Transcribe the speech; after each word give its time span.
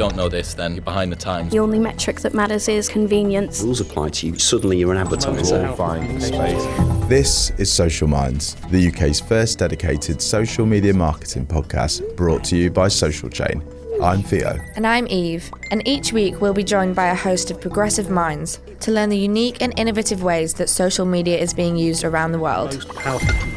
don't 0.00 0.16
know 0.16 0.30
this, 0.30 0.54
then 0.54 0.74
you're 0.74 0.82
behind 0.82 1.12
the 1.12 1.16
times. 1.16 1.52
The 1.52 1.58
only 1.58 1.78
metric 1.78 2.20
that 2.20 2.32
matters 2.32 2.68
is 2.68 2.88
convenience. 2.88 3.60
Rules 3.60 3.82
apply 3.82 4.08
to 4.08 4.28
you. 4.28 4.38
Suddenly 4.38 4.78
you're 4.78 4.92
an 4.92 4.96
advertiser. 4.96 5.70
Find 5.74 6.22
space. 6.22 6.64
This 7.06 7.50
is 7.58 7.70
Social 7.70 8.08
Minds, 8.08 8.54
the 8.70 8.88
UK's 8.88 9.20
first 9.20 9.58
dedicated 9.58 10.22
social 10.22 10.64
media 10.64 10.94
marketing 10.94 11.44
podcast 11.44 12.16
brought 12.16 12.42
to 12.44 12.56
you 12.56 12.70
by 12.70 12.88
Social 12.88 13.28
Chain. 13.28 13.62
I'm 14.02 14.22
Theo. 14.22 14.58
And 14.74 14.86
I'm 14.86 15.06
Eve, 15.08 15.50
and 15.70 15.86
each 15.86 16.12
week 16.12 16.40
we'll 16.40 16.52
be 16.54 16.64
joined 16.64 16.94
by 16.94 17.06
a 17.06 17.14
host 17.14 17.50
of 17.50 17.60
progressive 17.60 18.10
minds 18.10 18.60
to 18.80 18.90
learn 18.90 19.08
the 19.08 19.18
unique 19.18 19.62
and 19.62 19.78
innovative 19.78 20.22
ways 20.22 20.54
that 20.54 20.68
social 20.68 21.06
media 21.06 21.38
is 21.38 21.54
being 21.54 21.76
used 21.76 22.04
around 22.04 22.32
the 22.32 22.38
world. 22.38 22.86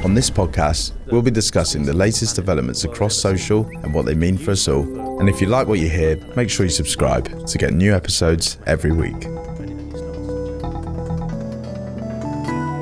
On 0.04 0.14
this 0.14 0.30
podcast, 0.30 0.94
we'll 1.12 1.22
be 1.22 1.32
discussing 1.32 1.84
the 1.84 1.94
latest 1.94 2.36
developments 2.36 2.84
across 2.84 3.16
social 3.16 3.66
and 3.84 3.94
what 3.94 4.06
they 4.06 4.14
mean 4.14 4.38
for 4.38 4.52
us 4.52 4.68
all. 4.68 5.20
And 5.20 5.30
if 5.30 5.42
you 5.42 5.48
like 5.48 5.68
what 5.68 5.80
you 5.80 5.90
hear, 5.90 6.18
make 6.36 6.50
sure 6.50 6.66
you 6.66 6.72
subscribe 6.72 7.46
to 7.48 7.58
get 7.58 7.74
new 7.74 7.94
episodes 7.94 8.58
every 8.66 8.92
week. 8.92 9.28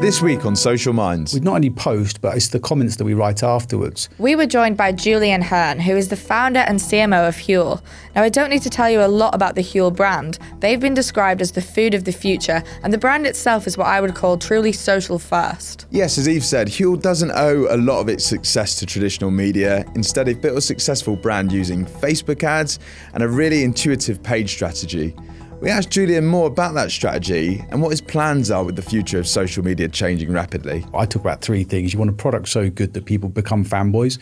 This 0.01 0.19
week 0.19 0.47
on 0.47 0.55
Social 0.55 0.93
Minds. 0.93 1.31
We 1.35 1.41
not 1.41 1.57
only 1.57 1.69
post, 1.69 2.21
but 2.21 2.35
it's 2.35 2.47
the 2.47 2.59
comments 2.59 2.95
that 2.95 3.05
we 3.05 3.13
write 3.13 3.43
afterwards. 3.43 4.09
We 4.17 4.35
were 4.35 4.47
joined 4.47 4.75
by 4.75 4.93
Julian 4.93 5.43
Hearn, 5.43 5.79
who 5.79 5.95
is 5.95 6.07
the 6.07 6.15
founder 6.15 6.61
and 6.61 6.79
CMO 6.79 7.27
of 7.27 7.35
Huel. 7.35 7.83
Now, 8.15 8.23
I 8.23 8.29
don't 8.29 8.49
need 8.49 8.63
to 8.63 8.69
tell 8.71 8.89
you 8.89 9.01
a 9.01 9.05
lot 9.05 9.35
about 9.35 9.53
the 9.53 9.61
Huel 9.61 9.95
brand. 9.95 10.39
They've 10.59 10.79
been 10.79 10.95
described 10.95 11.39
as 11.39 11.51
the 11.51 11.61
food 11.61 11.93
of 11.93 12.05
the 12.05 12.11
future, 12.11 12.63
and 12.81 12.91
the 12.91 12.97
brand 12.97 13.27
itself 13.27 13.67
is 13.67 13.77
what 13.77 13.85
I 13.85 14.01
would 14.01 14.15
call 14.15 14.39
truly 14.39 14.71
social 14.71 15.19
first. 15.19 15.85
Yes, 15.91 16.17
as 16.17 16.27
Eve 16.27 16.43
said, 16.43 16.67
Huel 16.69 16.99
doesn't 16.99 17.31
owe 17.35 17.67
a 17.69 17.77
lot 17.77 17.99
of 17.99 18.09
its 18.09 18.25
success 18.25 18.77
to 18.77 18.87
traditional 18.87 19.29
media. 19.29 19.85
Instead, 19.93 20.25
they've 20.25 20.41
built 20.41 20.57
a 20.57 20.61
successful 20.61 21.15
brand 21.15 21.51
using 21.51 21.85
Facebook 21.85 22.41
ads 22.41 22.79
and 23.13 23.21
a 23.21 23.27
really 23.27 23.63
intuitive 23.63 24.23
page 24.23 24.49
strategy. 24.49 25.13
We 25.61 25.69
asked 25.69 25.91
Julian 25.91 26.25
more 26.25 26.47
about 26.47 26.73
that 26.73 26.89
strategy 26.89 27.63
and 27.69 27.83
what 27.83 27.91
his 27.91 28.01
plans 28.01 28.49
are 28.49 28.63
with 28.63 28.75
the 28.75 28.81
future 28.81 29.19
of 29.19 29.27
social 29.27 29.63
media 29.63 29.87
changing 29.89 30.31
rapidly. 30.33 30.83
I 30.91 31.05
talk 31.05 31.21
about 31.21 31.41
three 31.41 31.63
things. 31.63 31.93
You 31.93 31.99
want 31.99 32.09
a 32.09 32.15
product 32.15 32.49
so 32.49 32.71
good 32.71 32.93
that 32.93 33.05
people 33.05 33.29
become 33.29 33.63
fanboys. 33.63 34.17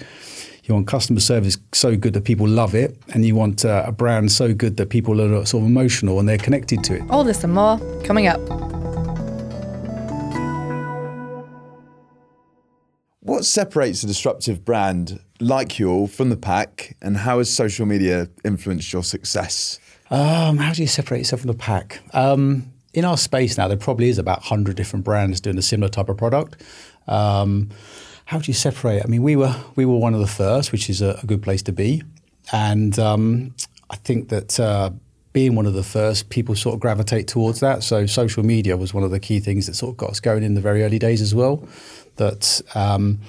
You 0.65 0.75
want 0.75 0.87
customer 0.87 1.21
service 1.21 1.57
so 1.71 1.95
good 1.95 2.11
that 2.15 2.25
people 2.25 2.45
love 2.45 2.75
it, 2.75 3.01
and 3.13 3.25
you 3.25 3.35
want 3.35 3.63
uh, 3.63 3.83
a 3.87 3.91
brand 3.93 4.33
so 4.33 4.53
good 4.53 4.75
that 4.75 4.89
people 4.89 5.21
are 5.21 5.45
sort 5.45 5.63
of 5.63 5.69
emotional 5.69 6.19
and 6.19 6.27
they're 6.27 6.37
connected 6.37 6.83
to 6.83 6.95
it. 6.95 7.03
All 7.09 7.23
this 7.23 7.41
and 7.45 7.53
more 7.53 7.79
coming 8.03 8.27
up. 8.27 8.41
What 13.21 13.45
separates 13.45 14.03
a 14.03 14.07
disruptive 14.07 14.65
brand 14.65 15.21
like 15.39 15.69
Huel 15.69 16.09
from 16.09 16.29
the 16.31 16.37
pack, 16.37 16.97
and 17.01 17.15
how 17.15 17.37
has 17.37 17.49
social 17.49 17.85
media 17.85 18.27
influenced 18.43 18.91
your 18.91 19.03
success? 19.05 19.79
Um, 20.09 20.57
how 20.57 20.73
do 20.73 20.81
you 20.81 20.87
separate 20.87 21.19
yourself 21.19 21.41
from 21.41 21.49
the 21.49 21.57
pack? 21.57 22.01
Um, 22.13 22.71
in 22.93 23.05
our 23.05 23.17
space 23.17 23.57
now, 23.57 23.67
there 23.67 23.77
probably 23.77 24.09
is 24.09 24.17
about 24.17 24.39
100 24.39 24.75
different 24.75 25.05
brands 25.05 25.39
doing 25.39 25.57
a 25.57 25.61
similar 25.61 25.89
type 25.89 26.09
of 26.09 26.17
product. 26.17 26.61
Um, 27.07 27.69
how 28.25 28.39
do 28.39 28.47
you 28.47 28.53
separate? 28.53 29.03
I 29.03 29.07
mean, 29.07 29.23
we 29.23 29.35
were 29.35 29.55
we 29.75 29.85
were 29.85 29.97
one 29.97 30.13
of 30.13 30.19
the 30.19 30.27
first, 30.27 30.71
which 30.71 30.89
is 30.89 31.01
a, 31.01 31.19
a 31.21 31.25
good 31.25 31.41
place 31.41 31.63
to 31.63 31.71
be, 31.71 32.03
and 32.51 32.97
um, 32.99 33.55
I 33.89 33.95
think 33.95 34.29
that 34.29 34.59
uh, 34.59 34.91
being 35.33 35.55
one 35.55 35.65
of 35.65 35.73
the 35.73 35.83
first, 35.83 36.29
people 36.29 36.55
sort 36.55 36.75
of 36.75 36.79
gravitate 36.79 37.27
towards 37.27 37.59
that. 37.59 37.83
So 37.83 38.05
social 38.05 38.43
media 38.43 38.77
was 38.77 38.93
one 38.93 39.03
of 39.03 39.11
the 39.11 39.19
key 39.19 39.39
things 39.39 39.67
that 39.67 39.75
sort 39.75 39.93
of 39.93 39.97
got 39.97 40.09
us 40.11 40.19
going 40.19 40.43
in 40.43 40.53
the 40.53 40.61
very 40.61 40.83
early 40.83 40.99
days 40.99 41.21
as 41.21 41.33
well. 41.33 41.67
That 42.17 42.61
um, 42.75 43.19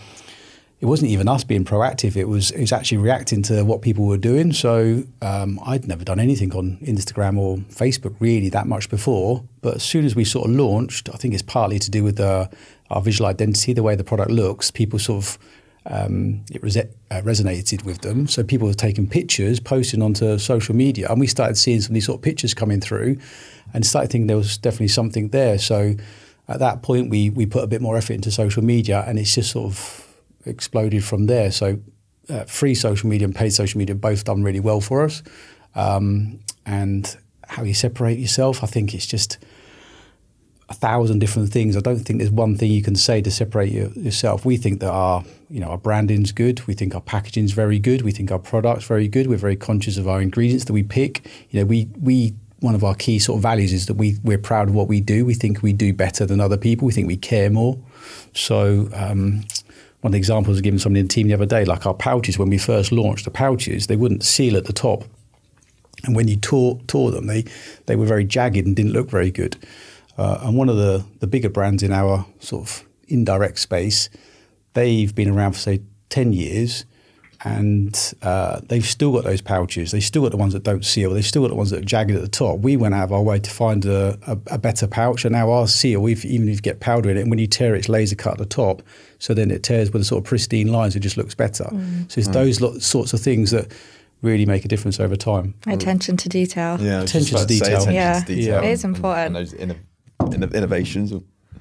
it 0.81 0.87
wasn't 0.87 1.11
even 1.11 1.29
us 1.29 1.45
being 1.45 1.65
proactive. 1.65 2.17
It 2.17 2.27
was 2.27 2.51
it 2.53 2.61
was 2.61 2.73
actually 2.73 2.99
reacting 2.99 3.43
to 3.43 3.65
what 3.65 3.83
people 3.83 4.07
were 4.07 4.17
doing. 4.17 4.53
So 4.53 5.05
um, 5.21 5.61
I'd 5.65 5.87
never 5.87 6.05
done 6.05 6.19
anything 6.19 6.55
on 6.55 6.79
Instagram 6.79 7.37
or 7.37 7.59
Facebook 7.59 8.17
really 8.19 8.49
that 8.49 8.67
much 8.67 8.89
before. 8.89 9.45
But 9.61 9.77
as 9.77 9.83
soon 9.83 10.07
as 10.07 10.17
we 10.17 10.25
sort 10.25 10.49
of 10.49 10.57
launched, 10.57 11.11
I 11.13 11.19
think 11.19 11.35
it's 11.35 11.43
partly 11.43 11.79
to 11.79 11.91
do 11.91 12.03
with 12.03 12.17
the, 12.17 12.49
our 12.89 13.03
visual 13.03 13.29
identity, 13.29 13.75
the 13.75 13.83
way 13.83 13.95
the 13.95 14.05
product 14.05 14.31
looks. 14.31 14.71
People 14.71 14.99
sort 14.99 15.25
of 15.25 15.39
um, 15.87 16.45
it 16.51 16.63
res- 16.63 16.77
uh, 16.79 16.85
resonated 17.11 17.85
with 17.85 18.01
them. 18.01 18.27
So 18.27 18.43
people 18.43 18.67
were 18.67 18.75
taking 18.75 19.07
pictures, 19.07 19.61
posting 19.61 20.01
onto 20.01 20.39
social 20.39 20.75
media, 20.75 21.09
and 21.11 21.21
we 21.21 21.27
started 21.27 21.57
seeing 21.57 21.83
some 21.83 21.91
of 21.91 21.95
these 21.95 22.07
sort 22.07 22.19
of 22.19 22.23
pictures 22.23 22.55
coming 22.55 22.81
through, 22.81 23.19
and 23.75 23.85
started 23.85 24.11
thinking 24.11 24.29
there 24.29 24.37
was 24.39 24.57
definitely 24.57 24.89
something 24.89 25.29
there. 25.29 25.59
So 25.59 25.95
at 26.49 26.59
that 26.59 26.83
point, 26.83 27.11
we 27.11 27.29
we 27.29 27.45
put 27.45 27.65
a 27.65 27.67
bit 27.67 27.83
more 27.83 27.99
effort 27.99 28.15
into 28.15 28.31
social 28.31 28.65
media, 28.65 29.05
and 29.07 29.19
it's 29.19 29.35
just 29.35 29.51
sort 29.51 29.67
of 29.67 30.00
exploded 30.45 31.05
from 31.05 31.27
there. 31.27 31.51
So 31.51 31.81
uh, 32.29 32.45
free 32.45 32.75
social 32.75 33.09
media 33.09 33.27
and 33.27 33.35
paid 33.35 33.51
social 33.51 33.79
media 33.79 33.95
both 33.95 34.25
done 34.25 34.43
really 34.43 34.61
well 34.61 34.81
for 34.81 35.05
us. 35.05 35.23
Um, 35.75 36.41
and 36.67 37.17
how 37.49 37.65
you 37.65 37.75
separate 37.75 38.19
yourself, 38.19 38.63
I 38.63 38.67
think 38.67 38.95
it's 38.95 39.07
just 39.07 39.39
a 40.69 40.75
thousand 40.75 41.19
different 41.19 41.51
things. 41.51 41.77
I 41.77 41.81
don't 41.81 41.99
think 41.99 42.21
there's 42.21 42.31
one 42.31 42.57
thing 42.57 42.71
you 42.71 42.83
can 42.83 42.95
say 42.95 43.21
to 43.23 43.31
separate 43.31 43.73
your, 43.73 43.89
yourself. 43.89 44.45
We 44.45 44.57
think 44.57 44.81
that 44.81 44.91
our, 44.91 45.25
you 45.49 45.59
know, 45.59 45.67
our 45.67 45.79
branding's 45.79 46.31
good. 46.31 46.65
We 46.69 46.75
think 46.75 46.95
our 46.95 47.01
packaging's 47.01 47.53
very 47.53 47.81
good. 47.81 48.03
We 48.03 48.13
think 48.13 48.31
our 48.31 48.39
product's 48.39 48.87
very 48.87 49.09
good. 49.09 49.27
We're 49.27 49.37
very 49.37 49.57
conscious 49.57 49.97
of 49.97 50.07
our 50.07 50.23
ingredients 50.23 50.67
that 50.67 50.73
we 50.73 50.85
pick. 50.85 51.27
You 51.51 51.61
know, 51.61 51.67
we 51.67 51.89
we 52.01 52.35
one 52.61 52.75
of 52.75 52.85
our 52.85 52.95
key 52.95 53.19
sort 53.19 53.39
of 53.39 53.43
values 53.43 53.73
is 53.73 53.87
that 53.87 53.95
we 53.95 54.19
we're 54.23 54.39
proud 54.39 54.69
of 54.69 54.75
what 54.75 54.87
we 54.87 55.01
do. 55.01 55.25
We 55.25 55.35
think 55.35 55.61
we 55.61 55.73
do 55.73 55.93
better 55.93 56.25
than 56.25 56.41
other 56.41 56.57
people. 56.57 56.87
We 56.87 56.93
think 56.93 57.09
we 57.09 57.17
care 57.17 57.51
more. 57.51 57.77
So. 58.33 58.89
Um, 58.95 59.45
one 60.01 60.11
of 60.11 60.13
the 60.13 60.19
examples 60.19 60.49
I 60.49 60.57
was 60.57 60.61
given 60.63 60.79
somebody 60.79 61.01
in 61.01 61.07
the 61.07 61.13
team 61.13 61.29
the 61.29 61.35
other 61.35 61.47
day, 61.47 61.65
like 61.65 61.87
our 61.87 61.95
pouches, 61.95 62.39
when 62.39 62.49
we 62.49 62.59
first 62.59 62.91
launched 62.91 63.25
the 63.25 63.31
pouches, 63.31 63.87
they 63.87 63.97
wouldn't 63.97 64.25
seal 64.25 64.57
at 64.57 64.65
the 64.65 64.73
top. 64.73 65.05
And 66.05 66.17
when 66.17 66.29
you 66.29 66.37
tore, 66.37 66.81
tore 66.87 67.11
them, 67.11 67.27
they, 67.27 67.45
they 67.87 67.97
were 67.97 68.07
very 68.07 68.25
jagged 68.25 68.67
and 68.67 68.75
didn't 68.75 68.93
look 68.93 69.11
very 69.11 69.31
good. 69.31 69.57
Uh, 70.17 70.39
and 70.43 70.57
one 70.57 70.69
of 70.69 70.77
the, 70.77 71.05
the 71.19 71.27
bigger 71.27 71.51
brands 71.51 71.83
in 71.83 71.93
our 71.93 72.25
sort 72.39 72.69
of 72.69 72.85
indirect 73.09 73.59
space, 73.59 74.09
they've 74.73 75.15
been 75.15 75.29
around 75.29 75.53
for, 75.53 75.59
say, 75.59 75.83
10 76.09 76.33
years 76.33 76.85
and 77.43 78.15
uh, 78.23 78.61
they've 78.65 78.85
still 78.85 79.13
got 79.13 79.25
those 79.25 79.41
pouches. 79.41 79.93
They've 79.93 80.05
still 80.05 80.23
got 80.23 80.31
the 80.31 80.37
ones 80.37 80.53
that 80.53 80.63
don't 80.63 80.85
seal. 80.85 81.13
They've 81.13 81.25
still 81.25 81.43
got 81.43 81.49
the 81.49 81.55
ones 81.55 81.71
that 81.71 81.81
are 81.81 81.85
jagged 81.85 82.11
at 82.11 82.21
the 82.21 82.29
top. 82.29 82.59
We 82.59 82.77
went 82.77 82.95
out 82.95 83.05
of 83.05 83.13
our 83.13 83.23
way 83.23 83.39
to 83.39 83.51
find 83.51 83.85
a, 83.87 84.19
a, 84.27 84.39
a 84.55 84.59
better 84.59 84.87
pouch, 84.87 85.25
and 85.25 85.33
now 85.33 85.51
our 85.51 85.67
seal, 85.67 86.07
if, 86.07 86.25
even 86.25 86.49
if 86.49 86.57
you 86.57 86.61
get 86.61 86.81
powder 86.81 87.11
in 87.11 87.17
it, 87.17 87.23
and 87.23 87.31
when 87.31 87.39
you 87.39 87.47
tear 87.47 87.75
it, 87.75 87.79
it's 87.79 87.89
laser 87.89 88.15
cut 88.15 88.33
at 88.33 88.39
the 88.39 88.47
top, 88.47 88.83
so 89.19 89.33
then 89.33 89.51
it 89.51 89.63
tears 89.63 89.91
with 89.91 90.03
a 90.03 90.05
sort 90.05 90.23
of 90.23 90.29
pristine 90.29 90.69
lines. 90.69 90.95
It 90.95 91.01
just 91.01 91.17
looks 91.17 91.35
better. 91.35 91.65
Mm. 91.65 92.13
So 92.13 92.19
it's 92.19 92.29
mm. 92.29 92.35
those 92.35 92.61
lo- 92.61 92.79
sorts 92.79 93.15
of 93.15 93.21
things 93.21 93.53
that 93.53 93.73
really 94.21 94.45
make 94.45 94.67
a 94.67 94.69
difference 94.69 95.01
over 95.01 95.17
time. 95.17 95.55
Attention 95.67 96.19
to 96.19 96.29
detail. 96.29 96.79
Yeah, 96.79 97.03
attention 97.03 97.39
to 97.39 97.47
detail. 97.47 97.69
Attention 97.69 97.95
yeah. 97.95 98.21
to 98.21 98.35
detail. 98.35 98.63
it 98.63 98.71
is 98.71 98.85
important. 98.85 99.37
And, 99.37 99.53
and 99.55 99.71
those 100.21 100.31
inno- 100.31 100.55
innovations. 100.55 101.13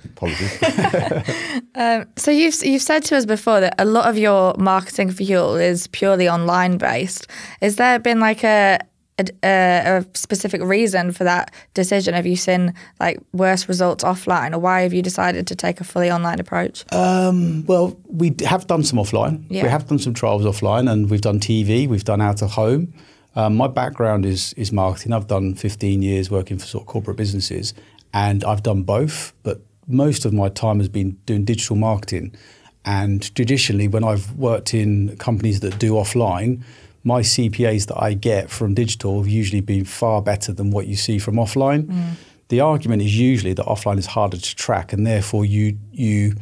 Apologies. 0.06 0.64
um, 1.76 2.06
so 2.16 2.32
you've 2.32 2.56
you've 2.64 2.82
said 2.82 3.04
to 3.06 3.18
us 3.18 3.26
before 3.26 3.60
that 3.60 3.76
a 3.78 3.86
lot 3.86 4.10
of 4.10 4.18
your 4.18 4.54
marketing 4.58 5.12
for 5.12 5.24
Huel 5.24 5.62
is 5.62 5.88
purely 5.88 6.30
online 6.30 6.78
based. 6.78 7.28
Is 7.62 7.76
there 7.76 8.00
been 8.00 8.20
like 8.20 8.44
a, 8.44 8.80
a, 9.20 9.30
a 9.44 10.06
specific 10.14 10.62
reason 10.62 11.12
for 11.12 11.26
that 11.26 11.54
decision? 11.74 12.14
Have 12.14 12.26
you 12.26 12.36
seen 12.36 12.74
like 13.00 13.20
worse 13.34 13.68
results 13.68 14.04
offline, 14.04 14.54
or 14.54 14.60
why 14.60 14.82
have 14.82 14.94
you 14.94 15.02
decided 15.02 15.48
to 15.48 15.56
take 15.56 15.82
a 15.82 15.84
fully 15.84 16.10
online 16.10 16.40
approach? 16.40 16.86
Um, 16.94 17.66
well, 17.66 18.00
we 18.08 18.36
have 18.48 18.68
done 18.68 18.84
some 18.84 19.00
offline. 19.00 19.46
Yeah. 19.50 19.64
We 19.64 19.70
have 19.70 19.88
done 19.88 20.00
some 20.00 20.14
trials 20.14 20.44
offline, 20.44 20.90
and 20.90 21.10
we've 21.10 21.22
done 21.22 21.40
TV. 21.40 21.88
We've 21.88 22.06
done 22.06 22.22
out 22.22 22.42
of 22.42 22.52
home. 22.52 22.94
Um, 23.36 23.56
my 23.56 23.68
background 23.68 24.26
is 24.26 24.54
is 24.54 24.72
marketing. 24.72 25.14
I've 25.14 25.28
done 25.28 25.56
15 25.56 26.02
years 26.02 26.32
working 26.32 26.58
for 26.58 26.66
sort 26.66 26.84
of 26.84 26.88
corporate 26.88 27.18
businesses, 27.18 27.74
and 28.14 28.44
I've 28.44 28.64
done 28.64 28.84
both. 28.84 29.34
But 29.44 29.62
most 29.90 30.24
of 30.24 30.32
my 30.32 30.48
time 30.50 30.80
has 30.80 30.88
been 30.88 31.18
doing 31.26 31.44
digital 31.44 31.76
marketing. 31.76 32.36
And 32.86 33.34
traditionally, 33.36 33.88
when 33.88 34.04
I've 34.04 34.32
worked 34.36 34.74
in 34.74 35.18
companies 35.18 35.60
that 35.60 35.80
do 35.80 35.94
offline, 35.94 36.64
my 37.04 37.22
CPAs 37.22 37.88
that 37.88 38.02
I 38.02 38.14
get 38.14 38.50
from 38.50 38.74
digital 38.74 39.18
have 39.18 39.28
usually 39.28 39.62
been 39.62 39.84
far 39.84 40.22
better 40.22 40.54
than 40.54 40.72
what 40.72 40.88
you 40.88 40.96
see 40.96 41.18
from 41.18 41.36
offline. 41.36 41.86
Mm. 41.86 42.14
The 42.50 42.62
argument 42.62 43.02
is 43.02 43.18
usually 43.18 43.54
that 43.54 43.66
offline 43.66 43.98
is 43.98 44.06
harder 44.06 44.38
to 44.38 44.56
track, 44.56 44.94
and 44.94 45.06
therefore 45.06 45.46
you 45.46 45.78
you 45.92 46.36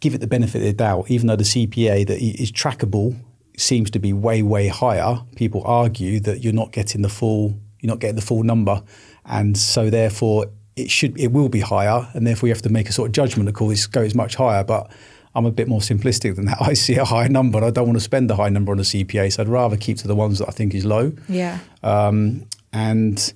give 0.00 0.14
it 0.14 0.20
the 0.20 0.26
benefit 0.26 0.58
of 0.58 0.64
the 0.64 0.72
doubt, 0.72 1.10
even 1.10 1.26
though 1.26 1.36
the 1.36 1.44
CPA 1.44 2.06
that 2.06 2.20
is 2.20 2.50
trackable 2.50 3.16
seems 3.56 3.90
to 3.90 3.98
be 3.98 4.12
way 4.12 4.42
way 4.42 4.68
higher. 4.68 5.20
People 5.36 5.62
argue 5.64 6.20
that 6.20 6.42
you're 6.42 6.52
not 6.52 6.72
getting 6.72 7.02
the 7.02 7.08
full 7.08 7.58
you're 7.80 7.90
not 7.90 7.98
getting 7.98 8.16
the 8.16 8.22
full 8.22 8.42
number, 8.44 8.82
and 9.24 9.56
so 9.56 9.90
therefore 9.90 10.46
it 10.76 10.90
should 10.90 11.18
it 11.18 11.32
will 11.32 11.48
be 11.48 11.60
higher, 11.60 12.08
and 12.14 12.26
therefore 12.26 12.48
you 12.48 12.54
have 12.54 12.62
to 12.62 12.70
make 12.70 12.88
a 12.88 12.92
sort 12.92 13.08
of 13.08 13.12
judgment 13.12 13.52
call 13.54 13.68
this 13.68 13.86
goes 13.86 14.14
much 14.14 14.36
higher. 14.36 14.64
But 14.64 14.90
I'm 15.34 15.46
a 15.46 15.50
bit 15.50 15.68
more 15.68 15.80
simplistic 15.80 16.36
than 16.36 16.46
that. 16.46 16.58
I 16.60 16.74
see 16.74 16.96
a 16.96 17.04
high 17.04 17.28
number, 17.28 17.58
and 17.58 17.66
I 17.66 17.70
don't 17.70 17.86
want 17.86 17.96
to 17.96 18.04
spend 18.04 18.30
a 18.30 18.36
high 18.36 18.48
number 18.48 18.72
on 18.72 18.78
a 18.78 18.82
CPA, 18.82 19.32
so 19.32 19.42
I'd 19.42 19.48
rather 19.48 19.76
keep 19.76 19.98
to 19.98 20.08
the 20.08 20.16
ones 20.16 20.38
that 20.38 20.48
I 20.48 20.52
think 20.52 20.74
is 20.74 20.84
low. 20.84 21.12
Yeah. 21.28 21.58
Um, 21.82 22.46
and 22.72 23.32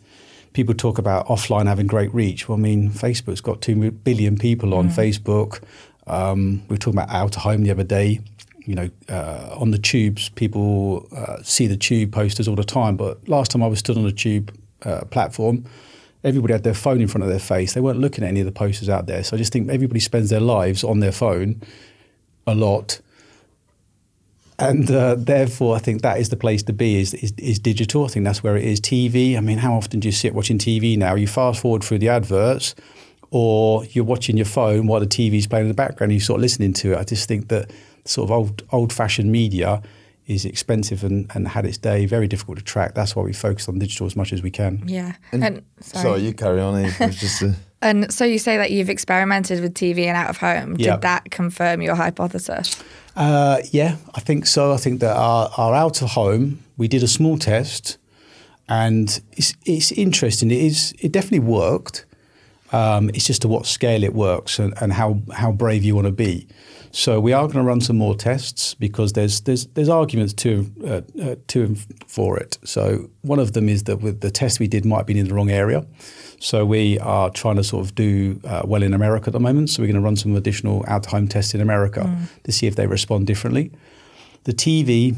people 0.53 0.75
talk 0.75 0.99
about 0.99 1.27
offline 1.27 1.67
having 1.67 1.87
great 1.87 2.13
reach. 2.15 2.49
Well, 2.49 2.57
I 2.57 2.61
mean, 2.61 2.91
Facebook's 2.91 3.43
got 3.43 3.61
two 3.61 3.91
billion 3.91 4.39
people 4.39 4.73
on 4.75 4.89
mm. 4.89 4.95
Facebook. 4.95 5.63
Um, 6.07 6.63
we 6.69 6.75
were 6.75 6.79
talking 6.79 6.99
about 6.99 7.11
out 7.11 7.37
of 7.37 7.43
home 7.43 7.63
the 7.65 7.71
other 7.71 7.85
day. 7.85 8.21
you 8.65 8.75
know, 8.75 8.91
uh, 9.09 9.55
on 9.57 9.71
the 9.71 9.79
tubes, 9.79 10.29
people 10.31 11.07
uh, 11.15 11.37
see 11.43 11.67
the 11.67 11.77
tube 11.77 12.11
posters 12.13 12.49
all 12.49 12.57
the 12.57 12.65
time. 12.65 12.97
But 12.97 13.29
last 13.29 13.51
time 13.51 13.63
I 13.63 13.67
was 13.67 13.79
stood 13.79 13.97
on 13.97 14.07
a 14.07 14.13
tube 14.13 14.53
uh, 14.83 15.05
platform, 15.05 15.67
everybody 16.27 16.53
had 16.53 16.65
their 16.65 16.75
phone 16.75 17.01
in 17.01 17.07
front 17.07 17.23
of 17.23 17.31
their 17.31 17.39
face. 17.39 17.75
They 17.75 17.81
weren't 17.81 18.01
looking 18.01 18.25
at 18.25 18.29
any 18.29 18.41
of 18.41 18.47
the 18.47 18.53
posters 18.53 18.89
out 18.89 19.07
there. 19.07 19.23
So 19.23 19.37
I 19.37 19.39
just 19.39 19.53
think 19.53 19.71
everybody 19.71 20.01
spends 20.01 20.29
their 20.29 20.41
lives 20.41 20.83
on 20.83 20.99
their 20.99 21.13
phone 21.13 21.63
a 22.49 22.55
lot. 22.55 23.01
And 24.59 24.91
uh, 24.91 25.15
therefore, 25.17 25.77
I 25.77 25.79
think 25.79 26.03
that 26.03 26.19
is 26.19 26.31
the 26.31 26.37
place 26.37 26.63
to 26.65 26.73
be. 26.73 26.99
Is, 27.01 27.15
is 27.15 27.33
is 27.39 27.59
digital? 27.59 28.05
I 28.07 28.09
think 28.09 28.25
that's 28.25 28.43
where 28.43 28.57
it 28.57 28.65
is. 28.65 28.81
TV. 28.81 29.37
I 29.37 29.41
mean, 29.41 29.59
how 29.59 29.75
often 29.75 30.01
do 30.01 30.09
you 30.09 30.13
sit 30.13 30.35
watching 30.35 30.59
TV 30.59 30.97
now? 30.99 31.15
You 31.15 31.27
fast 31.29 31.61
forward 31.61 31.85
through 31.85 31.99
the 31.99 32.09
adverts, 32.09 32.75
or 33.31 33.85
you're 33.85 34.05
watching 34.05 34.37
your 34.37 34.47
phone 34.47 34.87
while 34.87 35.01
the 35.01 35.07
TV's 35.07 35.47
playing 35.47 35.67
in 35.67 35.69
the 35.69 35.75
background. 35.75 36.11
and 36.11 36.19
You're 36.19 36.25
sort 36.25 36.39
of 36.39 36.43
listening 36.43 36.73
to 36.75 36.95
it. 36.95 36.99
I 36.99 37.05
just 37.05 37.29
think 37.29 37.49
that 37.49 37.71
sort 38.07 38.29
of 38.29 38.33
old 38.33 38.63
old 38.73 38.93
fashioned 38.95 39.31
media 39.31 39.83
is 40.27 40.45
expensive 40.45 41.05
and, 41.05 41.31
and 41.35 41.49
had 41.49 41.65
its 41.65 41.79
day, 41.79 42.05
very 42.07 42.27
difficult 42.27 42.59
to 42.59 42.65
track. 42.65 42.95
That's 42.95 43.15
why 43.15 43.23
we 43.23 43.33
focus 43.33 43.69
on 43.69 43.79
digital 43.79 44.07
as 44.07 44.17
much 44.17 44.33
as 44.33 44.43
we 44.43 44.51
can. 44.51 44.83
Yeah. 44.87 45.15
And, 45.33 45.63
sorry. 45.81 46.03
Sorry, 46.03 46.21
you 46.23 46.33
carry 46.35 46.61
on. 46.61 46.77
It 46.85 46.93
just 47.13 47.43
a, 47.43 47.55
And 47.83 48.13
so 48.13 48.25
you 48.25 48.39
say 48.39 48.57
that 48.57 48.71
you've 48.73 48.89
experimented 48.91 49.61
with 49.61 49.75
TV 49.75 50.07
and 50.07 50.17
out 50.17 50.31
of 50.31 50.39
home. 50.39 50.77
Did 50.77 50.87
Yeah. 50.87 50.97
that 50.97 51.31
confirm 51.31 51.83
your 51.83 51.95
hypothesis? 51.95 52.83
Uh, 53.15 53.59
yeah, 53.71 53.97
I 54.15 54.21
think 54.21 54.47
so. 54.47 54.73
I 54.73 54.79
think 54.79 55.01
that 55.01 55.15
our, 55.17 55.51
our 55.57 55.75
out 55.75 56.03
of 56.03 56.11
home, 56.11 56.65
we 56.77 56.89
did 56.89 57.03
a 57.03 57.09
small 57.09 57.39
test, 57.39 57.99
and 58.69 59.21
it's 59.33 59.55
it's 59.65 59.93
interesting. 59.93 60.51
It 60.51 60.59
is 60.59 60.93
it 60.99 61.13
definitely 61.13 61.41
worked. 61.47 62.05
Um, 62.73 63.11
it's 63.11 63.27
just 63.27 63.43
to 63.43 63.49
what 63.49 63.65
scale 63.67 64.03
it 64.03 64.13
works 64.15 64.59
and, 64.59 64.75
and 64.81 64.93
how 64.93 65.21
how 65.33 65.53
brave 65.53 65.85
you 65.85 65.95
want 65.95 66.07
to 66.07 66.13
be. 66.13 66.49
So 66.97 67.21
we 67.21 67.35
are 67.35 67.43
going 67.43 67.59
to 67.59 67.63
run 67.63 67.83
some 67.83 67.99
more 67.99 68.17
tests 68.17 68.73
because 68.73 69.13
there's 69.13 69.43
there's 69.43 69.67
there's 69.75 69.91
arguments 69.91 70.33
to 70.33 70.73
uh, 70.83 71.03
uh, 71.23 71.35
to 71.49 71.75
for 72.07 72.39
it. 72.39 72.57
So 72.65 73.11
one 73.21 73.39
of 73.39 73.53
them 73.53 73.69
is 73.69 73.85
that 73.85 73.99
with 73.99 74.23
the 74.23 74.31
test 74.31 74.61
we 74.61 74.67
did 74.67 74.87
might 74.87 74.97
have 74.97 75.07
been 75.07 75.19
in 75.19 75.29
the 75.29 75.35
wrong 75.35 75.51
area. 75.51 75.85
So 76.41 76.65
we 76.65 76.99
are 77.01 77.29
trying 77.29 77.57
to 77.57 77.65
sort 77.65 77.85
of 77.85 77.95
do 77.95 78.41
uh, 78.45 78.63
well 78.65 78.83
in 78.83 78.95
America 78.95 79.27
at 79.27 79.35
the 79.35 79.41
moment. 79.41 79.69
So 79.69 79.83
we're 79.83 79.89
going 79.89 80.03
to 80.03 80.07
run 80.07 80.17
some 80.17 80.35
additional 80.37 80.87
out-of-home 80.89 81.29
tests 81.29 81.55
in 81.55 81.61
America 81.61 82.11
to 82.45 82.53
see 82.53 82.67
if 82.67 82.77
they 82.77 82.87
respond 82.87 83.27
differently. 83.27 83.73
The 84.45 84.55
TV, 84.55 85.17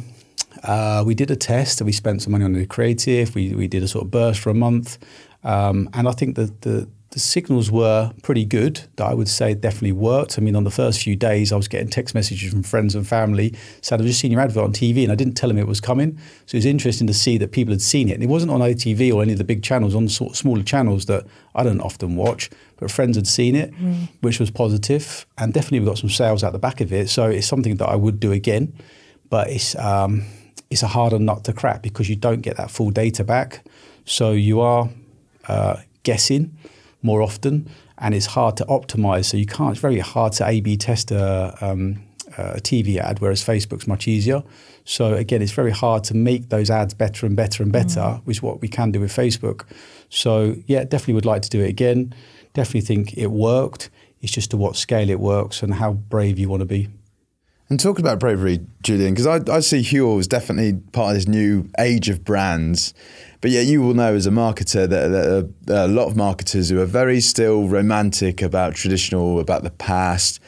uh, 0.65 1.05
we 1.07 1.15
did 1.15 1.31
a 1.31 1.37
test 1.37 1.81
and 1.81 1.87
we 1.87 1.93
spent 1.93 2.23
some 2.23 2.33
money 2.33 2.45
on 2.45 2.55
the 2.55 2.67
creative. 2.67 3.37
We, 3.37 3.55
we 3.55 3.69
did 3.69 3.85
a 3.85 3.89
sort 3.89 4.05
of 4.05 4.11
burst 4.11 4.41
for 4.41 4.51
a 4.51 4.55
month. 4.55 4.99
Um, 5.45 5.89
and 5.93 6.09
I 6.09 6.13
think 6.13 6.35
that 6.35 6.63
the, 6.63 6.89
the 7.11 7.19
signals 7.19 7.71
were 7.71 8.13
pretty 8.23 8.45
good 8.45 8.83
that 8.97 9.07
I 9.07 9.15
would 9.15 9.29
say 9.29 9.55
definitely 9.55 9.93
worked. 9.93 10.39
I 10.39 10.43
mean, 10.43 10.55
on 10.55 10.65
the 10.65 10.71
first 10.71 11.03
few 11.03 11.17
days, 11.17 11.53
I 11.53 11.57
was 11.57 11.67
getting 11.67 11.89
text 11.89 12.15
messages 12.15 12.53
from 12.53 12.63
friends 12.63 12.95
and 12.95 13.07
family 13.07 13.55
saying, 13.81 14.01
I've 14.01 14.07
just 14.07 14.21
seen 14.21 14.31
your 14.31 14.43
advert 14.43 14.63
on 14.63 14.73
TV 14.75 15.05
and 15.05 15.13
I 15.13 15.15
didn't 15.15 15.35
tell 15.35 15.49
them 15.49 15.57
it 15.57 15.67
was 15.67 15.81
coming. 15.81 16.19
So 16.45 16.57
it 16.57 16.59
was 16.59 16.67
interesting 16.67 17.07
to 17.07 17.15
see 17.15 17.39
that 17.39 17.51
people 17.51 17.73
had 17.73 17.81
seen 17.81 18.11
it. 18.11 18.15
And 18.15 18.23
it 18.23 18.29
wasn't 18.29 18.53
on 18.53 18.61
ITV 18.61 19.13
or 19.15 19.23
any 19.23 19.33
of 19.33 19.39
the 19.39 19.45
big 19.45 19.63
channels, 19.63 19.95
on 19.95 20.07
sort 20.09 20.33
of 20.33 20.37
smaller 20.37 20.63
channels 20.63 21.07
that 21.07 21.25
I 21.55 21.63
don't 21.63 21.81
often 21.81 22.15
watch, 22.15 22.51
but 22.77 22.91
friends 22.91 23.17
had 23.17 23.27
seen 23.27 23.55
it, 23.55 23.73
which 24.21 24.39
was 24.39 24.51
positive. 24.51 25.27
And 25.39 25.55
definitely 25.55 25.81
we 25.81 25.87
got 25.87 25.99
some 25.99 26.11
sales 26.11 26.45
out 26.45 26.53
the 26.53 26.59
back 26.59 26.83
of 26.83 26.93
it. 26.93 27.09
So 27.09 27.31
it's 27.31 27.47
something 27.47 27.77
that 27.77 27.89
I 27.89 27.97
would 27.97 28.21
do 28.21 28.33
again. 28.33 28.75
But 29.31 29.49
it's, 29.49 29.75
um, 29.77 30.25
it's 30.69 30.83
a 30.83 30.89
harder 30.89 31.19
nut 31.19 31.45
to 31.45 31.55
crack 31.55 31.81
because 31.81 32.11
you 32.11 32.17
don't 32.17 32.43
get 32.43 32.59
that 32.59 32.71
full 32.71 32.91
data 32.91 33.25
back. 33.25 33.65
So 34.05 34.33
you 34.33 34.61
are 34.61 34.91
uh, 35.49 35.79
guessing 36.03 36.55
more 37.03 37.23
often, 37.23 37.69
and 37.99 38.15
it's 38.15 38.27
hard 38.27 38.57
to 38.59 38.65
optimize. 38.67 39.27
So 39.27 39.37
you 39.37 39.47
can't. 39.47 39.73
It's 39.73 39.81
very 39.81 39.99
hard 39.99 40.33
to 40.35 40.47
A/B 40.47 40.77
test 40.77 41.11
a, 41.11 41.57
um, 41.61 42.03
a 42.37 42.61
TV 42.61 42.99
ad, 42.99 43.21
whereas 43.21 43.45
Facebook's 43.45 43.87
much 43.87 44.09
easier. 44.09 44.43
So 44.85 45.15
again, 45.15 45.43
it's 45.43 45.53
very 45.53 45.71
hard 45.71 46.05
to 46.05 46.15
make 46.15 46.49
those 46.49 46.71
ads 46.71 46.95
better 46.95 47.27
and 47.27 47.37
better 47.37 47.63
and 47.63 47.73
better, 47.73 48.21
which 48.25 48.39
is 48.39 48.43
what 48.43 48.61
we 48.61 48.69
can 48.69 48.91
do 48.91 49.01
with 49.01 49.13
Facebook. 49.15 49.65
So 50.09 50.57
yeah, 50.67 50.85
definitely 50.85 51.15
would 51.15 51.27
like 51.27 51.43
to 51.43 51.51
do 51.51 51.61
it 51.61 51.69
again. 51.69 52.15
Definitely 52.55 52.83
think 52.83 53.17
it 53.17 53.29
worked. 53.29 53.91
It's 54.21 54.33
just 54.33 54.51
to 54.51 54.57
what 54.57 54.77
scale 54.77 55.11
it 55.11 55.21
works 55.21 55.63
and 55.63 55.75
how 55.75 55.93
brave 55.93 56.39
you 56.39 56.49
want 56.49 56.61
to 56.61 56.67
be. 56.67 56.89
And 57.71 57.79
talking 57.79 58.03
about 58.03 58.19
bravery, 58.19 58.61
Julian, 58.83 59.13
because 59.13 59.27
I, 59.27 59.41
I 59.55 59.61
see 59.61 59.81
Huel 59.83 60.19
as 60.19 60.27
definitely 60.27 60.81
part 60.93 61.11
of 61.11 61.17
this 61.17 61.29
new 61.29 61.69
age 61.79 62.09
of 62.09 62.25
brands. 62.25 62.95
But 63.43 63.51
yet, 63.51 63.67
you 63.67 63.83
will 63.83 63.93
know 63.93 64.15
as 64.15 64.27
a 64.27 64.31
marketer 64.31 64.89
that, 64.89 65.09
there 65.67 65.77
are 65.77 65.83
uh, 65.83 65.87
a 65.87 65.89
lot 65.89 66.07
of 66.07 66.17
marketers 66.17 66.71
who 66.71 66.81
are 66.81 66.87
very 66.87 67.21
still 67.21 67.69
romantic 67.69 68.41
about 68.41 68.75
traditional, 68.75 69.39
about 69.39 69.65
the 69.65 69.71
past, 69.71 70.41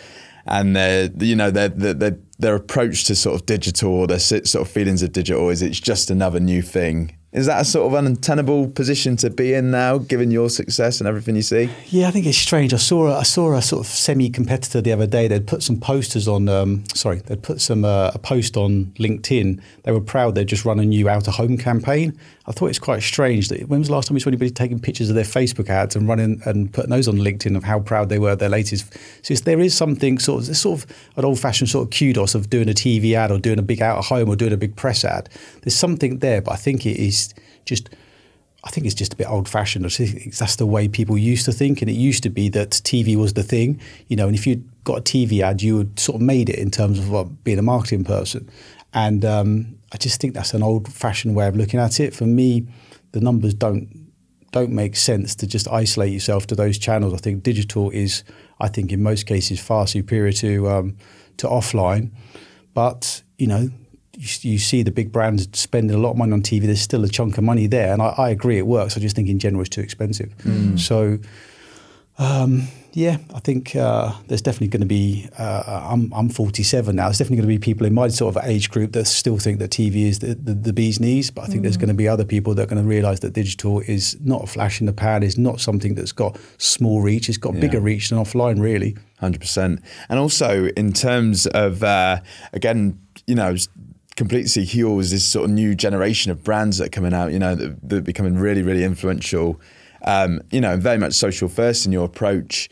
and 0.46 0.74
their 0.74 1.10
you 1.18 1.36
know 1.36 1.50
their, 1.50 1.68
their, 1.68 2.18
their 2.38 2.54
approach 2.54 3.04
to 3.04 3.14
sort 3.14 3.38
of 3.38 3.46
digital 3.46 3.92
or 3.92 4.06
their 4.06 4.18
sort 4.18 4.54
of 4.56 4.68
feelings 4.68 5.02
of 5.02 5.12
digital 5.12 5.50
is 5.50 5.60
it's 5.60 5.78
just 5.78 6.10
another 6.10 6.40
new 6.40 6.62
thing. 6.62 7.14
Is 7.32 7.46
that 7.46 7.60
a 7.60 7.64
sort 7.64 7.86
of 7.86 8.04
untenable 8.04 8.66
position 8.68 9.16
to 9.18 9.30
be 9.30 9.54
in 9.54 9.70
now, 9.70 9.98
given 9.98 10.32
your 10.32 10.50
success 10.50 11.00
and 11.00 11.06
everything 11.06 11.36
you 11.36 11.42
see? 11.42 11.70
Yeah, 11.86 12.08
I 12.08 12.10
think 12.10 12.26
it's 12.26 12.36
strange. 12.36 12.74
I 12.74 12.78
saw 12.78 13.06
a, 13.06 13.18
I 13.18 13.22
saw 13.22 13.54
a 13.54 13.62
sort 13.62 13.86
of 13.86 13.92
semi-competitor 13.92 14.80
the 14.80 14.90
other 14.90 15.06
day. 15.06 15.28
They'd 15.28 15.46
put 15.46 15.62
some 15.62 15.78
posters 15.78 16.26
on. 16.26 16.48
Um, 16.48 16.82
sorry, 16.92 17.20
they'd 17.26 17.40
put 17.40 17.60
some 17.60 17.84
uh, 17.84 18.10
a 18.12 18.18
post 18.18 18.56
on 18.56 18.86
LinkedIn. 18.98 19.62
They 19.84 19.92
were 19.92 20.00
proud 20.00 20.34
they'd 20.34 20.48
just 20.48 20.64
run 20.64 20.80
a 20.80 20.84
new 20.84 21.08
out-of-home 21.08 21.58
campaign. 21.58 22.18
I 22.50 22.52
thought 22.52 22.66
it's 22.66 22.80
quite 22.80 23.00
strange 23.00 23.48
that 23.50 23.68
when 23.68 23.78
was 23.78 23.86
the 23.86 23.94
last 23.94 24.08
time 24.08 24.14
we 24.14 24.20
saw 24.20 24.28
anybody 24.28 24.50
taking 24.50 24.80
pictures 24.80 25.08
of 25.08 25.14
their 25.14 25.22
Facebook 25.22 25.68
ads 25.68 25.94
and 25.94 26.08
running 26.08 26.42
and 26.44 26.72
putting 26.72 26.90
those 26.90 27.06
on 27.06 27.14
LinkedIn 27.14 27.56
of 27.56 27.62
how 27.62 27.78
proud 27.78 28.08
they 28.08 28.18
were 28.18 28.32
of 28.32 28.40
their 28.40 28.48
latest. 28.48 28.92
So 29.22 29.34
there 29.34 29.60
is 29.60 29.72
something 29.72 30.18
sort 30.18 30.48
of 30.48 30.56
sort 30.56 30.82
of 30.82 30.96
an 31.16 31.24
old-fashioned 31.24 31.70
sort 31.70 31.86
of 31.86 31.96
kudos 31.96 32.34
of 32.34 32.50
doing 32.50 32.68
a 32.68 32.72
TV 32.72 33.14
ad 33.14 33.30
or 33.30 33.38
doing 33.38 33.60
a 33.60 33.62
big 33.62 33.80
out-of-home 33.80 34.28
or 34.28 34.34
doing 34.34 34.52
a 34.52 34.56
big 34.56 34.74
press 34.74 35.04
ad. 35.04 35.28
There's 35.62 35.76
something 35.76 36.18
there, 36.18 36.42
but 36.42 36.50
I 36.50 36.56
think 36.56 36.86
it 36.86 36.96
is 36.96 37.32
just 37.66 37.88
I 38.64 38.70
think 38.70 38.84
it's 38.84 38.96
just 38.96 39.12
a 39.12 39.16
bit 39.16 39.30
old 39.30 39.48
fashioned. 39.48 39.84
That's 39.84 40.56
the 40.56 40.66
way 40.66 40.88
people 40.88 41.16
used 41.16 41.44
to 41.44 41.52
think. 41.52 41.80
And 41.80 41.88
it 41.88 41.94
used 41.94 42.24
to 42.24 42.30
be 42.30 42.48
that 42.50 42.70
TV 42.70 43.16
was 43.16 43.34
the 43.34 43.44
thing, 43.44 43.80
you 44.08 44.16
know, 44.16 44.26
and 44.26 44.36
if 44.36 44.44
you 44.44 44.62
got 44.82 44.98
a 44.98 45.02
TV 45.02 45.40
ad, 45.40 45.62
you 45.62 45.76
would 45.76 45.98
sort 46.00 46.16
of 46.16 46.22
made 46.22 46.50
it 46.50 46.58
in 46.58 46.70
terms 46.72 46.98
of 46.98 47.44
being 47.44 47.58
a 47.60 47.62
marketing 47.62 48.04
person. 48.04 48.50
And 48.92 49.24
um, 49.24 49.78
I 49.92 49.96
just 49.96 50.20
think 50.20 50.34
that's 50.34 50.54
an 50.54 50.62
old 50.62 50.92
fashioned 50.92 51.34
way 51.34 51.48
of 51.48 51.56
looking 51.56 51.80
at 51.80 52.00
it. 52.00 52.14
For 52.14 52.26
me, 52.26 52.66
the 53.12 53.20
numbers 53.20 53.54
don't 53.54 53.88
don't 54.52 54.72
make 54.72 54.96
sense 54.96 55.36
to 55.36 55.46
just 55.46 55.68
isolate 55.68 56.12
yourself 56.12 56.46
to 56.48 56.56
those 56.56 56.76
channels. 56.76 57.14
I 57.14 57.18
think 57.18 57.44
digital 57.44 57.90
is, 57.90 58.24
I 58.58 58.66
think, 58.66 58.90
in 58.90 59.00
most 59.00 59.24
cases, 59.26 59.60
far 59.60 59.86
superior 59.86 60.32
to 60.32 60.68
um, 60.68 60.96
to 61.38 61.46
offline. 61.46 62.10
But 62.74 63.22
you 63.38 63.46
know, 63.46 63.70
you, 64.16 64.28
you 64.52 64.58
see 64.58 64.82
the 64.82 64.90
big 64.90 65.12
brands 65.12 65.48
spending 65.58 65.96
a 65.96 66.00
lot 66.00 66.12
of 66.12 66.16
money 66.16 66.32
on 66.32 66.42
TV. 66.42 66.62
There's 66.62 66.80
still 66.80 67.04
a 67.04 67.08
chunk 67.08 67.38
of 67.38 67.44
money 67.44 67.66
there, 67.66 67.92
and 67.92 68.02
I, 68.02 68.14
I 68.16 68.30
agree 68.30 68.58
it 68.58 68.66
works. 68.66 68.96
I 68.96 69.00
just 69.00 69.16
think 69.16 69.28
in 69.28 69.38
general 69.38 69.62
it's 69.62 69.70
too 69.70 69.82
expensive. 69.82 70.34
So. 70.78 71.18
Um, 72.18 72.68
yeah, 72.92 73.18
I 73.34 73.40
think 73.40 73.76
uh, 73.76 74.12
there's 74.26 74.42
definitely 74.42 74.68
going 74.68 74.80
to 74.80 74.86
be. 74.86 75.28
Uh, 75.38 75.86
I'm 75.90 76.12
I'm 76.12 76.28
47 76.28 76.96
now. 76.96 77.04
There's 77.04 77.18
definitely 77.18 77.36
going 77.36 77.48
to 77.48 77.54
be 77.54 77.58
people 77.58 77.86
in 77.86 77.94
my 77.94 78.08
sort 78.08 78.36
of 78.36 78.44
age 78.44 78.70
group 78.70 78.92
that 78.92 79.06
still 79.06 79.38
think 79.38 79.58
that 79.60 79.70
TV 79.70 80.06
is 80.06 80.18
the, 80.18 80.34
the, 80.34 80.54
the 80.54 80.72
bee's 80.72 80.98
knees. 80.98 81.30
But 81.30 81.42
I 81.42 81.46
think 81.46 81.62
there's 81.62 81.76
going 81.76 81.88
to 81.88 81.94
be 81.94 82.08
other 82.08 82.24
people 82.24 82.54
that 82.54 82.62
are 82.62 82.66
going 82.66 82.82
to 82.82 82.88
realise 82.88 83.20
that 83.20 83.32
digital 83.32 83.80
is 83.80 84.18
not 84.20 84.42
a 84.42 84.46
flash 84.46 84.80
in 84.80 84.86
the 84.86 84.92
pan. 84.92 85.22
Is 85.22 85.38
not 85.38 85.60
something 85.60 85.94
that's 85.94 86.12
got 86.12 86.38
small 86.58 87.00
reach. 87.00 87.28
It's 87.28 87.38
got 87.38 87.54
bigger 87.60 87.80
reach 87.80 88.10
than 88.10 88.18
offline, 88.18 88.60
really. 88.60 88.96
Hundred 89.18 89.40
percent. 89.40 89.82
And 90.08 90.18
also 90.18 90.66
in 90.76 90.92
terms 90.92 91.46
of 91.46 91.84
uh, 91.84 92.20
again, 92.52 92.98
you 93.26 93.34
know, 93.34 93.54
completely 94.16 94.48
see 94.48 94.64
Huel 94.64 94.98
this 95.10 95.24
sort 95.24 95.44
of 95.44 95.50
new 95.50 95.74
generation 95.74 96.32
of 96.32 96.42
brands 96.42 96.78
that 96.78 96.86
are 96.86 96.90
coming 96.90 97.14
out. 97.14 97.32
You 97.32 97.38
know, 97.38 97.54
that, 97.54 97.88
that 97.88 97.96
are 97.98 98.02
becoming 98.02 98.36
really, 98.36 98.62
really 98.62 98.82
influential. 98.82 99.60
Um, 100.04 100.40
you 100.50 100.60
know, 100.60 100.76
very 100.76 100.98
much 100.98 101.14
social 101.14 101.48
first 101.48 101.86
in 101.86 101.92
your 101.92 102.04
approach. 102.04 102.68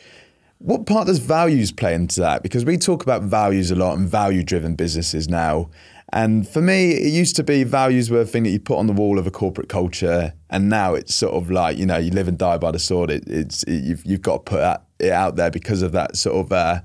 What 0.58 0.86
part 0.86 1.06
does 1.06 1.18
values 1.18 1.70
play 1.70 1.94
into 1.94 2.20
that? 2.20 2.42
Because 2.42 2.64
we 2.64 2.78
talk 2.78 3.02
about 3.02 3.22
values 3.22 3.70
a 3.70 3.76
lot 3.76 3.96
and 3.96 4.08
value-driven 4.08 4.74
businesses 4.74 5.28
now. 5.28 5.70
And 6.12 6.48
for 6.48 6.62
me, 6.62 6.92
it 6.92 7.12
used 7.12 7.36
to 7.36 7.44
be 7.44 7.64
values 7.64 8.10
were 8.10 8.22
a 8.22 8.24
thing 8.24 8.42
that 8.44 8.50
you 8.50 8.58
put 8.58 8.78
on 8.78 8.86
the 8.86 8.94
wall 8.94 9.18
of 9.18 9.26
a 9.26 9.30
corporate 9.30 9.68
culture, 9.68 10.32
and 10.48 10.70
now 10.70 10.94
it's 10.94 11.14
sort 11.14 11.34
of 11.34 11.50
like 11.50 11.76
you 11.76 11.84
know 11.84 11.98
you 11.98 12.10
live 12.10 12.28
and 12.28 12.38
die 12.38 12.56
by 12.56 12.70
the 12.70 12.78
sword. 12.78 13.10
It, 13.10 13.24
it's 13.26 13.62
it, 13.64 13.84
you've 13.84 14.06
you've 14.06 14.22
got 14.22 14.46
to 14.46 14.50
put 14.50 14.80
it 15.00 15.12
out 15.12 15.36
there 15.36 15.50
because 15.50 15.82
of 15.82 15.92
that 15.92 16.16
sort 16.16 16.46
of 16.46 16.50
uh, 16.50 16.80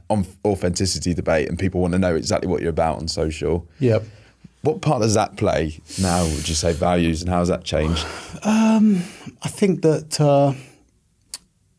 authenticity 0.45 1.13
debate, 1.13 1.47
and 1.47 1.57
people 1.57 1.79
want 1.79 1.93
to 1.93 1.99
know 1.99 2.15
exactly 2.15 2.49
what 2.49 2.59
you're 2.61 2.69
about 2.69 2.97
on 2.97 3.07
social. 3.07 3.65
Yep. 3.79 4.03
What 4.63 4.81
part 4.81 5.01
does 5.01 5.13
that 5.15 5.35
play 5.35 5.81
now? 6.01 6.23
Would 6.23 6.47
you 6.47 6.55
say 6.55 6.71
values, 6.71 7.21
and 7.21 7.29
how 7.29 7.39
has 7.39 7.49
that 7.49 7.65
changed? 7.65 8.05
I 9.41 9.49
think 9.49 9.81
that 9.81 10.21
uh, 10.21 10.53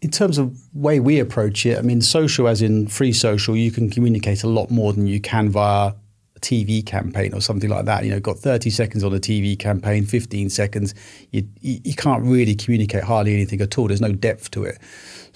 in 0.03 0.11
terms 0.11 0.37
of 0.37 0.55
way 0.75 1.01
we 1.01 1.19
approach 1.19 1.65
it, 1.65 1.79
I 1.79 1.81
mean, 1.81 2.03
social 2.03 2.47
as 2.47 2.61
in 2.61 2.89
free 2.89 3.15
social, 3.15 3.57
you 3.57 3.71
can 3.71 3.89
communicate 3.89 4.43
a 4.43 4.49
lot 4.49 4.71
more 4.71 4.93
than 4.93 5.07
you 5.07 5.19
can 5.19 5.49
via 5.49 5.95
a 6.37 6.41
TV 6.41 6.85
campaign 6.85 7.33
or 7.33 7.41
something 7.41 7.71
like 7.71 7.87
that. 7.87 8.05
You 8.05 8.11
know, 8.11 8.21
got 8.21 8.37
30 8.37 8.69
seconds 8.69 9.03
on 9.03 9.15
a 9.15 9.19
TV 9.19 9.59
campaign, 9.59 10.05
15 10.05 10.51
seconds. 10.51 10.95
You, 11.31 11.49
you, 11.63 11.81
you 11.85 11.95
can't 11.95 12.23
really 12.23 12.55
communicate 12.55 13.05
hardly 13.05 13.33
anything 13.33 13.63
at 13.63 13.79
all. 13.79 13.89
There's 13.89 14.03
no 14.03 14.13
depth 14.13 14.51
to 14.51 14.65
it. 14.65 14.79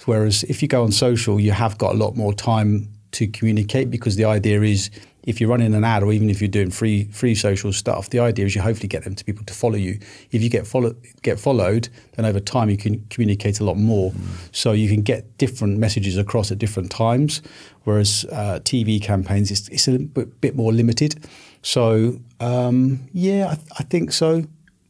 Whereas 0.05 0.43
if 0.43 0.61
you 0.61 0.67
go 0.67 0.83
on 0.83 0.91
social, 0.91 1.39
you 1.39 1.51
have 1.51 1.79
got 1.79 1.95
a 1.95 1.97
lot 1.97 2.15
more 2.15 2.31
time 2.31 2.89
to 3.13 3.25
communicate 3.25 3.89
because 3.89 4.17
the 4.17 4.25
idea 4.25 4.61
is 4.61 4.91
if 5.29 5.39
you're 5.39 5.49
running 5.49 5.75
an 5.75 5.83
ad 5.83 6.01
or 6.01 6.11
even 6.11 6.27
if 6.27 6.41
you're 6.41 6.47
doing 6.47 6.71
free 6.71 7.05
free 7.05 7.35
social 7.35 7.71
stuff, 7.71 8.09
the 8.09 8.17
idea 8.19 8.47
is 8.47 8.55
you 8.55 8.61
hopefully 8.61 8.87
get 8.87 9.03
them 9.03 9.13
to 9.13 9.23
people 9.23 9.45
to 9.45 9.53
follow 9.53 9.75
you. 9.75 9.99
If 10.31 10.41
you 10.41 10.49
get 10.49 10.65
follow, 10.65 10.95
get 11.21 11.39
followed, 11.39 11.87
then 12.13 12.25
over 12.25 12.39
time 12.39 12.69
you 12.71 12.77
can 12.77 13.05
communicate 13.11 13.59
a 13.59 13.63
lot 13.63 13.77
more. 13.77 14.11
So 14.51 14.71
you 14.71 14.89
can 14.89 15.03
get 15.03 15.37
different 15.37 15.77
messages 15.77 16.17
across 16.17 16.51
at 16.51 16.57
different 16.57 16.89
times. 16.89 17.43
Whereas 17.83 18.25
uh, 18.31 18.59
TV 18.63 19.01
campaigns, 19.01 19.51
it's, 19.51 19.67
it's 19.69 19.87
a 19.87 19.99
bit, 19.99 20.41
bit 20.41 20.55
more 20.55 20.73
limited. 20.73 21.23
So 21.61 22.19
um, 22.39 23.07
yeah, 23.13 23.49
I, 23.49 23.57
I 23.77 23.83
think 23.83 24.11
so. 24.11 24.45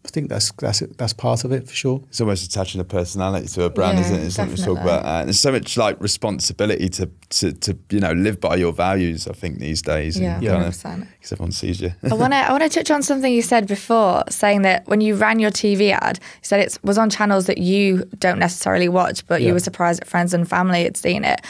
I 0.06 0.08
think 0.08 0.30
that's 0.30 0.52
that's 0.54 0.82
it, 0.82 0.98
that's 0.98 1.12
part 1.14 1.44
of 1.44 1.52
it 1.52 1.68
for 1.68 1.74
sure. 1.76 2.02
It's 2.08 2.22
almost 2.22 2.46
attaching 2.46 2.80
a 2.80 2.86
personality 2.86 3.48
to 3.48 3.64
a 3.66 3.70
brand, 3.70 3.98
Yeah, 3.98 4.06
isn't 4.06 4.16
it? 4.20 4.24
It's 4.28 4.36
something 4.36 4.56
we 4.58 4.64
talk 4.64 4.80
about. 4.82 5.04
Uh, 5.06 5.26
there's 5.26 5.40
so 5.40 5.52
much 5.52 5.76
like 5.78 6.00
responsibility 6.02 6.88
to, 6.90 7.10
to 7.30 7.52
to 7.52 7.78
you 7.90 8.00
know 8.00 8.14
live 8.14 8.40
by 8.40 8.56
your 8.56 8.72
values. 8.72 9.28
I 9.28 9.34
think 9.34 9.60
these 9.60 9.82
days. 9.82 10.18
Yeah, 10.20 10.36
and 10.36 10.44
Yeah. 10.44 10.52
kinda- 10.54 10.68
100%. 10.72 11.08
Because 11.20 11.32
everyone 11.34 11.52
sees 11.52 11.82
you. 11.82 11.92
I 12.10 12.14
want 12.22 12.32
to 12.34 12.38
I 12.38 12.52
want 12.52 12.64
to 12.64 12.70
touch 12.70 12.90
on 12.92 13.04
something 13.04 13.32
you 13.32 13.42
said 13.42 13.68
before, 13.68 14.24
saying 14.30 14.62
that 14.64 14.88
when 14.88 15.02
you 15.02 15.16
ran 15.16 15.38
your 15.40 15.52
TV 15.52 15.92
ad, 15.92 16.20
you 16.22 16.48
said 16.48 16.62
it 16.62 16.78
was 16.82 16.98
on 16.98 17.10
channels 17.10 17.46
that 17.48 17.58
you 17.58 18.06
don't 18.20 18.40
necessarily 18.40 18.88
watch, 18.90 19.28
but 19.28 19.42
Yeah. 19.42 19.48
you 19.48 19.54
were 19.54 19.60
surprised 19.60 20.00
that 20.02 20.08
friends 20.08 20.34
and 20.34 20.48
family 20.48 20.84
had 20.84 20.96
seen 20.98 21.24
it. 21.26 21.42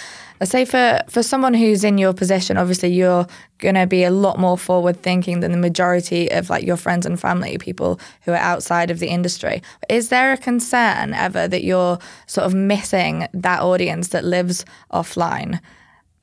I 0.41 0.45
say 0.45 0.65
for 0.65 1.01
for 1.09 1.21
someone 1.21 1.53
who's 1.53 1.83
in 1.83 1.97
your 1.97 2.13
position, 2.13 2.57
obviously 2.57 2.89
you're 2.89 3.27
gonna 3.57 3.85
be 3.85 4.03
a 4.03 4.11
lot 4.11 4.39
more 4.39 4.57
forward 4.57 5.01
thinking 5.01 5.41
than 5.41 5.51
the 5.51 5.57
majority 5.57 6.31
of 6.31 6.49
like 6.49 6.65
your 6.65 6.77
friends 6.77 7.05
and 7.05 7.19
family, 7.19 7.57
people 7.57 7.99
who 8.21 8.31
are 8.31 8.37
outside 8.37 8.89
of 8.89 8.99
the 8.99 9.07
industry. 9.07 9.61
Is 9.89 10.09
there 10.09 10.31
a 10.31 10.37
concern 10.37 11.13
ever 11.13 11.47
that 11.47 11.63
you're 11.63 11.99
sort 12.25 12.45
of 12.45 12.53
missing 12.53 13.27
that 13.33 13.61
audience 13.61 14.09
that 14.09 14.23
lives 14.23 14.65
offline? 14.93 15.59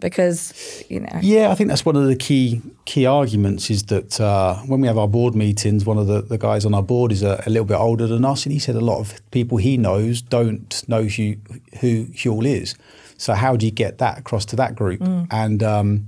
Because 0.01 0.85
you 0.89 1.01
know, 1.01 1.19
Yeah, 1.21 1.51
I 1.51 1.55
think 1.55 1.69
that's 1.69 1.85
one 1.85 1.97
of 1.97 2.07
the 2.07 2.17
key 2.17 2.63
key 2.87 3.05
arguments 3.05 3.71
is 3.71 3.85
that 3.85 4.19
uh, 4.19 4.57
when 4.61 4.81
we 4.81 4.87
have 4.87 4.99
our 4.99 5.09
board 5.09 5.35
meetings, 5.35 5.85
one 5.85 5.99
of 5.99 6.07
the, 6.07 6.23
the 6.23 6.39
guys 6.39 6.65
on 6.65 6.75
our 6.75 6.83
board 6.83 7.13
is 7.13 7.23
a, 7.23 7.43
a 7.47 7.51
little 7.51 7.67
bit 7.67 7.77
older 7.77 8.07
than 8.07 8.25
us, 8.25 8.45
and 8.45 8.53
he 8.53 8.59
said 8.59 8.77
a 8.77 8.81
lot 8.81 8.99
of 8.99 9.21
people 9.31 9.59
he 9.59 9.77
knows 9.77 10.23
don't 10.23 10.83
know 10.89 11.03
who 11.03 11.37
who 11.81 12.07
Huel 12.07 12.47
is. 12.47 12.75
So 13.17 13.35
how 13.35 13.57
do 13.57 13.67
you 13.67 13.73
get 13.73 13.99
that 13.99 14.19
across 14.19 14.45
to 14.47 14.57
that 14.57 14.75
group? 14.75 15.01
And 15.31 15.63
um, 15.63 16.07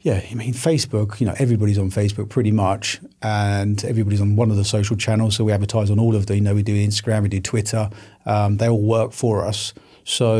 yeah, 0.00 0.20
I 0.30 0.34
mean 0.34 0.52
Facebook. 0.52 1.20
You 1.20 1.26
know, 1.26 1.34
everybody's 1.38 1.78
on 1.78 1.90
Facebook 1.90 2.28
pretty 2.28 2.50
much, 2.50 3.00
and 3.22 3.82
everybody's 3.84 4.20
on 4.20 4.36
one 4.36 4.50
of 4.50 4.56
the 4.56 4.64
social 4.64 4.96
channels. 4.96 5.36
So 5.36 5.44
we 5.44 5.52
advertise 5.52 5.90
on 5.90 5.98
all 5.98 6.16
of 6.16 6.26
them. 6.26 6.36
You 6.36 6.42
know, 6.42 6.54
we 6.54 6.62
do 6.62 6.74
Instagram, 6.74 7.22
we 7.22 7.28
do 7.28 7.40
Twitter. 7.40 7.88
Um, 8.26 8.56
they 8.56 8.68
all 8.68 8.82
work 8.82 9.12
for 9.12 9.46
us. 9.46 9.72
So 10.04 10.36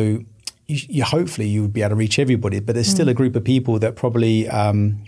you, 0.66 0.78
you 0.88 1.04
hopefully 1.04 1.48
you 1.48 1.62
would 1.62 1.72
be 1.72 1.82
able 1.82 1.90
to 1.90 1.96
reach 1.96 2.18
everybody, 2.18 2.60
but 2.60 2.74
there's 2.74 2.88
still 2.88 3.08
a 3.08 3.14
group 3.14 3.36
of 3.36 3.44
people 3.44 3.78
that 3.78 3.96
probably. 3.96 4.48
Um, 4.48 5.04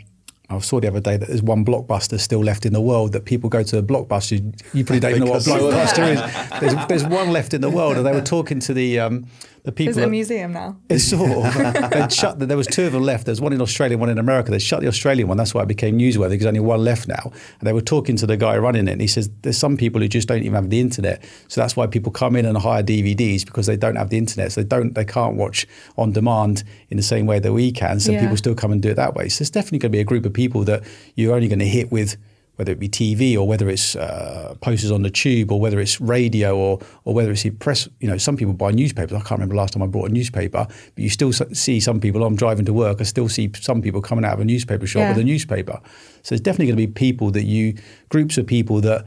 I 0.50 0.58
saw 0.58 0.78
the 0.78 0.88
other 0.88 1.00
day 1.00 1.16
that 1.16 1.26
there's 1.26 1.42
one 1.42 1.64
blockbuster 1.64 2.20
still 2.20 2.44
left 2.44 2.66
in 2.66 2.74
the 2.74 2.80
world 2.80 3.12
that 3.12 3.24
people 3.24 3.48
go 3.48 3.62
to 3.62 3.78
a 3.78 3.82
blockbuster. 3.82 4.38
You 4.74 4.84
probably 4.84 5.00
don't 5.00 5.20
know 5.20 5.30
what 5.32 5.46
a 5.46 5.50
blockbuster 5.50 6.12
is. 6.12 6.60
There's, 6.60 6.86
there's 6.86 7.04
one 7.04 7.32
left 7.32 7.54
in 7.54 7.62
the 7.62 7.70
world, 7.70 7.96
and 7.96 8.04
they 8.04 8.12
were 8.12 8.20
talking 8.20 8.60
to 8.60 8.74
the 8.74 9.00
um, 9.00 9.26
the 9.64 9.72
people. 9.72 9.98
it 9.98 10.04
a 10.04 10.08
museum 10.08 10.52
now? 10.52 10.76
it's 10.90 11.04
sort 11.04 11.30
of. 11.30 11.90
They'd 11.90 12.12
shut. 12.12 12.38
The, 12.38 12.46
there 12.46 12.56
was 12.56 12.66
two 12.66 12.84
of 12.84 12.92
them 12.92 13.02
left. 13.02 13.24
There's 13.26 13.40
one 13.40 13.52
in 13.52 13.60
Australia, 13.62 13.96
one 13.98 14.10
in 14.10 14.18
America. 14.18 14.50
They 14.50 14.58
shut 14.58 14.80
the 14.80 14.88
Australian 14.88 15.26
one. 15.26 15.36
That's 15.38 15.54
why 15.54 15.62
it 15.62 15.68
became 15.68 15.98
newsworthy. 15.98 16.30
Because 16.30 16.46
only 16.46 16.60
one 16.60 16.84
left 16.84 17.08
now. 17.08 17.32
And 17.58 17.66
they 17.66 17.72
were 17.72 17.80
talking 17.80 18.16
to 18.16 18.26
the 18.26 18.36
guy 18.36 18.56
running 18.58 18.88
it, 18.88 18.92
and 18.92 19.00
he 19.00 19.06
says 19.06 19.30
there's 19.42 19.56
some 19.58 19.76
people 19.76 20.00
who 20.02 20.08
just 20.08 20.28
don't 20.28 20.42
even 20.42 20.54
have 20.54 20.68
the 20.70 20.80
internet. 20.80 21.24
So 21.48 21.60
that's 21.60 21.76
why 21.76 21.86
people 21.86 22.12
come 22.12 22.36
in 22.36 22.44
and 22.46 22.58
hire 22.58 22.82
DVDs 22.82 23.44
because 23.46 23.66
they 23.66 23.76
don't 23.76 23.96
have 23.96 24.10
the 24.10 24.18
internet. 24.18 24.52
So 24.52 24.60
they 24.62 24.68
don't. 24.68 24.94
They 24.94 25.04
can't 25.04 25.36
watch 25.36 25.66
on 25.96 26.12
demand 26.12 26.62
in 26.90 26.96
the 26.98 27.02
same 27.02 27.24
way 27.26 27.38
that 27.38 27.52
we 27.52 27.72
can. 27.72 28.00
So 28.00 28.12
Yeah. 28.12 28.20
people 28.20 28.36
still 28.36 28.54
come 28.54 28.70
and 28.70 28.82
do 28.82 28.90
it 28.90 28.96
that 28.96 29.14
way. 29.14 29.28
So 29.28 29.38
there's 29.42 29.50
definitely 29.50 29.78
going 29.78 29.92
to 29.92 29.96
be 29.96 30.00
a 30.00 30.04
group 30.04 30.26
of 30.26 30.32
people 30.34 30.64
that 30.64 30.82
you're 31.14 31.34
only 31.34 31.48
going 31.48 31.58
to 31.60 31.66
hit 31.68 31.90
with 31.90 32.16
whether 32.56 32.70
it 32.70 32.78
be 32.78 32.88
TV 32.88 33.36
or 33.36 33.48
whether 33.48 33.68
it's 33.68 33.96
uh, 33.96 34.54
posters 34.60 34.90
on 34.90 35.02
the 35.02 35.10
tube 35.10 35.50
or 35.50 35.60
whether 35.60 35.80
it's 35.80 36.00
radio 36.00 36.56
or 36.56 36.78
or 37.04 37.14
whether 37.14 37.32
it's 37.32 37.44
press. 37.58 37.88
You 38.00 38.08
know, 38.08 38.16
some 38.18 38.36
people 38.36 38.54
buy 38.54 38.70
newspapers. 38.70 39.12
I 39.12 39.18
can't 39.18 39.32
remember 39.32 39.54
the 39.54 39.60
last 39.60 39.72
time 39.74 39.82
I 39.82 39.86
bought 39.86 40.08
a 40.10 40.12
newspaper, 40.12 40.66
but 40.68 41.02
you 41.02 41.10
still 41.10 41.32
see 41.32 41.80
some 41.80 42.00
people. 42.00 42.22
I'm 42.24 42.36
driving 42.36 42.64
to 42.66 42.72
work. 42.72 43.00
I 43.00 43.04
still 43.04 43.28
see 43.28 43.50
some 43.60 43.82
people 43.82 44.00
coming 44.00 44.24
out 44.24 44.34
of 44.34 44.40
a 44.40 44.44
newspaper 44.44 44.86
shop 44.86 45.00
Yeah. 45.00 45.08
with 45.10 45.18
a 45.18 45.24
newspaper. 45.24 45.80
So 46.22 46.30
there's 46.30 46.40
definitely 46.40 46.66
going 46.66 46.78
to 46.78 46.86
be 46.86 46.92
people 46.92 47.30
that 47.32 47.44
you 47.44 47.74
groups 48.08 48.38
of 48.38 48.46
people 48.46 48.80
that 48.82 49.04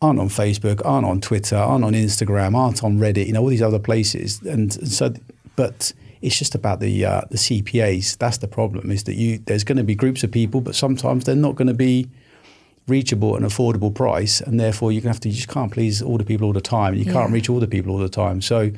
aren't 0.00 0.20
on 0.20 0.28
Facebook, 0.28 0.80
aren't 0.84 1.06
on 1.06 1.20
Twitter, 1.20 1.56
aren't 1.56 1.84
on 1.84 1.92
Instagram, 1.94 2.54
aren't 2.54 2.84
on 2.84 2.98
Reddit. 2.98 3.26
You 3.26 3.32
know, 3.32 3.40
all 3.42 3.48
these 3.48 3.62
other 3.62 3.80
places, 3.80 4.40
and, 4.42 4.76
and 4.76 4.88
so 4.92 5.12
but. 5.56 5.92
It's 6.20 6.36
just 6.36 6.56
about 6.56 6.80
the 6.80 7.04
uh, 7.04 7.20
the 7.30 7.36
CPAs. 7.36 8.18
That's 8.18 8.38
the 8.38 8.48
problem. 8.48 8.90
Is 8.90 9.04
that 9.04 9.14
you 9.14 9.38
there's 9.38 9.62
going 9.62 9.78
to 9.78 9.84
be 9.84 9.94
groups 9.94 10.24
of 10.24 10.32
people, 10.32 10.60
but 10.60 10.74
sometimes 10.74 11.22
they're 11.22 11.36
not 11.36 11.54
going 11.54 11.68
to 11.68 11.74
be 11.74 12.08
reachable 12.88 13.36
at 13.36 13.42
an 13.42 13.48
affordable 13.48 13.94
price, 13.94 14.40
and 14.40 14.58
therefore 14.58 14.92
you 14.92 15.00
can 15.00 15.08
have 15.08 15.20
to 15.20 15.28
you 15.28 15.34
just 15.34 15.48
can't 15.48 15.72
please 15.72 16.02
all 16.02 16.18
the 16.18 16.24
people 16.24 16.46
all 16.46 16.52
the 16.52 16.60
time. 16.60 16.94
You 16.94 17.04
can't 17.04 17.32
reach 17.32 17.48
all 17.48 17.60
the 17.60 17.66
people 17.66 17.92
all 17.92 17.98
the 17.98 18.08
time. 18.08 18.40
So, 18.40 18.70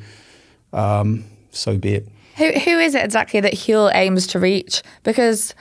um, 0.73 1.25
so 1.51 1.77
be 1.77 1.95
it. 1.95 2.07
Who 2.37 2.51
who 2.51 2.79
is 2.79 2.95
it 2.95 3.03
exactly 3.03 3.39
that 3.39 3.53
Huel 3.53 3.91
aims 3.93 4.27
to 4.27 4.39
reach? 4.39 4.83
Because 5.03 5.53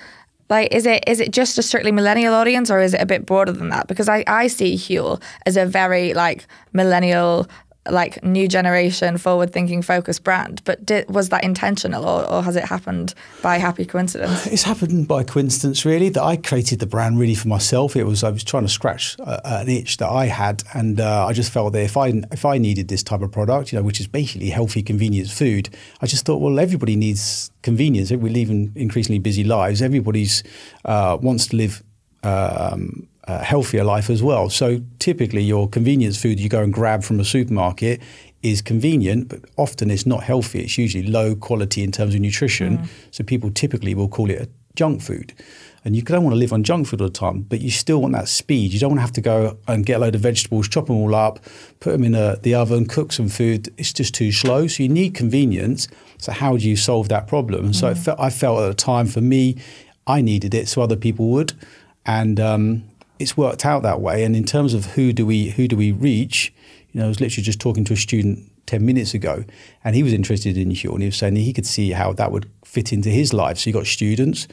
like 0.49 0.75
is 0.75 0.87
it 0.87 1.05
is 1.07 1.21
it 1.21 1.33
just 1.33 1.59
a 1.59 1.63
strictly 1.63 1.93
millennial 1.93 2.35
audience 2.35 2.71
or 2.71 2.81
is 2.81 2.95
it 2.95 3.01
a 3.01 3.07
bit 3.07 3.25
broader 3.25 3.53
than 3.53 3.71
that? 3.71 3.87
Because 3.87 4.09
I, 4.09 4.25
I 4.27 4.49
see 4.49 4.75
Huel 4.75 5.23
as 5.47 5.57
a 5.57 5.65
very 5.65 6.13
like 6.13 6.47
millennial 6.73 7.49
like 7.93 8.23
new 8.25 8.49
generation 8.49 9.19
forward 9.19 9.53
thinking 9.53 9.83
focused 9.83 10.25
brand. 10.25 10.63
But 10.65 10.85
did, 10.85 11.09
was 11.09 11.29
that 11.31 11.45
intentional 11.45 12.05
or, 12.05 12.25
or 12.31 12.43
has 12.43 12.57
it 12.57 12.65
happened 12.65 13.15
by 13.43 13.59
happy 13.59 13.85
coincidence? 13.85 14.47
It's 14.47 14.63
happened 14.63 15.09
by 15.09 15.25
coincidence, 15.25 15.85
really. 15.85 16.09
That 16.09 16.23
I 16.23 16.37
created 16.37 16.79
the 16.81 16.87
brand 16.87 17.19
really 17.19 17.35
for 17.35 17.49
myself. 17.49 17.97
It 17.97 18.05
was 18.05 18.25
I 18.25 18.31
was 18.31 18.45
trying 18.45 18.65
to 18.65 18.69
scratch 18.69 19.17
an 19.27 19.69
itch 19.69 19.97
that 19.99 20.09
I 20.09 20.27
had, 20.27 20.63
and 20.75 21.01
uh, 21.01 21.27
I 21.27 21.33
just 21.33 21.53
felt 21.53 21.73
that 21.73 21.83
if 21.83 21.97
I 21.97 22.09
if 22.33 22.45
I 22.45 22.59
needed 22.59 22.89
this 22.89 23.03
type 23.03 23.23
of 23.23 23.31
product, 23.33 23.73
you 23.73 23.79
know, 23.79 23.85
which 23.85 24.01
is 24.01 24.07
basically 24.07 24.51
healthy, 24.51 24.83
convenience 24.83 25.33
food, 25.33 25.71
I 26.01 26.07
just 26.07 26.25
thought, 26.25 26.39
well, 26.39 26.59
everybody 26.59 26.97
needs 26.97 27.51
convenience. 27.63 28.11
We 28.11 28.31
live 28.31 28.51
in 28.51 28.73
increasingly 28.75 29.19
busy 29.19 29.45
lives. 29.45 29.83
Everybody's 29.83 30.43
uh, 30.85 31.19
wants 31.21 31.49
to 31.49 31.57
live. 31.57 31.83
Um, 32.23 33.09
healthier 33.39 33.85
life 33.85 34.11
as 34.11 34.23
well. 34.23 34.51
So 34.51 34.81
typically, 34.99 35.43
your 35.43 35.69
convenience 35.69 36.21
food 36.21 36.41
you 36.41 36.49
go 36.49 36.63
and 36.63 36.73
grab 36.73 37.03
from 37.03 37.21
a 37.21 37.25
supermarket 37.25 38.01
is 38.43 38.63
convenient, 38.63 39.29
but 39.29 39.41
often 39.57 39.91
it's 39.91 40.07
not 40.07 40.23
healthy. 40.23 40.61
It's 40.61 40.79
usually 40.79 41.07
low 41.07 41.35
quality 41.35 41.83
in 41.83 41.93
terms 41.93 42.15
of 42.15 42.21
nutrition. 42.21 42.89
So 43.11 43.23
people 43.25 43.51
typically 43.51 43.95
will 43.95 44.09
call 44.09 44.31
it 44.31 44.41
a 44.41 44.49
junk 44.75 45.03
food. 45.03 45.35
And 45.85 45.97
you 45.97 46.03
don't 46.03 46.23
want 46.25 46.35
to 46.35 46.39
live 46.39 46.53
on 46.53 46.63
junk 46.63 46.89
food 46.89 47.01
all 47.01 47.09
the 47.09 47.13
time, 47.13 47.41
but 47.43 47.61
you 47.63 47.71
still 47.71 48.03
want 48.03 48.13
that 48.13 48.29
speed. 48.29 48.73
You 48.73 48.79
don't 48.79 48.91
want 48.91 48.99
to 48.99 49.03
have 49.03 49.13
to 49.13 49.21
go 49.23 49.57
and 49.67 49.85
get 49.87 49.97
a 49.97 49.99
load 50.01 50.15
of 50.15 50.21
vegetables, 50.21 50.69
chop 50.69 50.87
them 50.87 50.97
all 50.97 51.15
up, 51.15 51.41
put 51.81 51.93
them 51.93 52.05
in 52.05 52.15
a, 52.15 52.37
the 52.37 52.55
oven, 52.55 52.87
cook 52.87 53.13
some 53.13 53.29
food. 53.29 53.73
It's 53.79 53.93
just 53.93 54.15
too 54.15 54.31
slow. 54.31 54.67
So 54.67 54.83
you 54.83 54.91
need 54.91 55.15
convenience. 55.15 55.89
So 56.19 56.33
how 56.33 56.59
do 56.59 56.69
you 56.69 56.77
solve 56.77 57.09
that 57.09 57.27
problem? 57.27 57.67
And 57.67 57.77
so 57.77 57.95
fe- 57.95 58.15
I 58.19 58.29
felt 58.29 58.61
at 58.61 58.69
the 58.69 58.75
time 58.75 59.07
for 59.07 59.23
me, 59.23 59.57
I 60.07 60.21
needed 60.21 60.55
it, 60.55 60.69
so 60.69 60.83
other 60.83 60.97
people 60.97 61.29
would. 61.29 61.55
And 62.05 62.39
um, 62.39 62.90
it's 63.21 63.37
worked 63.37 63.67
out 63.67 63.83
that 63.83 64.01
way. 64.01 64.25
And 64.25 64.35
in 64.35 64.45
terms 64.45 64.75
of 64.75 64.87
who 64.87 65.13
do 65.13 65.27
we 65.27 65.51
who 65.51 65.69
do 65.69 65.77
we 65.77 65.93
reach, 65.93 66.53
you 66.93 67.01
know, 67.01 67.07
I 67.07 67.09
was 67.09 67.21
literally 67.21 67.45
just 67.45 67.61
talking 67.61 67.85
to 67.85 67.93
a 67.93 67.97
student 67.97 68.51
ten 68.67 68.85
minutes 68.85 69.15
ago, 69.15 69.45
and 69.85 69.95
he 69.95 70.03
was 70.03 70.13
interested 70.13 70.57
in 70.57 70.71
Huel, 70.71 70.95
and 70.95 71.03
he 71.03 71.09
was 71.09 71.17
saying 71.17 71.37
he 71.37 71.53
could 71.53 71.67
see 71.67 71.91
how 71.91 72.13
that 72.15 72.33
would 72.33 72.51
fit 72.65 72.93
into 72.93 73.11
his 73.11 73.33
life. 73.33 73.59
So 73.59 73.71
you 73.71 73.75
got 73.75 73.87
students, 73.87 74.49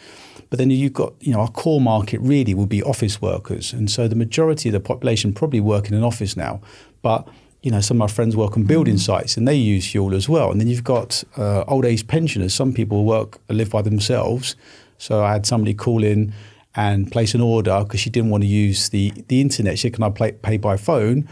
but 0.50 0.59
then 0.59 0.69
you've 0.69 0.93
got 0.93 1.13
you 1.21 1.33
know 1.33 1.39
our 1.39 1.50
core 1.50 1.81
market 1.81 2.19
really 2.19 2.53
will 2.53 2.67
be 2.67 2.83
office 2.83 3.21
workers, 3.21 3.74
and 3.74 3.89
so 3.89 4.07
the 4.07 4.15
majority 4.15 4.69
of 4.69 4.74
the 4.74 4.79
population 4.81 5.33
probably 5.33 5.62
work 5.62 5.88
in 5.88 5.93
an 5.93 6.03
office 6.03 6.36
now, 6.36 6.59
but 7.01 7.27
you 7.63 7.71
know, 7.71 7.81
some 7.81 7.97
of 7.97 8.00
my 8.00 8.07
friends 8.07 8.38
work 8.38 8.55
on 8.55 8.63
building 8.63 8.97
sites 8.97 9.36
and 9.36 9.47
they 9.47 9.55
use 9.55 9.88
Huel 9.88 10.13
as 10.15 10.29
well. 10.29 10.51
And 10.51 10.62
then 10.62 10.67
you've 10.67 10.83
got 10.83 11.24
uh, 11.38 11.63
old 11.67 11.86
age 11.86 12.07
pensioners. 12.07 12.53
Some 12.53 12.71
people 12.71 13.03
work 13.03 13.39
and 13.50 13.57
live 13.57 13.71
by 13.71 13.81
themselves. 13.81 14.55
So 15.00 15.24
I 15.24 15.33
had 15.33 15.45
somebody 15.45 15.74
call 15.74 16.03
in 16.03 16.33
and 16.77 17.12
place 17.12 17.34
an 17.34 17.41
order 17.41 17.84
because 17.84 18.00
she 18.00 18.12
didn't 18.12 18.29
want 18.29 18.43
to 18.43 18.48
use 18.48 18.89
the, 18.89 19.12
the 19.27 19.41
internet. 19.41 19.79
She 19.79 19.88
said, 19.88 19.96
Can 19.96 20.03
I 20.03 20.10
play, 20.12 20.31
pay 20.31 20.57
by 20.57 20.77
phone? 20.77 21.27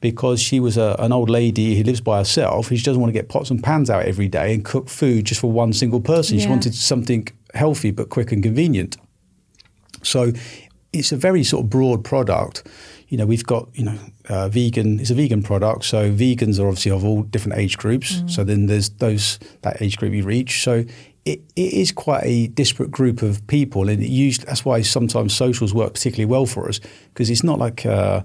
Because 0.00 0.40
she 0.40 0.60
was 0.60 0.76
a, 0.76 0.94
an 0.98 1.10
old 1.10 1.28
lady 1.28 1.74
who 1.76 1.82
lives 1.82 2.00
by 2.00 2.18
herself 2.18 2.70
and 2.70 2.78
she 2.78 2.84
doesn't 2.84 3.00
want 3.00 3.12
to 3.12 3.18
get 3.18 3.28
pots 3.28 3.50
and 3.50 3.62
pans 3.62 3.90
out 3.90 4.04
every 4.04 4.28
day 4.28 4.54
and 4.54 4.64
cook 4.64 4.88
food 4.88 5.24
just 5.24 5.40
for 5.40 5.50
one 5.50 5.72
single 5.72 6.00
person. 6.00 6.38
She 6.38 6.48
wanted 6.48 6.74
something 6.74 7.26
healthy 7.54 7.90
but 7.90 8.10
quick 8.10 8.30
and 8.30 8.42
convenient. 8.42 8.96
So 10.02 10.32
it's 10.92 11.12
a 11.12 11.16
very 11.16 11.44
sort 11.44 11.64
of 11.64 11.70
broad 11.70 12.04
product. 12.04 12.66
You 13.08 13.16
know, 13.18 13.26
we've 13.26 13.44
got 13.46 13.68
you 13.74 13.84
know 13.84 13.98
uh, 14.28 14.48
vegan. 14.48 15.00
It's 15.00 15.10
a 15.10 15.14
vegan 15.14 15.42
product, 15.42 15.84
so 15.84 16.10
vegans 16.12 16.58
are 16.60 16.66
obviously 16.68 16.92
of 16.92 17.04
all 17.04 17.22
different 17.22 17.58
age 17.58 17.76
groups. 17.78 18.22
So 18.26 18.44
then 18.44 18.66
there's 18.66 18.90
those 18.90 19.38
that 19.62 19.82
age 19.82 19.96
group 19.96 20.12
you 20.12 20.22
reach. 20.24 20.62
So 20.62 20.84
it, 21.24 21.40
it 21.56 21.72
is 21.72 21.92
quite 21.92 22.22
a 22.24 22.46
disparate 22.48 22.90
group 22.90 23.22
of 23.22 23.44
people, 23.46 23.88
and 23.88 24.02
it 24.02 24.08
usually 24.08 24.46
that's 24.46 24.64
why 24.64 24.82
sometimes 24.82 25.34
socials 25.34 25.74
work 25.74 25.92
particularly 25.94 26.30
well 26.30 26.46
for 26.46 26.68
us 26.68 26.80
because 27.12 27.30
it's 27.30 27.44
not 27.44 27.58
like. 27.58 27.84
Uh, 27.86 28.22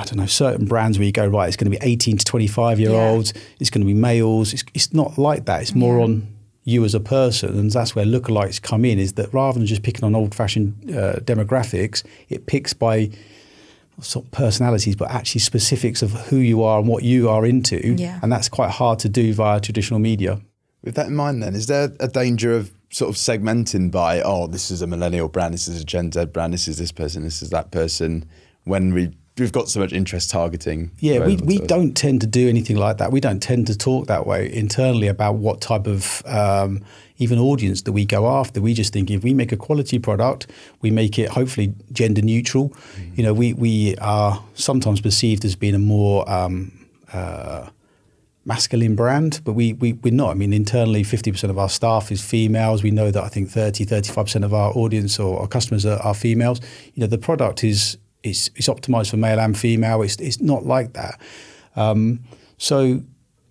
I 0.00 0.04
don't 0.04 0.16
know, 0.18 0.26
certain 0.26 0.66
brands 0.66 0.96
where 0.96 1.06
you 1.06 1.10
go, 1.10 1.26
right, 1.26 1.48
it's 1.48 1.56
going 1.56 1.72
to 1.72 1.76
be 1.76 1.84
18 1.84 2.18
to 2.18 2.24
25 2.24 2.78
year 2.78 2.92
olds, 2.92 3.34
it's 3.58 3.68
going 3.68 3.80
to 3.80 3.84
be 3.92 3.98
males. 3.98 4.52
It's, 4.54 4.62
it's 4.72 4.94
not 4.94 5.18
like 5.18 5.46
that. 5.46 5.60
It's 5.62 5.74
more 5.74 5.96
Yeah. 5.98 6.04
on 6.04 6.28
you 6.64 6.84
as 6.84 6.94
a 6.94 7.00
person, 7.00 7.58
and 7.58 7.70
that's 7.70 7.94
where 7.96 8.04
lookalikes 8.04 8.60
come 8.60 8.84
in. 8.84 8.98
Is 8.98 9.14
that 9.14 9.32
rather 9.32 9.58
than 9.58 9.66
just 9.66 9.82
picking 9.82 10.04
on 10.04 10.14
old-fashioned 10.14 10.90
uh, 10.90 11.14
demographics, 11.20 12.04
it 12.28 12.46
picks 12.46 12.72
by 12.74 13.10
sort 14.00 14.26
of 14.26 14.30
personalities, 14.30 14.94
but 14.94 15.10
actually 15.10 15.40
specifics 15.40 16.02
of 16.02 16.12
who 16.28 16.36
you 16.36 16.62
are 16.62 16.78
and 16.78 16.86
what 16.86 17.02
you 17.02 17.28
are 17.28 17.44
into. 17.44 17.94
Yeah. 17.96 18.20
And 18.22 18.30
that's 18.30 18.48
quite 18.48 18.70
hard 18.70 18.98
to 19.00 19.08
do 19.08 19.32
via 19.34 19.60
traditional 19.60 19.98
media. 19.98 20.40
With 20.84 20.94
that 20.94 21.06
in 21.06 21.16
mind, 21.16 21.42
then, 21.42 21.54
is 21.54 21.66
there 21.66 21.90
a 21.98 22.06
danger 22.06 22.52
of 22.52 22.70
sort 22.90 23.08
of 23.08 23.16
segmenting 23.16 23.90
by, 23.90 24.22
oh, 24.22 24.46
this 24.46 24.70
is 24.70 24.82
a 24.82 24.86
millennial 24.86 25.28
brand, 25.28 25.52
this 25.52 25.68
is 25.68 25.80
a 25.80 25.84
Gen 25.84 26.12
Z 26.12 26.26
brand, 26.26 26.52
this 26.52 26.68
is 26.68 26.78
this 26.78 26.92
person, 26.92 27.24
this 27.24 27.42
is 27.42 27.50
that 27.50 27.70
person, 27.70 28.24
when 28.64 28.94
we 28.94 29.16
we've 29.38 29.52
got 29.52 29.68
so 29.68 29.80
much 29.80 29.92
interest 29.92 30.30
targeting? 30.30 30.90
Yeah, 30.98 31.24
we, 31.26 31.36
we 31.36 31.58
don't 31.58 31.94
tend 31.94 32.20
to 32.22 32.26
do 32.26 32.48
anything 32.48 32.76
like 32.76 32.98
that. 32.98 33.12
We 33.12 33.20
don't 33.20 33.40
tend 33.40 33.66
to 33.68 33.76
talk 33.76 34.06
that 34.06 34.26
way 34.26 34.52
internally 34.52 35.08
about 35.08 35.36
what 35.36 35.60
type 35.60 35.86
of 35.86 36.22
um, 36.26 36.84
even 37.18 37.38
audience 37.38 37.82
that 37.82 37.92
we 37.92 38.04
go 38.04 38.28
after. 38.28 38.60
We 38.60 38.74
just 38.74 38.92
think 38.92 39.10
if 39.10 39.22
we 39.22 39.34
make 39.34 39.52
a 39.52 39.56
quality 39.56 39.98
product, 39.98 40.46
we 40.80 40.90
make 40.90 41.18
it 41.18 41.30
hopefully 41.30 41.74
gender 41.92 42.22
neutral. 42.22 42.72
You 43.14 43.24
know, 43.24 43.34
we, 43.34 43.52
we 43.52 43.96
are 43.96 44.42
sometimes 44.54 45.00
perceived 45.00 45.44
as 45.44 45.56
being 45.56 45.74
a 45.74 45.80
more 45.80 46.28
um, 46.30 46.86
uh, 47.12 47.68
masculine 48.48 48.96
brand, 48.96 49.42
but 49.44 49.52
we, 49.52 49.74
we, 49.74 49.92
we're 49.92 50.12
not. 50.12 50.30
I 50.30 50.34
mean, 50.34 50.52
internally, 50.52 51.02
50% 51.02 51.50
of 51.50 51.58
our 51.58 51.68
staff 51.68 52.10
is 52.10 52.24
females. 52.24 52.82
We 52.82 52.90
know 52.90 53.10
that 53.10 53.22
I 53.22 53.28
think 53.28 53.50
30, 53.50 53.84
35% 53.84 54.44
of 54.44 54.54
our 54.54 54.72
audience 54.72 55.18
or 55.18 55.40
our 55.40 55.46
customers 55.46 55.84
are, 55.84 55.98
are 55.98 56.14
females. 56.14 56.60
You 56.94 57.02
know, 57.02 57.06
the 57.06 57.18
product 57.18 57.62
is, 57.62 57.98
is, 58.22 58.50
is 58.56 58.66
optimized 58.68 59.10
for 59.10 59.16
male 59.16 59.38
and 59.40 59.56
female. 59.58 60.02
It's, 60.02 60.16
it's 60.16 60.40
not 60.40 60.64
like 60.66 60.92
that. 60.94 61.20
Um, 61.76 62.20
so 62.56 63.02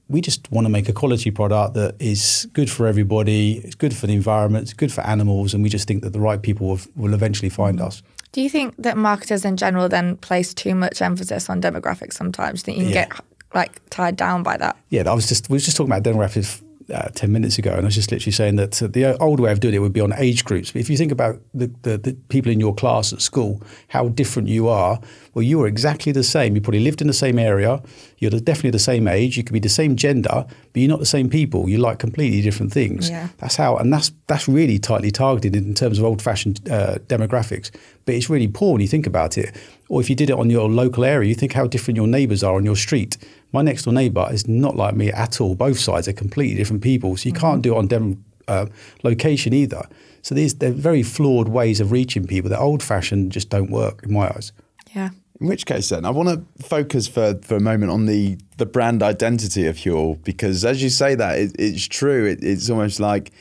we 0.09 0.21
just 0.21 0.49
want 0.51 0.65
to 0.65 0.69
make 0.69 0.87
a 0.89 0.93
quality 0.93 1.31
product 1.31 1.73
that 1.73 1.95
is 1.99 2.47
good 2.53 2.69
for 2.69 2.87
everybody, 2.87 3.57
it's 3.63 3.75
good 3.75 3.95
for 3.95 4.07
the 4.07 4.13
environment, 4.13 4.63
it's 4.63 4.73
good 4.73 4.91
for 4.91 5.01
animals, 5.01 5.53
and 5.53 5.63
we 5.63 5.69
just 5.69 5.87
think 5.87 6.03
that 6.03 6.13
the 6.13 6.19
right 6.19 6.41
people 6.41 6.67
will, 6.67 6.79
will 6.95 7.13
eventually 7.13 7.49
find 7.49 7.81
us. 7.81 8.01
Do 8.31 8.41
you 8.41 8.49
think 8.49 8.75
that 8.77 8.97
marketers 8.97 9.45
in 9.45 9.57
general 9.57 9.89
then 9.89 10.17
place 10.17 10.53
too 10.53 10.75
much 10.75 11.01
emphasis 11.01 11.49
on 11.49 11.61
demographics 11.61 12.13
sometimes? 12.13 12.63
Do 12.63 12.71
you 12.71 12.77
think 12.77 12.87
you 12.87 12.93
can 12.93 13.03
Yeah. 13.03 13.15
get 13.15 13.25
like 13.55 13.89
tied 13.89 14.15
down 14.17 14.43
by 14.43 14.57
that? 14.57 14.75
Yeah, 14.89 15.09
I 15.09 15.13
was 15.13 15.27
just 15.27 15.49
we 15.49 15.55
were 15.55 15.59
just 15.59 15.75
talking 15.77 15.91
about 15.91 16.03
demographics 16.03 16.61
uh, 16.93 17.09
ten 17.13 17.31
minutes 17.31 17.57
ago, 17.57 17.71
and 17.71 17.81
I 17.81 17.85
was 17.85 17.95
just 17.95 18.11
literally 18.11 18.31
saying 18.31 18.55
that 18.57 18.81
uh, 18.81 18.87
the 18.87 19.17
old 19.19 19.39
way 19.39 19.51
of 19.51 19.59
doing 19.59 19.73
it 19.73 19.79
would 19.79 19.93
be 19.93 20.01
on 20.01 20.13
age 20.13 20.45
groups. 20.45 20.71
But 20.71 20.81
if 20.81 20.89
you 20.89 20.97
think 20.97 21.11
about 21.11 21.39
the, 21.53 21.71
the, 21.83 21.97
the 21.97 22.13
people 22.29 22.51
in 22.51 22.59
your 22.59 22.75
class 22.75 23.13
at 23.13 23.21
school, 23.21 23.61
how 23.89 24.09
different 24.09 24.49
you 24.49 24.67
are. 24.67 24.99
Well, 25.33 25.43
you 25.43 25.61
are 25.61 25.67
exactly 25.67 26.11
the 26.11 26.23
same. 26.23 26.55
You 26.55 26.61
probably 26.61 26.79
lived 26.79 26.99
in 26.99 27.05
the 27.05 27.13
same 27.13 27.37
area. 27.37 27.79
You're 28.17 28.31
the- 28.31 28.41
definitely 28.41 28.71
the 28.71 28.79
same 28.79 29.07
age. 29.07 29.37
You 29.37 29.43
could 29.43 29.53
be 29.53 29.59
the 29.59 29.69
same 29.69 29.95
gender, 29.95 30.45
but 30.47 30.81
you're 30.81 30.89
not 30.89 30.99
the 30.99 31.05
same 31.05 31.29
people. 31.29 31.69
You 31.69 31.77
like 31.77 31.99
completely 31.99 32.41
different 32.41 32.73
things. 32.73 33.09
Yeah. 33.09 33.27
That's 33.37 33.55
how, 33.55 33.77
and 33.77 33.93
that's 33.93 34.11
that's 34.25 34.47
really 34.47 34.79
tightly 34.79 35.11
targeted 35.11 35.55
in 35.55 35.73
terms 35.73 35.99
of 35.99 36.05
old-fashioned 36.05 36.67
uh, 36.69 36.95
demographics. 37.07 37.69
But 38.05 38.15
it's 38.15 38.29
really 38.29 38.47
poor 38.47 38.73
when 38.73 38.81
you 38.81 38.87
think 38.87 39.05
about 39.05 39.37
it. 39.37 39.55
Or 39.89 40.01
if 40.01 40.09
you 40.09 40.15
did 40.15 40.29
it 40.29 40.37
on 40.37 40.49
your 40.49 40.67
local 40.69 41.05
area, 41.05 41.29
you 41.29 41.35
think 41.35 41.53
how 41.53 41.67
different 41.67 41.97
your 41.97 42.07
neighbours 42.07 42.43
are 42.43 42.55
on 42.55 42.65
your 42.65 42.75
street. 42.75 43.17
My 43.51 43.61
next 43.61 43.83
door 43.83 43.93
neighbour 43.93 44.27
is 44.31 44.47
not 44.47 44.75
like 44.75 44.95
me 44.95 45.11
at 45.11 45.39
all. 45.39 45.55
Both 45.55 45.79
sides 45.79 46.07
are 46.07 46.13
completely 46.13 46.55
different 46.55 46.83
people, 46.83 47.15
so 47.17 47.29
you 47.29 47.33
can't 47.33 47.61
do 47.61 47.75
it 47.75 47.77
on 47.77 47.87
dem- 47.87 48.23
uh, 48.47 48.65
location 49.03 49.53
either. 49.53 49.87
So 50.21 50.35
these 50.35 50.55
they're 50.55 50.71
very 50.71 51.03
flawed 51.03 51.47
ways 51.47 51.79
of 51.79 51.91
reaching 51.91 52.27
people. 52.27 52.49
They're 52.49 52.59
old-fashioned, 52.59 53.31
just 53.31 53.49
don't 53.49 53.71
work 53.71 54.03
in 54.03 54.13
my 54.13 54.27
eyes. 54.27 54.51
Yeah. 54.93 55.09
In 55.39 55.47
which 55.47 55.65
case, 55.65 55.89
then, 55.89 56.03
I 56.03 56.09
want 56.09 56.29
to 56.29 56.65
focus 56.67 57.07
for, 57.07 57.39
for 57.43 57.55
a 57.55 57.59
moment 57.59 57.91
on 57.91 58.05
the, 58.07 58.39
the 58.57 58.65
brand 58.65 59.03
identity 59.03 59.67
of 59.67 59.77
Huel, 59.77 60.21
because 60.23 60.65
as 60.65 60.81
you 60.81 60.89
say 60.89 61.15
that, 61.15 61.37
it, 61.37 61.55
it's 61.59 61.87
true. 61.87 62.25
It, 62.25 62.43
it's 62.43 62.69
almost 62.69 62.99
like 62.99 63.31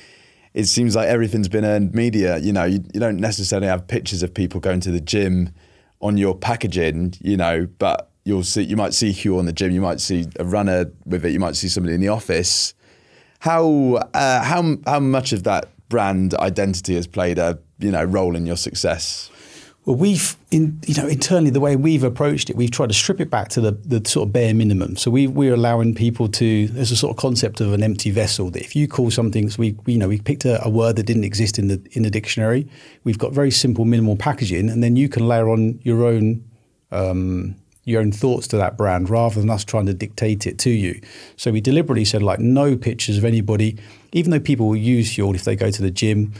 it 0.52 0.66
seems 0.66 0.94
like 0.94 1.08
everything's 1.08 1.48
been 1.48 1.64
earned 1.64 1.94
media. 1.94 2.36
You 2.38 2.52
know, 2.52 2.64
you, 2.64 2.84
you 2.92 3.00
don't 3.00 3.16
necessarily 3.16 3.66
have 3.66 3.88
pictures 3.88 4.22
of 4.22 4.34
people 4.34 4.60
going 4.60 4.80
to 4.80 4.90
the 4.90 5.00
gym 5.00 5.50
on 6.00 6.18
your 6.18 6.36
packaging, 6.36 7.14
you 7.20 7.36
know, 7.36 7.66
but 7.78 8.10
you'll 8.26 8.42
see, 8.42 8.62
you 8.62 8.76
might 8.76 8.92
see 8.92 9.10
Huel 9.10 9.38
in 9.38 9.46
the 9.46 9.52
gym, 9.52 9.70
you 9.70 9.80
might 9.80 10.00
see 10.00 10.26
a 10.40 10.44
runner 10.44 10.90
with 11.04 11.24
it, 11.24 11.32
you 11.32 11.38
might 11.38 11.54
see 11.54 11.68
somebody 11.68 11.94
in 11.94 12.00
the 12.00 12.08
office. 12.08 12.74
How, 13.38 14.02
uh, 14.14 14.42
how, 14.42 14.76
how 14.84 15.00
much 15.00 15.32
of 15.32 15.44
that 15.44 15.70
brand 15.88 16.34
identity 16.34 16.96
has 16.96 17.06
played 17.06 17.38
a, 17.38 17.58
you 17.78 17.92
know, 17.92 18.02
role 18.04 18.34
in 18.34 18.44
your 18.44 18.56
success? 18.56 19.30
Well, 19.84 19.94
we've 19.94 20.36
in 20.50 20.80
you 20.84 21.00
know 21.00 21.06
internally 21.06 21.50
the 21.50 21.60
way 21.60 21.76
we've 21.76 22.02
approached 22.02 22.50
it, 22.50 22.56
we've 22.56 22.72
tried 22.72 22.88
to 22.88 22.94
strip 22.94 23.20
it 23.20 23.30
back 23.30 23.50
to 23.50 23.60
the, 23.60 23.70
the 23.70 24.02
sort 24.08 24.26
of 24.26 24.32
bare 24.32 24.52
minimum. 24.52 24.96
So 24.96 25.12
we 25.12 25.28
we're 25.28 25.54
allowing 25.54 25.94
people 25.94 26.26
to. 26.26 26.66
There's 26.66 26.90
a 26.90 26.96
sort 26.96 27.12
of 27.12 27.18
concept 27.18 27.60
of 27.60 27.72
an 27.72 27.84
empty 27.84 28.10
vessel 28.10 28.50
that 28.50 28.62
if 28.62 28.74
you 28.74 28.88
call 28.88 29.12
something, 29.12 29.48
so 29.48 29.60
we, 29.60 29.76
we 29.86 29.92
you 29.92 29.98
know 30.00 30.08
we 30.08 30.18
picked 30.18 30.44
a, 30.44 30.60
a 30.64 30.68
word 30.68 30.96
that 30.96 31.04
didn't 31.04 31.22
exist 31.22 31.56
in 31.56 31.68
the 31.68 31.80
in 31.92 32.02
the 32.02 32.10
dictionary. 32.10 32.66
We've 33.04 33.18
got 33.18 33.32
very 33.32 33.52
simple 33.52 33.84
minimal 33.84 34.16
packaging, 34.16 34.68
and 34.70 34.82
then 34.82 34.96
you 34.96 35.08
can 35.08 35.28
layer 35.28 35.48
on 35.48 35.78
your 35.84 36.04
own. 36.04 36.44
Um, 36.90 37.54
your 37.86 38.02
own 38.02 38.12
thoughts 38.12 38.46
to 38.48 38.56
that 38.58 38.76
brand 38.76 39.08
rather 39.08 39.40
than 39.40 39.48
us 39.48 39.64
trying 39.64 39.86
to 39.86 39.94
dictate 39.94 40.46
it 40.46 40.58
to 40.58 40.70
you. 40.70 41.00
So 41.36 41.52
we 41.52 41.60
deliberately 41.62 42.04
said 42.04 42.22
like 42.22 42.40
no 42.40 42.76
pictures 42.76 43.16
of 43.16 43.24
anybody, 43.24 43.78
even 44.12 44.32
though 44.32 44.40
people 44.40 44.66
will 44.66 44.76
use 44.76 45.16
Huel 45.16 45.34
if 45.34 45.44
they 45.44 45.56
go 45.56 45.70
to 45.70 45.82
the 45.82 45.90
gym. 45.90 46.34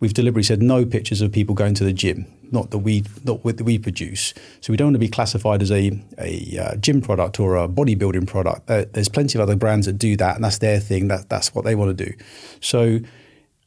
We've 0.00 0.14
deliberately 0.14 0.42
said 0.42 0.62
no 0.62 0.84
pictures 0.84 1.20
of 1.20 1.32
people 1.32 1.54
going 1.54 1.74
to 1.74 1.84
the 1.84 1.92
gym, 1.92 2.26
not 2.50 2.70
that 2.70 2.78
we 2.78 3.04
not 3.24 3.44
what 3.44 3.60
we 3.60 3.78
produce. 3.78 4.34
So 4.60 4.72
we 4.72 4.76
don't 4.76 4.88
want 4.88 4.94
to 4.96 5.00
be 5.00 5.08
classified 5.08 5.62
as 5.62 5.70
a 5.70 6.02
a 6.18 6.58
uh, 6.58 6.76
gym 6.76 7.00
product 7.00 7.40
or 7.40 7.56
a 7.56 7.68
bodybuilding 7.68 8.26
product. 8.26 8.68
Uh, 8.68 8.86
there's 8.92 9.08
plenty 9.08 9.38
of 9.38 9.42
other 9.42 9.56
brands 9.56 9.86
that 9.86 9.94
do 9.94 10.16
that, 10.16 10.36
and 10.36 10.44
that's 10.44 10.58
their 10.58 10.80
thing. 10.80 11.08
That 11.08 11.28
that's 11.28 11.54
what 11.54 11.64
they 11.64 11.74
want 11.74 11.96
to 11.96 12.04
do. 12.04 12.12
So. 12.60 13.00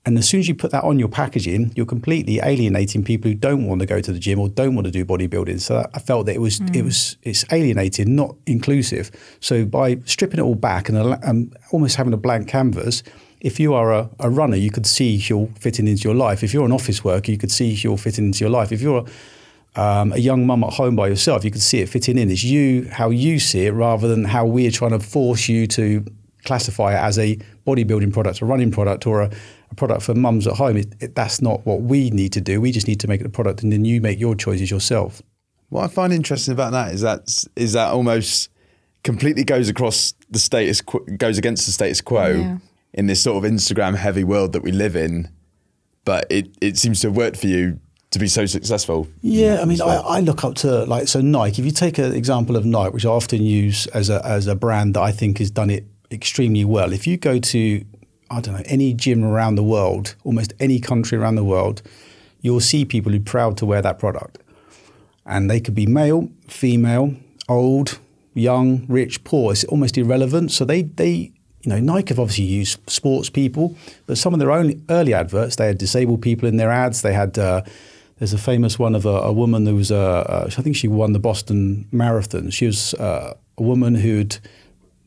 And 0.05 0.17
as 0.17 0.27
soon 0.27 0.39
as 0.39 0.47
you 0.47 0.55
put 0.55 0.71
that 0.71 0.83
on 0.83 0.97
your 0.97 1.09
packaging, 1.09 1.73
you're 1.75 1.85
completely 1.85 2.39
alienating 2.39 3.03
people 3.03 3.29
who 3.29 3.35
don't 3.35 3.65
want 3.67 3.81
to 3.81 3.85
go 3.85 3.99
to 3.99 4.11
the 4.11 4.19
gym 4.19 4.39
or 4.39 4.47
don't 4.47 4.73
want 4.73 4.85
to 4.85 4.91
do 4.91 5.03
bodybuilding. 5.03 5.59
So 5.59 5.85
I 5.93 5.99
felt 5.99 6.25
that 6.27 6.35
it 6.35 6.41
was 6.41 6.61
it 6.73 6.83
was 6.83 7.17
it's 7.23 7.45
alienating, 7.51 8.15
not 8.15 8.35
inclusive. 8.45 9.11
So 9.39 9.65
by 9.65 9.99
stripping 10.05 10.39
it 10.39 10.43
all 10.43 10.55
back 10.55 10.89
and 10.89 10.97
al- 10.97 11.19
um, 11.23 11.51
almost 11.71 11.97
having 11.97 12.13
a 12.13 12.17
blank 12.17 12.47
canvas, 12.47 13.03
if 13.41 13.59
you 13.59 13.73
are 13.73 13.93
a, 13.93 14.09
a 14.19 14.29
runner, 14.29 14.55
you 14.55 14.71
could 14.71 14.87
see 14.87 15.15
you're 15.15 15.49
fitting 15.59 15.87
into 15.87 16.03
your 16.03 16.15
life. 16.15 16.43
If 16.43 16.53
you're 16.53 16.65
an 16.65 16.71
office 16.71 17.03
worker, 17.03 17.31
you 17.31 17.37
could 17.37 17.51
see 17.51 17.71
you're 17.71 17.97
fitting 17.97 18.25
into 18.25 18.39
your 18.39 18.49
life. 18.49 18.71
If 18.71 18.81
you're 18.81 19.05
um, 19.75 20.13
a 20.13 20.17
young 20.17 20.47
mum 20.47 20.63
at 20.63 20.73
home 20.73 20.95
by 20.95 21.07
yourself, 21.07 21.43
you 21.43 21.51
could 21.51 21.61
see 21.61 21.79
it 21.79 21.89
fitting 21.89 22.17
in. 22.17 22.31
It's 22.31 22.43
you, 22.43 22.89
how 22.91 23.09
you 23.09 23.39
see 23.39 23.65
it, 23.65 23.71
rather 23.71 24.07
than 24.07 24.23
how 24.25 24.45
we're 24.45 24.71
trying 24.71 24.91
to 24.91 24.99
force 24.99 25.47
you 25.47 25.67
to 25.67 26.05
classify 26.45 26.93
it 26.93 26.99
as 26.99 27.19
a 27.19 27.37
bodybuilding 27.67 28.13
product, 28.13 28.41
a 28.41 28.45
running 28.45 28.71
product, 28.71 29.05
or 29.05 29.21
a, 29.21 29.31
a 29.71 29.75
product 29.75 30.01
for 30.03 30.15
mums 30.15 30.47
at 30.47 30.55
home. 30.55 30.77
It, 30.77 30.95
it, 30.99 31.15
that's 31.15 31.41
not 31.41 31.65
what 31.65 31.81
we 31.81 32.09
need 32.11 32.33
to 32.33 32.41
do. 32.41 32.59
We 32.61 32.71
just 32.71 32.87
need 32.87 32.99
to 33.01 33.07
make 33.07 33.21
the 33.21 33.29
product, 33.29 33.63
and 33.63 33.71
then 33.71 33.85
you 33.85 34.01
make 34.01 34.19
your 34.19 34.35
choices 34.35 34.69
yourself. 34.71 35.21
What 35.69 35.83
I 35.83 35.87
find 35.87 36.11
interesting 36.11 36.51
about 36.53 36.71
that 36.71 36.93
is 36.93 37.01
that 37.01 37.45
is 37.55 37.73
that 37.73 37.91
almost 37.93 38.49
completely 39.03 39.43
goes 39.43 39.69
across 39.69 40.13
the 40.29 40.39
status 40.39 40.81
quo, 40.81 40.99
goes 41.17 41.37
against 41.37 41.65
the 41.65 41.71
status 41.71 42.01
quo 42.01 42.27
Yeah. 42.31 42.57
in 42.93 43.07
this 43.07 43.21
sort 43.21 43.43
of 43.43 43.49
Instagram 43.49 43.95
heavy 43.95 44.23
world 44.23 44.53
that 44.53 44.63
we 44.63 44.71
live 44.71 44.95
in. 44.95 45.29
But 46.05 46.25
it, 46.29 46.49
it 46.59 46.77
seems 46.77 47.01
to 47.01 47.07
have 47.07 47.15
worked 47.17 47.37
for 47.37 47.47
you 47.47 47.79
to 48.11 48.17
be 48.19 48.27
so 48.27 48.47
successful. 48.47 49.07
Yeah, 49.21 49.59
I 49.61 49.65
mean, 49.65 49.79
I, 49.81 49.97
I 49.97 50.19
look 50.21 50.43
up 50.43 50.55
to 50.55 50.85
like 50.85 51.07
so 51.07 51.21
Nike. 51.21 51.61
If 51.61 51.65
you 51.65 51.71
take 51.71 51.99
an 51.99 52.13
example 52.15 52.55
of 52.55 52.65
Nike, 52.65 52.91
which 52.93 53.05
I 53.05 53.09
often 53.09 53.43
use 53.43 53.85
as 53.87 54.09
a 54.09 54.25
as 54.25 54.47
a 54.47 54.55
brand 54.55 54.95
that 54.95 55.01
I 55.01 55.11
think 55.11 55.37
has 55.37 55.51
done 55.51 55.69
it 55.69 55.85
extremely 56.11 56.65
well. 56.65 56.91
If 56.91 57.05
you 57.05 57.17
go 57.17 57.37
to 57.37 57.85
I 58.31 58.41
don't 58.41 58.55
know 58.55 58.63
any 58.65 58.93
gym 58.93 59.23
around 59.23 59.55
the 59.55 59.63
world, 59.63 60.15
almost 60.23 60.53
any 60.59 60.79
country 60.79 61.17
around 61.17 61.35
the 61.35 61.43
world, 61.43 61.81
you'll 62.41 62.59
see 62.59 62.85
people 62.85 63.11
who 63.11 63.17
are 63.17 63.21
proud 63.21 63.57
to 63.57 63.65
wear 63.65 63.81
that 63.81 63.99
product, 63.99 64.39
and 65.25 65.49
they 65.49 65.59
could 65.59 65.75
be 65.75 65.85
male, 65.85 66.29
female, 66.47 67.15
old, 67.47 67.99
young, 68.33 68.85
rich, 68.87 69.23
poor. 69.23 69.51
It's 69.51 69.63
almost 69.65 69.97
irrelevant. 69.97 70.51
So 70.51 70.65
they 70.65 70.83
they 70.83 71.31
you 71.61 71.69
know 71.69 71.79
Nike 71.79 72.09
have 72.09 72.19
obviously 72.19 72.45
used 72.45 72.79
sports 72.89 73.29
people, 73.29 73.75
but 74.05 74.17
some 74.17 74.33
of 74.33 74.39
their 74.39 74.51
own 74.51 74.83
early 74.89 75.13
adverts 75.13 75.55
they 75.55 75.67
had 75.67 75.77
disabled 75.77 76.21
people 76.21 76.47
in 76.47 76.57
their 76.57 76.71
ads. 76.71 77.01
They 77.01 77.13
had 77.13 77.37
uh, 77.37 77.63
there's 78.19 78.33
a 78.33 78.37
famous 78.37 78.77
one 78.77 78.95
of 78.95 79.05
a, 79.05 79.09
a 79.09 79.33
woman 79.33 79.65
who 79.65 79.75
was, 79.75 79.91
uh, 79.91 79.97
uh, 79.97 80.45
I 80.45 80.61
think 80.61 80.75
she 80.75 80.87
won 80.89 81.13
the 81.13 81.19
Boston 81.19 81.87
Marathon. 81.91 82.49
She 82.49 82.65
was 82.65 82.93
uh, 82.95 83.33
a 83.57 83.63
woman 83.63 83.95
who'd, 83.95 84.37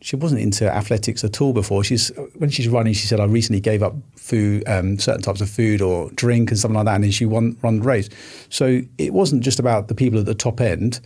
she 0.02 0.16
wasn't 0.16 0.40
into 0.40 0.68
athletics 0.68 1.22
at 1.22 1.40
all 1.40 1.52
before. 1.52 1.84
She's 1.84 2.08
when 2.34 2.50
she's 2.50 2.68
running, 2.68 2.92
she 2.92 3.06
said, 3.06 3.20
"I 3.20 3.24
recently 3.24 3.60
gave 3.60 3.82
up 3.82 3.94
food, 4.16 4.64
um, 4.66 4.98
certain 4.98 5.22
types 5.22 5.40
of 5.40 5.48
food 5.48 5.80
or 5.80 6.10
drink 6.10 6.50
and 6.50 6.58
something 6.58 6.76
like 6.76 6.86
that," 6.86 6.96
and 6.96 7.04
then 7.04 7.12
she 7.12 7.24
won 7.24 7.56
run 7.62 7.78
the 7.78 7.84
race. 7.84 8.08
So 8.48 8.82
it 8.98 9.12
wasn't 9.12 9.42
just 9.44 9.60
about 9.60 9.86
the 9.86 9.94
people 9.94 10.18
at 10.18 10.26
the 10.26 10.34
top 10.34 10.60
end, 10.60 11.00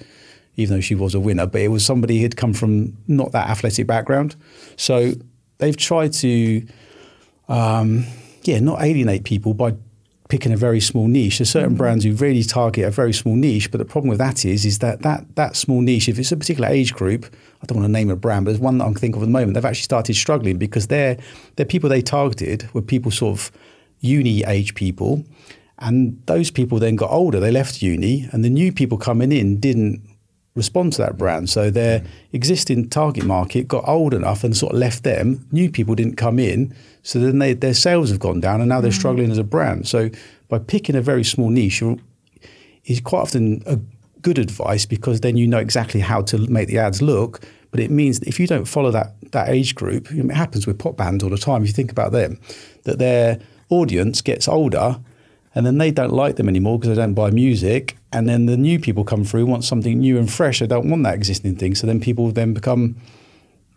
even 0.57 0.77
though 0.77 0.81
she 0.81 0.95
was 0.95 1.15
a 1.15 1.21
winner, 1.21 1.47
but 1.47 1.61
it 1.61 1.69
was 1.69 1.85
somebody 1.85 2.23
who'd 2.23 2.37
come 2.37 2.55
from 2.55 2.97
not 3.07 3.33
that 3.33 3.51
athletic 3.51 3.87
background. 3.87 4.35
So 4.77 5.13
they've 5.59 5.77
tried 5.77 6.15
to, 6.15 6.67
um, 7.51 8.07
yeah, 8.45 8.61
not 8.61 8.83
alienate 8.83 9.25
people 9.25 9.53
by 9.53 9.75
picking 10.29 10.53
a 10.53 10.57
very 10.57 10.81
small 10.81 11.07
niche. 11.07 11.39
There's 11.39 11.51
certain 11.51 11.75
mm. 11.75 11.79
brands 11.79 12.05
who 12.05 12.13
really 12.13 12.43
target 12.43 12.85
a 12.85 12.91
very 12.91 13.13
small 13.13 13.37
niche, 13.37 13.71
but 13.71 13.79
the 13.79 13.85
problem 13.85 14.09
with 14.09 14.19
that 14.19 14.45
is, 14.45 14.65
is 14.65 14.81
that 14.81 15.03
that 15.03 15.37
that 15.37 15.57
small 15.57 15.81
niche, 15.81 16.09
if 16.09 16.19
it's 16.19 16.33
a 16.33 16.37
particular 16.37 16.69
age 16.69 16.95
group, 16.95 17.27
I 17.63 17.67
don't 17.67 17.79
want 17.79 17.89
to 17.89 17.93
name 17.93 18.11
a 18.11 18.17
brand, 18.17 18.45
but 18.45 18.53
there's 18.53 18.61
one 18.61 18.79
that 18.79 18.85
I'm 18.85 18.95
thinking 18.95 19.17
of 19.17 19.23
at 19.23 19.27
the 19.27 19.33
moment. 19.33 19.55
They've 19.55 19.65
actually 19.65 19.83
started 19.83 20.17
struggling 20.17 20.59
because 20.59 20.89
they're 20.89 21.17
they're 21.57 21.67
people 21.67 21.89
they 21.89 22.03
targeted 22.03 22.69
were 22.75 22.83
people 22.83 23.11
sort 23.11 23.39
of 23.39 23.53
uni 24.01 24.45
age 24.45 24.75
people, 24.75 25.25
and 25.79 26.21
those 26.27 26.51
people 26.51 26.79
then 26.79 26.97
got 26.97 27.11
older. 27.11 27.41
They 27.41 27.53
left 27.53 27.83
uni, 27.83 28.29
and 28.33 28.45
the 28.45 28.51
new 28.51 28.73
people 28.73 28.99
coming 28.99 29.33
in 29.33 29.61
didn't 29.61 30.03
respond 30.57 30.95
to 30.95 31.03
that 31.03 31.17
brand. 31.17 31.49
So 31.49 31.71
their 31.71 32.01
mm. 32.01 32.07
existing 32.33 32.89
target 32.89 33.25
market 33.25 33.69
got 33.69 33.87
old 33.87 34.13
enough 34.13 34.43
and 34.43 34.57
sort 34.57 34.73
of 34.73 34.79
left 34.79 35.05
them. 35.05 35.47
New 35.53 35.71
people 35.71 35.95
didn't 35.95 36.17
come 36.17 36.41
in, 36.41 36.75
so 37.03 37.21
then 37.21 37.39
they, 37.39 37.53
their 37.53 37.75
sales 37.75 38.11
have 38.11 38.19
gone 38.19 38.41
down, 38.41 38.61
and 38.61 38.69
now 38.69 38.81
they're 38.81 38.91
mm. 38.91 38.99
struggling 38.99 39.31
as 39.31 39.39
a 39.39 39.45
brand. 39.45 39.87
So 39.87 40.11
by 40.49 40.59
picking 40.59 40.97
a 40.97 41.03
very 41.03 41.23
small 41.23 41.51
niche, 41.51 41.83
is 42.87 43.01
quite 43.01 43.21
often 43.21 43.63
a 43.67 43.79
good 44.23 44.39
advice 44.39 44.87
because 44.87 45.21
then 45.21 45.37
you 45.37 45.47
know 45.47 45.59
exactly 45.59 46.01
how 46.01 46.23
to 46.23 46.39
make 46.51 46.69
the 46.69 46.79
ads 46.79 47.03
look. 47.03 47.41
But 47.71 47.81
it 47.81 47.91
means 47.91 48.21
that 48.21 48.29
if 48.29 48.41
you 48.41 48.47
don't 48.47 48.65
follow 48.65 48.91
that 48.93 49.15
that 49.33 49.49
age 49.49 49.75
group, 49.75 50.11
it 50.11 50.31
happens 50.31 50.67
with 50.67 50.79
pop 50.79 50.97
bands 50.97 51.23
all 51.23 51.31
the 51.31 51.37
time. 51.37 51.63
If 51.63 51.69
you 51.69 51.75
think 51.75 51.93
about 51.93 52.13
them, 52.13 52.41
that 52.85 52.99
their 52.99 53.39
audience 53.69 54.23
gets 54.23 54.49
older, 54.49 54.99
and 55.55 55.67
then 55.67 55.79
they 55.79 55.91
don't 55.91 56.13
like 56.13 56.37
them 56.37 56.49
anymore 56.49 56.79
because 56.79 56.97
they 56.97 57.03
don't 57.03 57.15
buy 57.15 57.31
music, 57.31 57.97
and 58.17 58.29
then 58.29 58.47
the 58.47 58.57
new 58.57 58.79
people 58.79 59.05
come 59.05 59.25
through 59.25 59.47
want 59.47 59.65
something 59.65 59.99
new 59.99 60.19
and 60.19 60.33
fresh. 60.33 60.61
They 60.61 60.67
don't 60.67 60.89
want 60.89 61.03
that 61.05 61.15
existing 61.15 61.57
thing, 61.57 61.75
so 61.75 61.87
then 61.87 62.01
people 62.01 62.33
then 62.33 62.55
become 62.55 62.97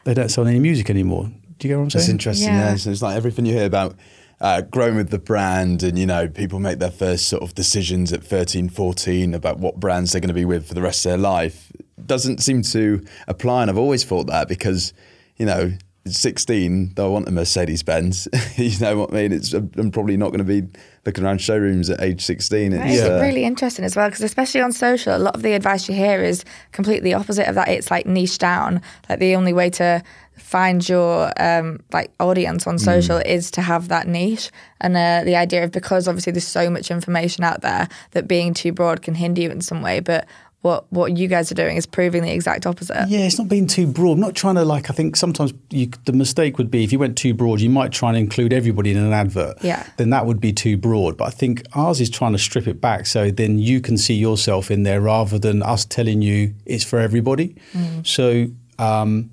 they 0.06 0.14
don't 0.14 0.30
sell 0.30 0.48
any 0.48 0.60
music 0.60 0.90
anymore. 0.90 1.32
Do 1.58 1.68
you 1.68 1.74
get 1.74 1.78
what 1.78 1.84
I'm 1.84 1.90
saying? 1.90 2.04
It's 2.04 2.10
interesting. 2.10 2.48
Yeah. 2.48 2.70
Yeah. 2.70 2.76
So 2.78 2.90
it's 2.90 3.02
like 3.02 3.18
everything 3.18 3.46
you 3.46 3.54
hear 3.54 3.66
about 3.66 3.96
uh, 4.40 4.62
growing 4.62 4.96
with 4.96 5.10
the 5.10 5.20
brand 5.20 5.84
and, 5.84 6.00
you 6.00 6.06
know, 6.06 6.30
people 6.30 6.60
make 6.60 6.80
their 6.80 6.92
first 6.92 7.28
sort 7.28 7.44
of 7.44 7.54
decisions 7.54 8.14
at 8.14 8.24
13, 8.24 8.70
14 8.70 9.34
about 9.34 9.60
what 9.60 9.80
brands 9.80 10.14
they're 10.14 10.22
going 10.22 10.30
to 10.30 10.34
be 10.34 10.46
with 10.46 10.68
for 10.68 10.74
the 10.74 10.82
rest 10.82 11.06
of 11.06 11.10
their 11.12 11.18
life 11.18 11.72
doesn't 12.06 12.40
seem 12.40 12.62
to 12.62 13.06
apply. 13.28 13.64
And 13.64 13.70
I've 13.70 13.78
always 13.78 14.06
thought 14.06 14.28
that 14.28 14.48
because, 14.48 14.94
you 15.36 15.46
know, 15.46 15.74
at 16.10 16.16
16, 16.16 16.94
they'll 16.96 17.14
want 17.14 17.28
a 17.28 17.32
Mercedes 17.32 17.84
Benz. 17.84 18.28
you 18.56 18.78
know 18.80 18.98
what 18.98 19.12
I 19.12 19.16
mean? 19.16 19.32
It's, 19.32 19.54
I'm 19.54 19.92
probably 19.92 20.18
not 20.18 20.28
going 20.28 20.46
to 20.46 20.62
be 20.62 20.68
looking 21.06 21.24
around 21.24 21.40
showrooms 21.40 21.90
at 21.90 22.02
age 22.02 22.22
16. 22.22 22.74
It's, 22.74 23.02
uh, 23.02 23.20
really 23.22 23.46
interesting 23.46 23.86
as 23.86 23.96
well, 23.96 24.10
because 24.10 24.24
especially 24.24 24.62
on 24.62 24.72
social, 24.72 25.16
a 25.16 25.18
lot 25.18 25.36
of 25.36 25.42
the 25.42 25.54
advice 25.54 25.88
you 25.88 25.96
hear 25.96 26.22
is 26.22 26.44
completely 26.72 27.14
opposite 27.14 27.48
of 27.48 27.56
that. 27.56 27.68
It's 27.70 27.90
like 27.90 28.06
niche 28.06 28.38
down. 28.38 28.82
Like 29.10 29.20
the 29.20 29.36
only 29.36 29.54
way 29.54 29.70
to 29.72 30.04
find 30.38 30.88
your 30.88 31.32
um, 31.42 31.80
like 31.92 32.12
audience 32.20 32.66
on 32.66 32.80
social 32.80 33.18
is 33.18 33.52
to 33.52 33.62
have 33.62 33.88
that 33.90 34.08
niche, 34.08 34.52
and 34.82 34.96
uh, 34.96 35.24
the 35.24 35.36
idea 35.36 35.64
of 35.64 35.72
because 35.72 36.08
obviously 36.08 36.32
there's 36.32 36.48
so 36.48 36.70
much 36.70 36.90
information 36.90 37.44
out 37.44 37.62
there 37.62 37.88
that 38.12 38.28
being 38.28 38.54
too 38.54 38.72
broad 38.72 39.02
can 39.02 39.16
hinder 39.16 39.42
you 39.42 39.50
in 39.50 39.62
some 39.62 39.82
way, 39.82 40.00
but. 40.00 40.28
What, 40.62 40.92
what 40.92 41.16
you 41.18 41.30
guys 41.30 41.50
are 41.54 41.56
doing 41.56 41.78
is 41.78 41.86
proving 41.86 42.22
the 42.22 42.34
exact 42.34 42.66
opposite. 42.66 43.08
Yeah, 43.08 43.20
it's 43.20 43.38
not 43.40 43.48
being 43.48 43.66
too 43.66 43.88
broad. 43.88 44.14
I'm 44.14 44.20
not 44.20 44.36
trying 44.36 44.56
to 44.56 44.66
like. 44.66 44.90
I 44.90 44.94
think 44.94 45.16
sometimes 45.16 45.54
you, 45.70 45.90
the 46.04 46.12
mistake 46.12 46.58
would 46.58 46.70
be 46.70 46.84
if 46.84 46.92
you 46.92 47.00
went 47.00 47.18
too 47.18 47.34
broad, 47.34 47.62
you 47.62 47.70
might 47.70 47.94
try 47.94 48.10
and 48.10 48.18
include 48.18 48.52
everybody 48.52 48.92
in 48.92 48.98
an 48.98 49.14
advert. 49.14 49.64
Yeah. 49.64 49.88
Then 49.96 50.10
that 50.10 50.26
would 50.26 50.42
be 50.42 50.52
too 50.52 50.76
broad. 50.76 51.16
But 51.16 51.26
I 51.26 51.30
think 51.30 51.64
ours 51.74 52.02
is 52.02 52.10
trying 52.10 52.34
to 52.34 52.38
strip 52.38 52.68
it 52.68 52.82
back 52.82 53.06
so 53.06 53.32
then 53.32 53.58
you 53.58 53.80
can 53.80 53.98
see 53.98 54.16
yourself 54.16 54.70
in 54.70 54.84
there 54.84 55.00
rather 55.00 55.40
than 55.40 55.64
us 55.64 55.86
telling 55.86 56.22
you 56.22 56.54
it's 56.66 56.84
for 56.84 57.00
everybody. 57.00 57.56
So 58.04 58.48
um, 58.80 59.32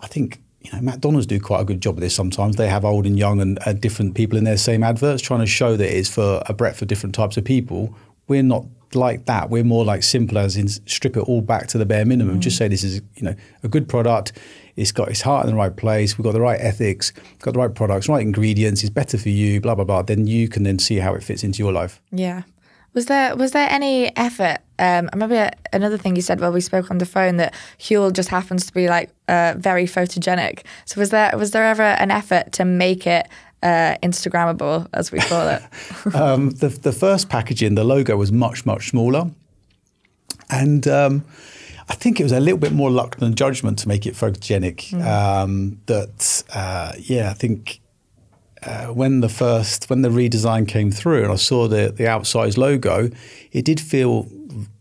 I 0.00 0.06
think 0.06 0.40
you 0.60 0.72
know 0.72 0.80
McDonald's 0.80 1.26
do 1.26 1.38
quite 1.40 1.60
a 1.60 1.64
good 1.64 1.80
job 1.80 1.96
of 1.96 2.00
this. 2.00 2.14
Sometimes 2.14 2.56
they 2.56 2.68
have 2.68 2.84
old 2.84 3.04
and 3.04 3.18
young 3.18 3.40
and 3.40 3.58
uh, 3.66 3.72
different 3.72 4.14
people 4.14 4.38
in 4.38 4.44
their 4.44 4.56
same 4.56 4.82
adverts, 4.82 5.22
trying 5.22 5.40
to 5.40 5.46
show 5.46 5.76
that 5.76 5.96
it's 5.96 6.08
for 6.08 6.42
a 6.46 6.54
breadth 6.54 6.80
of 6.80 6.88
different 6.88 7.14
types 7.14 7.36
of 7.36 7.44
people. 7.44 7.94
We're 8.28 8.42
not 8.42 8.64
like 8.94 9.26
that. 9.26 9.50
We're 9.50 9.64
more 9.64 9.84
like 9.84 10.02
simple 10.02 10.38
as 10.38 10.56
in 10.56 10.68
strip 10.68 11.16
it 11.16 11.20
all 11.20 11.40
back 11.40 11.66
to 11.68 11.78
the 11.78 11.86
bare 11.86 12.04
minimum. 12.04 12.40
Just 12.40 12.56
say 12.56 12.68
this 12.68 12.84
is 12.84 13.00
you 13.16 13.22
know 13.22 13.34
a 13.62 13.68
good 13.68 13.88
product. 13.88 14.32
It's 14.76 14.92
got 14.92 15.08
its 15.08 15.20
heart 15.20 15.44
in 15.44 15.50
the 15.50 15.56
right 15.56 15.76
place. 15.76 16.16
We've 16.16 16.24
got 16.24 16.32
the 16.32 16.40
right 16.40 16.60
ethics, 16.60 17.12
got 17.40 17.52
the 17.52 17.58
right 17.58 17.74
products, 17.74 18.08
right 18.08 18.22
ingredients. 18.22 18.82
It's 18.82 18.90
better 18.90 19.18
for 19.18 19.28
you. 19.28 19.60
Blah 19.60 19.74
blah 19.74 19.84
blah. 19.84 20.02
Then 20.02 20.26
you 20.26 20.48
can 20.48 20.62
then 20.62 20.78
see 20.78 20.96
how 20.96 21.14
it 21.14 21.22
fits 21.22 21.44
into 21.44 21.62
your 21.62 21.72
life. 21.72 22.00
Yeah. 22.10 22.42
Was 22.94 23.06
there 23.06 23.34
was 23.36 23.52
there 23.52 23.68
any 23.70 24.14
effort? 24.16 24.58
Um, 24.78 25.08
I 25.12 25.16
remember 25.16 25.50
another 25.72 25.96
thing 25.96 26.16
you 26.16 26.22
said 26.22 26.40
while 26.40 26.52
we 26.52 26.60
spoke 26.60 26.90
on 26.90 26.98
the 26.98 27.06
phone 27.06 27.36
that 27.36 27.54
Huel 27.78 28.12
just 28.12 28.28
happens 28.28 28.66
to 28.66 28.72
be 28.72 28.88
like 28.88 29.10
uh, 29.28 29.54
very 29.56 29.84
photogenic. 29.84 30.64
So 30.84 31.00
was 31.00 31.10
there 31.10 31.36
was 31.38 31.52
there 31.52 31.64
ever 31.64 31.82
an 31.82 32.10
effort 32.10 32.52
to 32.52 32.64
make 32.64 33.06
it 33.06 33.28
uh, 33.62 33.96
Instagrammable, 34.02 34.88
as 34.92 35.12
we 35.12 35.18
call 35.20 35.48
it? 35.48 35.62
um, 36.14 36.50
the, 36.50 36.68
the 36.68 36.92
first 36.92 37.28
packaging, 37.28 37.74
the 37.74 37.84
logo 37.84 38.16
was 38.16 38.32
much, 38.32 38.66
much 38.66 38.90
smaller. 38.90 39.30
And 40.50 40.86
um, 40.88 41.24
I 41.88 41.94
think 41.94 42.20
it 42.20 42.22
was 42.22 42.32
a 42.32 42.40
little 42.40 42.58
bit 42.58 42.72
more 42.72 42.90
luck 42.90 43.16
than 43.16 43.34
judgment 43.34 43.78
to 43.80 43.88
make 43.88 44.06
it 44.06 44.14
photogenic. 44.14 44.92
Um, 45.02 45.80
that, 45.86 46.44
uh, 46.54 46.92
yeah, 46.98 47.30
I 47.30 47.34
think 47.34 47.80
uh, 48.62 48.86
when 48.86 49.20
the 49.20 49.28
first, 49.28 49.88
when 49.90 50.02
the 50.02 50.08
redesign 50.08 50.68
came 50.68 50.90
through 50.90 51.24
and 51.24 51.32
I 51.32 51.36
saw 51.36 51.68
the, 51.68 51.92
the 51.92 52.04
outsized 52.04 52.56
logo, 52.56 53.10
it 53.50 53.64
did 53.64 53.80
feel 53.80 54.26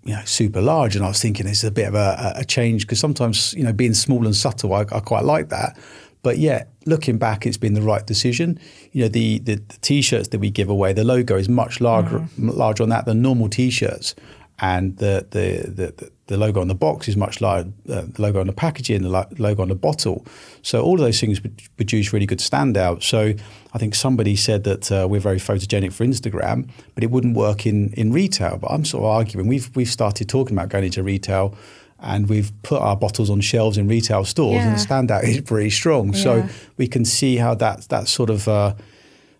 you 0.03 0.13
know, 0.13 0.21
super 0.25 0.61
large. 0.61 0.95
And 0.95 1.05
I 1.05 1.07
was 1.07 1.21
thinking 1.21 1.47
it's 1.47 1.63
a 1.63 1.71
bit 1.71 1.87
of 1.87 1.95
a, 1.95 2.33
a 2.35 2.45
change 2.45 2.81
because 2.81 2.99
sometimes, 2.99 3.53
you 3.53 3.63
know, 3.63 3.73
being 3.73 3.93
small 3.93 4.25
and 4.25 4.35
subtle, 4.35 4.73
I, 4.73 4.81
I 4.81 4.99
quite 4.99 5.23
like 5.23 5.49
that. 5.49 5.77
But 6.23 6.37
yeah, 6.37 6.65
looking 6.85 7.17
back, 7.17 7.45
it's 7.45 7.57
been 7.57 7.73
the 7.73 7.81
right 7.81 8.05
decision. 8.05 8.59
You 8.91 9.03
know, 9.03 9.07
the, 9.07 9.39
the, 9.39 9.55
the 9.55 9.77
t-shirts 9.81 10.29
that 10.29 10.39
we 10.39 10.51
give 10.51 10.69
away, 10.69 10.93
the 10.93 11.03
logo 11.03 11.35
is 11.35 11.49
much 11.49 11.81
larger, 11.81 12.27
larger 12.37 12.83
on 12.83 12.89
that 12.89 13.05
than 13.05 13.21
normal 13.21 13.49
t-shirts. 13.49 14.15
And 14.63 14.97
the, 14.97 15.25
the, 15.31 15.71
the, 15.71 16.11
the 16.27 16.37
logo 16.37 16.61
on 16.61 16.67
the 16.67 16.75
box 16.75 17.07
is 17.07 17.17
much 17.17 17.41
larger, 17.41 17.71
uh, 17.89 18.03
the 18.07 18.21
logo 18.21 18.39
on 18.39 18.45
the 18.45 18.53
packaging, 18.53 19.01
the 19.01 19.09
lo- 19.09 19.25
logo 19.39 19.63
on 19.63 19.69
the 19.69 19.75
bottle. 19.75 20.23
So 20.61 20.83
all 20.83 20.93
of 20.93 20.99
those 20.99 21.19
things 21.19 21.41
would 21.41 21.59
produce 21.77 22.13
really 22.13 22.27
good 22.27 22.37
standout. 22.37 23.01
So 23.01 23.33
I 23.73 23.77
think 23.79 23.95
somebody 23.95 24.35
said 24.35 24.63
that 24.65 24.91
uh, 24.91 25.07
we're 25.09 25.19
very 25.19 25.39
photogenic 25.39 25.93
for 25.93 26.05
Instagram, 26.05 26.69
but 26.93 27.03
it 27.03 27.09
wouldn't 27.09 27.35
work 27.35 27.65
in, 27.65 27.91
in 27.93 28.13
retail. 28.13 28.59
But 28.61 28.69
I'm 28.69 28.85
sort 28.85 29.03
of 29.03 29.09
arguing 29.09 29.47
we've, 29.47 29.75
we've 29.75 29.89
started 29.89 30.29
talking 30.29 30.55
about 30.55 30.69
going 30.69 30.83
into 30.83 31.01
retail 31.01 31.55
and 32.01 32.27
we've 32.29 32.51
put 32.63 32.81
our 32.81 32.95
bottles 32.95 33.29
on 33.29 33.41
shelves 33.41 33.77
in 33.77 33.87
retail 33.87 34.25
stores 34.25 34.63
and 34.63 34.75
the 34.75 34.79
Yeah. 34.79 34.85
standout 34.85 35.23
is 35.23 35.41
pretty 35.41 35.69
strong. 35.69 36.13
So 36.13 36.47
we 36.77 36.87
can 36.87 37.05
see 37.05 37.35
how 37.37 37.53
that, 37.55 37.87
that 37.89 38.07
sort 38.07 38.29
of 38.29 38.47
uh, 38.47 38.73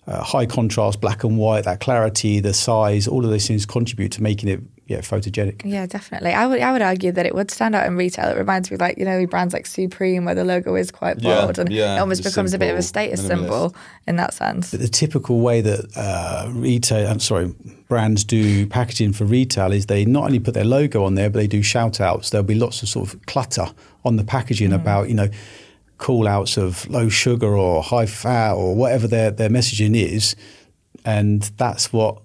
uh, 0.07 0.23
high 0.23 0.45
contrast, 0.45 1.01
black 1.01 1.23
and 1.23 1.37
white, 1.37 1.63
that 1.65 1.79
clarity, 1.79 2.39
the 2.39 2.53
size, 2.53 3.07
all 3.07 3.23
of 3.25 3.31
those 3.31 3.47
things 3.47 3.65
contribute 3.65 4.11
to 4.13 4.23
making 4.23 4.49
it 4.49 4.59
yeah, 4.91 4.99
photogenic. 5.01 5.61
yeah, 5.65 5.85
definitely. 5.85 6.31
I 6.31 6.45
would 6.47 6.61
I 6.61 6.71
would 6.71 6.81
argue 6.81 7.11
that 7.11 7.25
it 7.25 7.33
would 7.33 7.49
stand 7.51 7.73
out 7.75 7.85
in 7.87 7.95
retail. 7.97 8.27
It 8.29 8.37
reminds 8.37 8.69
me 8.71 8.77
like 8.77 8.97
you 8.97 9.05
know 9.05 9.25
brands 9.25 9.53
like 9.53 9.65
Supreme 9.65 10.25
where 10.25 10.35
the 10.35 10.43
logo 10.43 10.75
is 10.75 10.91
quite 10.91 11.17
Yeah, 11.21 11.45
bold 11.45 11.59
and 11.59 11.71
yeah, 11.71 11.95
it 11.95 11.99
almost 11.99 12.21
it's 12.21 12.29
becomes 12.29 12.53
a 12.53 12.59
bit 12.59 12.71
of 12.71 12.77
a 12.77 12.81
simple, 12.81 13.17
status 13.17 13.21
minimalist. 13.21 13.27
symbol 13.27 13.75
in 14.07 14.15
that 14.17 14.33
sense. 14.33 14.71
But 14.71 14.79
the 14.81 14.87
typical 14.87 15.39
way 15.39 15.61
that 15.61 15.85
uh, 15.95 16.49
retail, 16.51 17.07
I'm 17.07 17.19
sorry, 17.19 17.53
brands 17.87 18.23
do 18.23 18.65
packaging 18.67 19.13
for 19.13 19.25
retail 19.25 19.71
is 19.71 19.85
they 19.85 20.05
not 20.05 20.25
only 20.25 20.39
put 20.39 20.53
their 20.53 20.65
logo 20.65 21.03
on 21.03 21.15
there, 21.15 21.29
but 21.29 21.39
they 21.39 21.47
do 21.47 21.61
shout 21.63 21.99
outs. 22.01 22.29
There'll 22.29 22.45
be 22.45 22.55
lots 22.55 22.83
of 22.83 22.89
sort 22.89 23.13
of 23.13 23.25
clutter 23.25 23.67
on 24.03 24.15
the 24.17 24.23
packaging 24.23 24.73
about, 24.73 25.07
you 25.09 25.15
know, 25.15 25.29
call 25.97 26.27
outs 26.27 26.57
of 26.57 26.89
low 26.89 27.09
sugar 27.09 27.55
or 27.55 27.83
high 27.83 28.07
fat 28.07 28.53
or 28.53 28.75
whatever 28.75 29.07
their, 29.07 29.29
their 29.31 29.49
messaging 29.49 29.95
is. 29.95 30.35
And 31.05 31.43
that's 31.57 31.91
what 31.93 32.21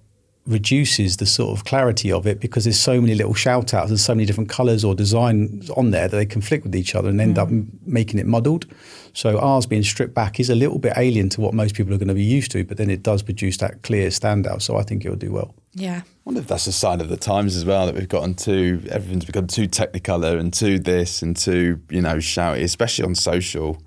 reduces 0.47 1.17
the 1.17 1.27
sort 1.27 1.57
of 1.57 1.65
clarity 1.65 2.13
of 2.13 2.27
it 2.27 2.41
because 2.41 2.65
there's 2.65 2.79
so 2.79 3.01
many 3.01 3.15
little 3.15 3.35
shout 3.35 3.75
outs 3.75 3.91
and 3.91 3.99
so 3.99 4.15
many 4.15 4.25
different 4.25 4.49
colors 4.49 4.85
or 4.85 4.95
designs 4.95 5.69
on 5.71 5.91
there 5.91 6.09
that 6.09 6.17
they 6.17 6.27
conflict 6.27 6.65
with 6.65 6.77
each 6.77 6.95
other 6.95 7.09
and 7.09 7.21
end 7.21 7.39
up 7.39 7.49
m- 7.49 7.71
making 7.85 8.21
it 8.21 8.27
muddled. 8.27 8.67
So 9.13 9.39
ours 9.39 9.67
being 9.67 9.83
stripped 9.83 10.15
back 10.15 10.39
is 10.39 10.51
a 10.51 10.55
little 10.55 10.79
bit 10.79 10.93
alien 10.97 11.29
to 11.31 11.41
what 11.41 11.55
most 11.55 11.75
people 11.75 11.93
are 11.95 11.99
going 11.99 12.09
to 12.09 12.15
be 12.15 12.23
used 12.23 12.53
to, 12.53 12.65
but 12.65 12.77
then 12.77 12.91
it 12.91 13.03
does 13.03 13.23
produce 13.23 13.57
that 13.59 13.83
clear 13.83 14.09
standout. 14.09 14.63
So 14.63 14.77
I 14.77 14.83
think 14.83 15.05
it'll 15.05 15.17
do 15.17 15.33
well. 15.33 15.55
Yeah. 15.75 16.03
I 16.05 16.11
wonder 16.25 16.41
if 16.41 16.47
that's 16.47 16.67
a 16.67 16.73
sign 16.73 17.01
of 17.01 17.09
the 17.09 17.17
times 17.17 17.57
as 17.57 17.65
well 17.65 17.87
that 17.87 17.95
we've 17.95 18.09
gotten 18.09 18.35
too 18.35 18.83
everything's 18.91 19.25
become 19.25 19.47
too 19.47 19.69
technicolor 19.69 20.39
and 20.39 20.53
too 20.53 20.79
this 20.79 21.23
and 21.23 21.37
too 21.37 21.81
you 21.91 22.01
know 22.01 22.17
shouty, 22.17 22.63
especially 22.63 23.05
on 23.05 23.15
social. 23.15 23.83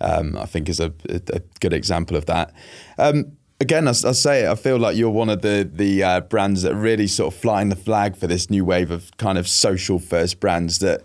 Um, 0.00 0.36
I 0.36 0.44
think 0.46 0.68
is 0.68 0.80
a, 0.80 0.92
a, 1.08 1.20
a 1.32 1.40
good 1.60 1.72
example 1.72 2.16
of 2.16 2.26
that. 2.26 2.52
Um, 2.98 3.36
again, 3.64 3.88
I, 3.88 3.90
I 3.90 4.12
say 4.12 4.44
it. 4.44 4.48
I 4.48 4.54
feel 4.54 4.78
like 4.78 4.96
you're 4.96 5.10
one 5.10 5.30
of 5.30 5.42
the 5.42 5.68
the 5.70 6.02
uh, 6.04 6.20
brands 6.20 6.62
that 6.62 6.72
are 6.72 6.76
really 6.90 7.06
sort 7.06 7.34
of 7.34 7.40
flying 7.40 7.70
the 7.70 7.76
flag 7.76 8.14
for 8.14 8.26
this 8.26 8.50
new 8.50 8.64
wave 8.64 8.90
of 8.90 9.10
kind 9.16 9.38
of 9.38 9.48
social 9.48 9.98
first 9.98 10.38
brands 10.38 10.78
that 10.78 11.02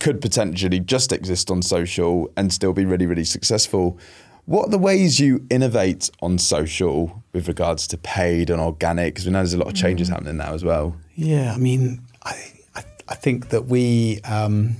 could 0.00 0.20
potentially 0.20 0.80
just 0.80 1.12
exist 1.12 1.50
on 1.50 1.62
social 1.62 2.30
and 2.36 2.52
still 2.52 2.72
be 2.72 2.84
really 2.84 3.06
really 3.06 3.24
successful. 3.24 3.98
What 4.46 4.66
are 4.66 4.70
the 4.70 4.78
ways 4.78 5.20
you 5.20 5.46
innovate 5.48 6.10
on 6.20 6.38
social 6.38 7.22
with 7.32 7.46
regards 7.46 7.86
to 7.88 7.96
paid 7.96 8.50
and 8.50 8.60
organic? 8.60 9.14
Because 9.14 9.26
we 9.26 9.32
know 9.32 9.38
there's 9.38 9.54
a 9.54 9.58
lot 9.58 9.68
of 9.68 9.74
changes 9.74 10.08
happening 10.08 10.38
now 10.38 10.52
as 10.54 10.64
well. 10.64 10.96
Yeah, 11.14 11.54
I 11.54 11.58
mean, 11.58 12.02
I, 12.24 12.52
I, 12.74 12.82
I 13.08 13.14
think 13.14 13.50
that 13.50 13.66
we. 13.66 14.20
Um, 14.22 14.76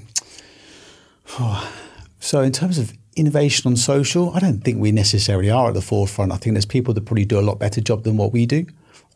so, 2.19 2.41
in 2.41 2.51
terms 2.51 2.79
of 2.79 2.93
innovation 3.17 3.71
on 3.71 3.77
social, 3.77 4.33
I 4.35 4.39
don't 4.39 4.63
think 4.63 4.79
we 4.79 4.93
necessarily 4.93 5.51
are 5.51 5.69
at 5.69 5.75
the 5.75 5.83
forefront. 5.83 6.33
I 6.33 6.37
think 6.37 6.55
there's 6.55 6.67
people 6.67 6.95
that 6.95 7.05
probably 7.05 7.25
do 7.25 7.39
a 7.39 7.43
lot 7.43 7.59
better 7.59 7.81
job 7.81 8.05
than 8.05 8.17
what 8.17 8.33
we 8.33 8.47
do. 8.47 8.67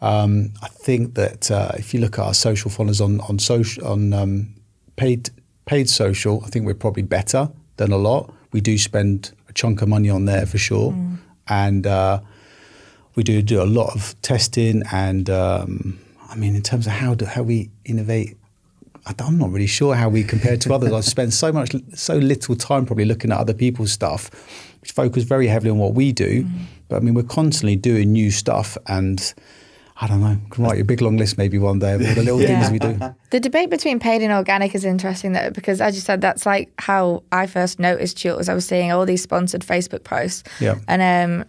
Um, 0.00 0.52
I 0.62 0.68
think 0.68 1.14
that 1.14 1.50
uh, 1.50 1.72
if 1.76 1.94
you 1.94 2.00
look 2.00 2.18
at 2.18 2.24
our 2.24 2.34
social 2.34 2.70
followers 2.70 3.00
on 3.00 3.20
on 3.20 3.38
social 3.38 3.86
on 3.86 4.12
um, 4.12 4.54
paid 4.96 5.30
paid 5.66 5.88
social, 5.88 6.42
I 6.44 6.48
think 6.48 6.66
we're 6.66 6.74
probably 6.74 7.02
better 7.04 7.48
than 7.76 7.92
a 7.92 7.96
lot. 7.96 8.32
We 8.52 8.60
do 8.60 8.76
spend 8.78 9.32
a 9.48 9.52
chunk 9.52 9.80
of 9.82 9.88
money 9.88 10.10
on 10.10 10.24
there 10.26 10.46
for 10.46 10.58
sure, 10.58 10.92
Mm. 10.92 11.18
and 11.48 11.86
uh, 11.86 12.20
we 13.14 13.22
do 13.22 13.40
do 13.42 13.62
a 13.62 13.64
lot 13.64 13.94
of 13.94 14.14
testing. 14.22 14.82
And 14.92 15.30
um, 15.30 15.98
I 16.28 16.36
mean, 16.36 16.54
in 16.54 16.62
terms 16.62 16.86
of 16.86 16.92
how 16.92 17.14
do, 17.14 17.24
how 17.24 17.42
we 17.42 17.70
innovate, 17.84 18.36
I'm 19.06 19.38
not 19.38 19.50
really 19.50 19.66
sure 19.66 19.94
how 19.94 20.08
we 20.08 20.24
compare 20.24 20.56
to 20.56 20.74
others. 20.74 20.92
I've 20.92 21.04
spent 21.04 21.32
so 21.32 21.52
much, 21.52 21.74
so 21.94 22.16
little 22.16 22.56
time 22.56 22.86
probably 22.86 23.04
looking 23.04 23.32
at 23.32 23.38
other 23.38 23.54
people's 23.54 23.92
stuff, 23.92 24.30
which 24.80 24.92
focus 24.92 25.24
very 25.24 25.46
heavily 25.46 25.70
on 25.70 25.78
what 25.78 25.94
we 25.94 26.12
do. 26.12 26.46
But 26.88 26.96
I 26.96 27.00
mean, 27.00 27.14
we're 27.14 27.22
constantly 27.22 27.76
doing 27.76 28.12
new 28.12 28.30
stuff, 28.30 28.78
and 28.86 29.34
I 30.00 30.06
don't 30.06 30.20
know. 30.20 30.36
Can 30.50 30.64
write 30.64 30.76
you 30.76 30.82
a 30.82 30.86
big 30.86 31.00
long 31.02 31.16
list 31.16 31.38
maybe 31.38 31.58
one 31.58 31.78
day 31.78 31.94
of 31.94 32.00
all 32.00 32.14
the 32.14 32.22
little 32.22 32.40
Yeah. 32.42 32.60
things 32.68 32.72
we 32.72 32.78
do. 32.78 32.98
The 33.30 33.40
debate 33.40 33.70
between 33.70 34.00
paid 34.00 34.22
and 34.22 34.32
organic 34.32 34.74
is 34.74 34.84
interesting 34.84 35.32
though, 35.32 35.50
because 35.50 35.80
as 35.80 35.94
you 35.94 36.00
said, 36.00 36.20
that's 36.20 36.46
like 36.46 36.72
how 36.78 37.22
I 37.30 37.46
first 37.46 37.78
noticed 37.78 38.16
Jules. 38.16 38.48
I 38.48 38.54
was 38.54 38.66
seeing 38.66 38.90
all 38.90 39.06
these 39.06 39.22
sponsored 39.22 39.62
Facebook 39.62 40.02
posts. 40.04 40.42
Yeah. 40.60 40.76
And 40.88 41.02
um 41.42 41.46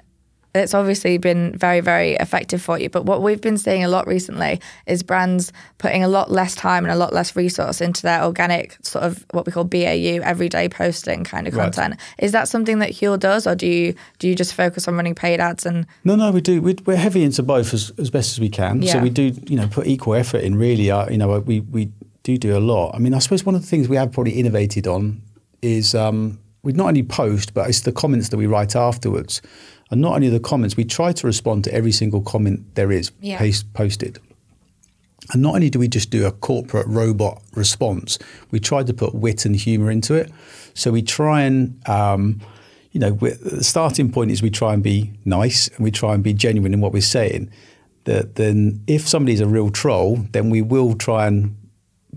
it's 0.56 0.74
obviously 0.74 1.18
been 1.18 1.56
very, 1.58 1.82
very 1.82 2.14
effective 2.14 2.62
for 2.62 2.80
you. 2.80 2.90
But 2.90 3.06
what 3.06 3.22
we've 3.22 3.42
been 3.42 3.58
seeing 3.58 3.84
a 3.84 3.88
lot 3.90 4.08
recently 4.08 4.60
is 4.88 5.04
brands 5.04 5.52
putting 5.78 6.04
a 6.04 6.08
lot 6.08 6.32
less 6.32 6.56
time 6.56 6.86
and 6.86 6.92
a 6.92 6.96
lot 6.96 7.14
less 7.14 7.36
resource 7.36 7.82
into 7.82 8.02
their 8.02 8.24
organic 8.24 8.78
sort 8.84 9.04
of 9.04 9.26
what 9.32 9.46
we 9.46 9.52
call 9.52 9.66
BAU, 9.66 10.22
everyday 10.24 10.70
posting 10.70 11.24
kind 11.24 11.48
of 11.48 11.56
Right. 11.56 11.72
content. 11.74 12.00
Is 12.18 12.32
that 12.32 12.48
something 12.48 12.80
that 12.80 12.92
Huel 12.92 13.20
does, 13.20 13.46
or 13.46 13.56
do 13.56 13.68
you 13.68 13.94
do 14.20 14.28
you 14.28 14.36
just 14.36 14.54
focus 14.54 14.88
on 14.88 14.96
running 14.96 15.16
paid 15.16 15.40
ads 15.40 15.66
and 15.66 15.86
No, 16.04 16.16
no, 16.16 16.32
we 16.32 16.42
do. 16.42 16.62
We, 16.62 16.76
we're 16.86 16.96
heavy 16.96 17.24
into 17.24 17.44
both 17.44 17.74
as, 17.74 17.92
as 17.98 18.10
best 18.10 18.32
as 18.32 18.40
we 18.40 18.50
can. 18.50 18.82
Yeah. 18.82 18.94
So 18.94 19.00
we 19.00 19.10
do, 19.10 19.34
you 19.48 19.58
know, 19.58 19.68
put 19.68 19.88
equal 19.88 20.16
effort 20.16 20.44
in. 20.44 20.56
Really, 20.56 20.90
uh, 20.90 21.10
you 21.10 21.18
know, 21.18 21.40
we 21.40 21.60
we 21.60 21.92
do 22.24 22.38
do 22.38 22.58
a 22.58 22.60
lot. 22.60 22.96
I 22.96 23.00
mean, 23.00 23.14
I 23.14 23.20
suppose 23.20 23.46
one 23.46 23.56
of 23.56 23.62
the 23.62 23.68
things 23.68 23.88
we 23.88 23.98
have 23.98 24.12
probably 24.12 24.34
innovated 24.34 24.88
on 24.88 25.22
is 25.62 25.94
um, 25.94 26.40
we 26.64 26.74
not 26.74 26.88
only 26.88 27.04
post, 27.04 27.54
but 27.54 27.70
it's 27.70 27.82
the 27.82 27.92
comments 27.92 28.30
that 28.30 28.38
we 28.38 28.48
write 28.48 28.76
afterwards. 28.76 29.42
And 29.96 30.02
not 30.02 30.16
only 30.16 30.28
the 30.28 30.42
comments, 30.42 30.76
we 30.76 30.84
try 30.84 31.14
to 31.14 31.26
respond 31.26 31.64
to 31.64 31.74
every 31.74 31.94
single 31.94 32.20
comment 32.20 32.76
there 32.76 32.92
is 32.92 33.12
Yeah. 33.22 33.38
paste, 33.38 33.72
posted. 33.72 34.20
And 35.32 35.42
not 35.42 35.56
only 35.56 35.70
do 35.70 35.80
we 35.80 35.88
just 35.88 36.10
do 36.10 36.26
a 36.26 36.34
corporate 36.34 36.86
robot 36.86 37.42
response, 37.56 38.20
we 38.52 38.60
try 38.60 38.84
to 38.84 38.94
put 38.94 39.16
wit 39.16 39.46
and 39.46 39.56
humour 39.56 39.90
into 39.90 40.14
it. 40.14 40.30
So 40.74 40.92
we 40.92 41.02
try 41.02 41.44
and, 41.44 41.80
um, 41.88 42.42
you 42.92 43.00
know, 43.00 43.12
the 43.12 43.64
starting 43.64 44.12
point 44.12 44.32
is 44.32 44.42
we 44.42 44.50
try 44.50 44.74
and 44.74 44.84
be 44.84 45.14
nice 45.24 45.70
and 45.70 45.80
we 45.86 45.92
try 45.92 46.14
and 46.14 46.22
be 46.22 46.34
genuine 46.34 46.74
in 46.74 46.82
what 46.82 46.92
we're 46.92 47.00
saying. 47.02 47.50
That 48.04 48.36
then, 48.36 48.82
if 48.88 49.08
somebody's 49.08 49.40
a 49.40 49.48
real 49.48 49.70
troll, 49.70 50.26
then 50.34 50.50
we 50.50 50.62
will 50.62 50.94
try 50.96 51.26
and 51.26 51.56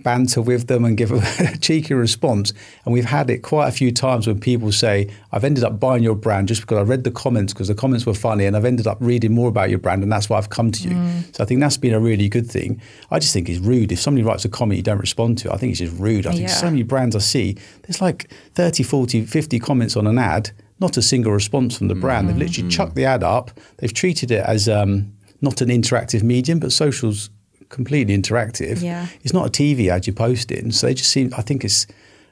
banter 0.02 0.40
with 0.42 0.66
them 0.66 0.84
and 0.84 0.96
give 0.96 1.10
a 1.40 1.56
cheeky 1.58 1.94
response. 1.94 2.52
And 2.84 2.92
we've 2.94 3.04
had 3.04 3.30
it 3.30 3.38
quite 3.42 3.68
a 3.68 3.72
few 3.72 3.90
times 3.92 4.26
when 4.26 4.40
people 4.40 4.72
say, 4.72 5.08
I've 5.32 5.44
ended 5.44 5.64
up 5.64 5.78
buying 5.80 6.02
your 6.02 6.14
brand 6.14 6.48
just 6.48 6.62
because 6.62 6.78
I 6.78 6.82
read 6.82 7.04
the 7.04 7.10
comments 7.10 7.52
because 7.52 7.68
the 7.68 7.74
comments 7.74 8.06
were 8.06 8.14
funny 8.14 8.44
and 8.46 8.56
I've 8.56 8.64
ended 8.64 8.86
up 8.86 8.98
reading 9.00 9.32
more 9.32 9.48
about 9.48 9.70
your 9.70 9.78
brand 9.78 10.02
and 10.02 10.10
that's 10.12 10.28
why 10.28 10.38
I've 10.38 10.50
come 10.50 10.70
to 10.72 10.88
you. 10.88 10.94
So 11.32 11.42
I 11.42 11.46
think 11.46 11.60
that's 11.60 11.76
been 11.76 11.94
a 11.94 12.00
really 12.00 12.28
good 12.28 12.50
thing. 12.50 12.80
I 13.10 13.18
just 13.18 13.32
think 13.32 13.48
it's 13.48 13.60
rude. 13.60 13.92
If 13.92 14.00
somebody 14.00 14.24
writes 14.24 14.44
a 14.44 14.48
comment 14.48 14.76
you 14.76 14.82
don't 14.82 14.98
respond 14.98 15.38
to, 15.38 15.52
I 15.52 15.56
think 15.56 15.70
it's 15.72 15.80
just 15.80 15.98
rude. 15.98 16.26
I 16.26 16.30
think 16.30 16.42
Yeah. 16.42 16.46
so 16.54 16.70
many 16.70 16.82
brands 16.82 17.14
I 17.16 17.20
see, 17.20 17.56
there's 17.82 18.00
like 18.00 18.30
30, 18.54 18.82
40, 18.82 19.24
50 19.26 19.58
comments 19.58 19.96
on 19.96 20.06
an 20.06 20.18
ad, 20.18 20.50
not 20.80 20.96
a 20.96 21.02
single 21.02 21.32
response 21.32 21.76
from 21.76 21.88
the 21.88 21.94
brand. 21.94 22.28
They've 22.28 22.36
literally 22.36 22.68
chucked 22.70 22.94
the 22.94 23.04
ad 23.04 23.22
up. 23.24 23.50
They've 23.78 23.92
treated 23.92 24.30
it 24.30 24.44
as 24.46 24.68
um, 24.68 25.12
not 25.40 25.60
an 25.60 25.68
interactive 25.68 26.22
medium, 26.22 26.58
but 26.60 26.70
social's 26.72 27.30
completely 27.68 28.16
interactive. 28.16 28.82
Yeah. 28.82 29.06
It's 29.22 29.32
not 29.32 29.46
a 29.46 29.50
TV 29.50 29.88
ad 29.88 30.06
you're 30.06 30.14
posting. 30.14 30.72
So 30.72 30.86
they 30.86 30.94
just 30.94 31.10
seem. 31.10 31.32
I 31.36 31.42
think 31.42 31.64
it's. 31.64 31.86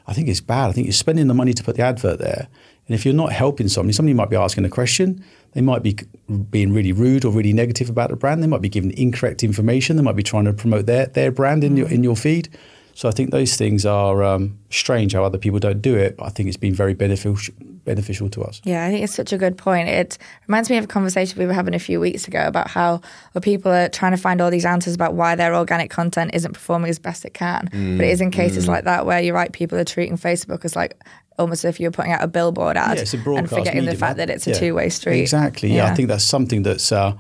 I 0.09 0.13
think 0.13 0.29
it's 0.29 0.41
bad. 0.41 0.69
I 0.69 0.73
think 0.73 0.87
you're 0.87 0.93
spending 0.93 1.27
the 1.27 1.35
money 1.35 1.53
to 1.53 1.65
put 1.65 1.75
the 1.75 1.83
advert 1.83 2.21
there, 2.21 2.47
and 2.87 2.95
if 2.95 3.05
you're 3.05 3.15
not 3.15 3.33
helping 3.33 3.69
somebody, 3.69 3.93
somebody 3.93 4.15
might 4.15 4.31
be 4.31 4.37
asking 4.37 4.65
a 4.65 4.69
question. 4.69 5.25
They 5.53 5.61
might 5.61 5.83
be 5.83 5.97
being 6.51 6.73
really 6.73 6.93
rude 6.93 7.25
or 7.25 7.33
really 7.33 7.53
negative 7.53 7.89
about 7.89 8.11
the 8.11 8.17
brand. 8.17 8.43
They 8.43 8.47
might 8.47 8.61
be 8.63 8.69
giving 8.69 8.97
incorrect 8.97 9.43
information. 9.43 9.97
They 9.97 10.03
might 10.03 10.17
be 10.17 10.23
trying 10.23 10.45
to 10.45 10.53
promote 10.53 10.87
their 10.87 11.07
their 11.07 11.31
brand 11.33 11.65
in 11.65 11.77
your 11.77 11.89
in 11.89 12.05
your 12.05 12.17
feed. 12.17 12.49
So 12.97 13.11
I 13.11 13.13
think 13.13 13.31
those 13.31 13.57
things 13.57 13.85
are 13.85 14.25
um, 14.25 14.59
strange 14.71 15.13
how 15.13 15.23
other 15.23 15.37
people 15.37 15.59
don't 15.59 15.83
do 15.83 15.95
it. 15.97 16.17
But 16.17 16.25
I 16.25 16.29
think 16.31 16.49
it's 16.49 16.57
been 16.57 16.73
very 16.73 16.95
beneficial 16.95 17.55
beneficial 17.85 18.31
to 18.31 18.43
us. 18.43 18.63
Yeah, 18.65 18.87
I 18.87 18.91
think 18.91 19.05
it's 19.05 19.15
such 19.15 19.35
a 19.35 19.39
good 19.39 19.59
point. 19.59 19.91
It 19.91 20.17
reminds 20.49 20.71
me 20.71 20.79
of 20.79 20.85
a 20.85 20.87
conversation 20.87 21.39
we 21.39 21.45
were 21.45 21.53
having 21.53 21.75
a 21.75 21.79
few 21.79 22.01
weeks 22.01 22.27
ago 22.27 22.47
about 22.47 22.69
how 22.71 23.03
people 23.43 23.71
are 23.71 23.91
trying 23.91 24.13
to 24.13 24.17
find 24.17 24.41
all 24.41 24.51
these 24.51 24.65
answers 24.65 24.95
about 24.95 25.13
why 25.13 25.35
their 25.35 25.55
organic 25.55 25.91
content 25.91 26.31
isn't 26.33 26.53
performing 26.53 26.89
as 26.89 26.99
best 26.99 27.27
it 27.27 27.35
can. 27.35 27.69
but 27.99 28.07
it 28.07 28.11
is 28.11 28.23
in 28.23 28.31
cases 28.31 28.67
like 28.67 28.85
that 28.85 29.05
where 29.05 29.21
you're 29.21 29.35
right, 29.35 29.53
people 29.53 29.77
are 29.79 29.85
treating 29.85 30.17
Facebook 30.17 30.65
as 30.65 30.75
like 30.75 30.97
almost 31.39 31.67
as 31.67 31.75
if 31.75 31.79
you're 31.79 31.91
putting 31.91 32.13
out 32.13 32.25
a 32.25 32.29
billboard 32.29 32.79
ad 32.79 32.97
Yeah, 32.97 33.05
a 33.05 33.35
and 33.37 33.49
forgetting 33.51 33.85
the 33.85 33.95
fact 33.95 34.17
that 34.17 34.31
it's 34.31 34.47
a 34.47 34.51
Yeah. 34.53 34.59
two 34.59 34.75
way 34.75 34.89
street. 34.89 35.21
Exactly. 35.21 35.71
Yeah. 35.71 35.85
I 35.93 35.95
think 35.95 36.09
that's 36.09 36.25
something 36.25 36.63
that's. 36.63 36.91
Uh, 36.91 37.13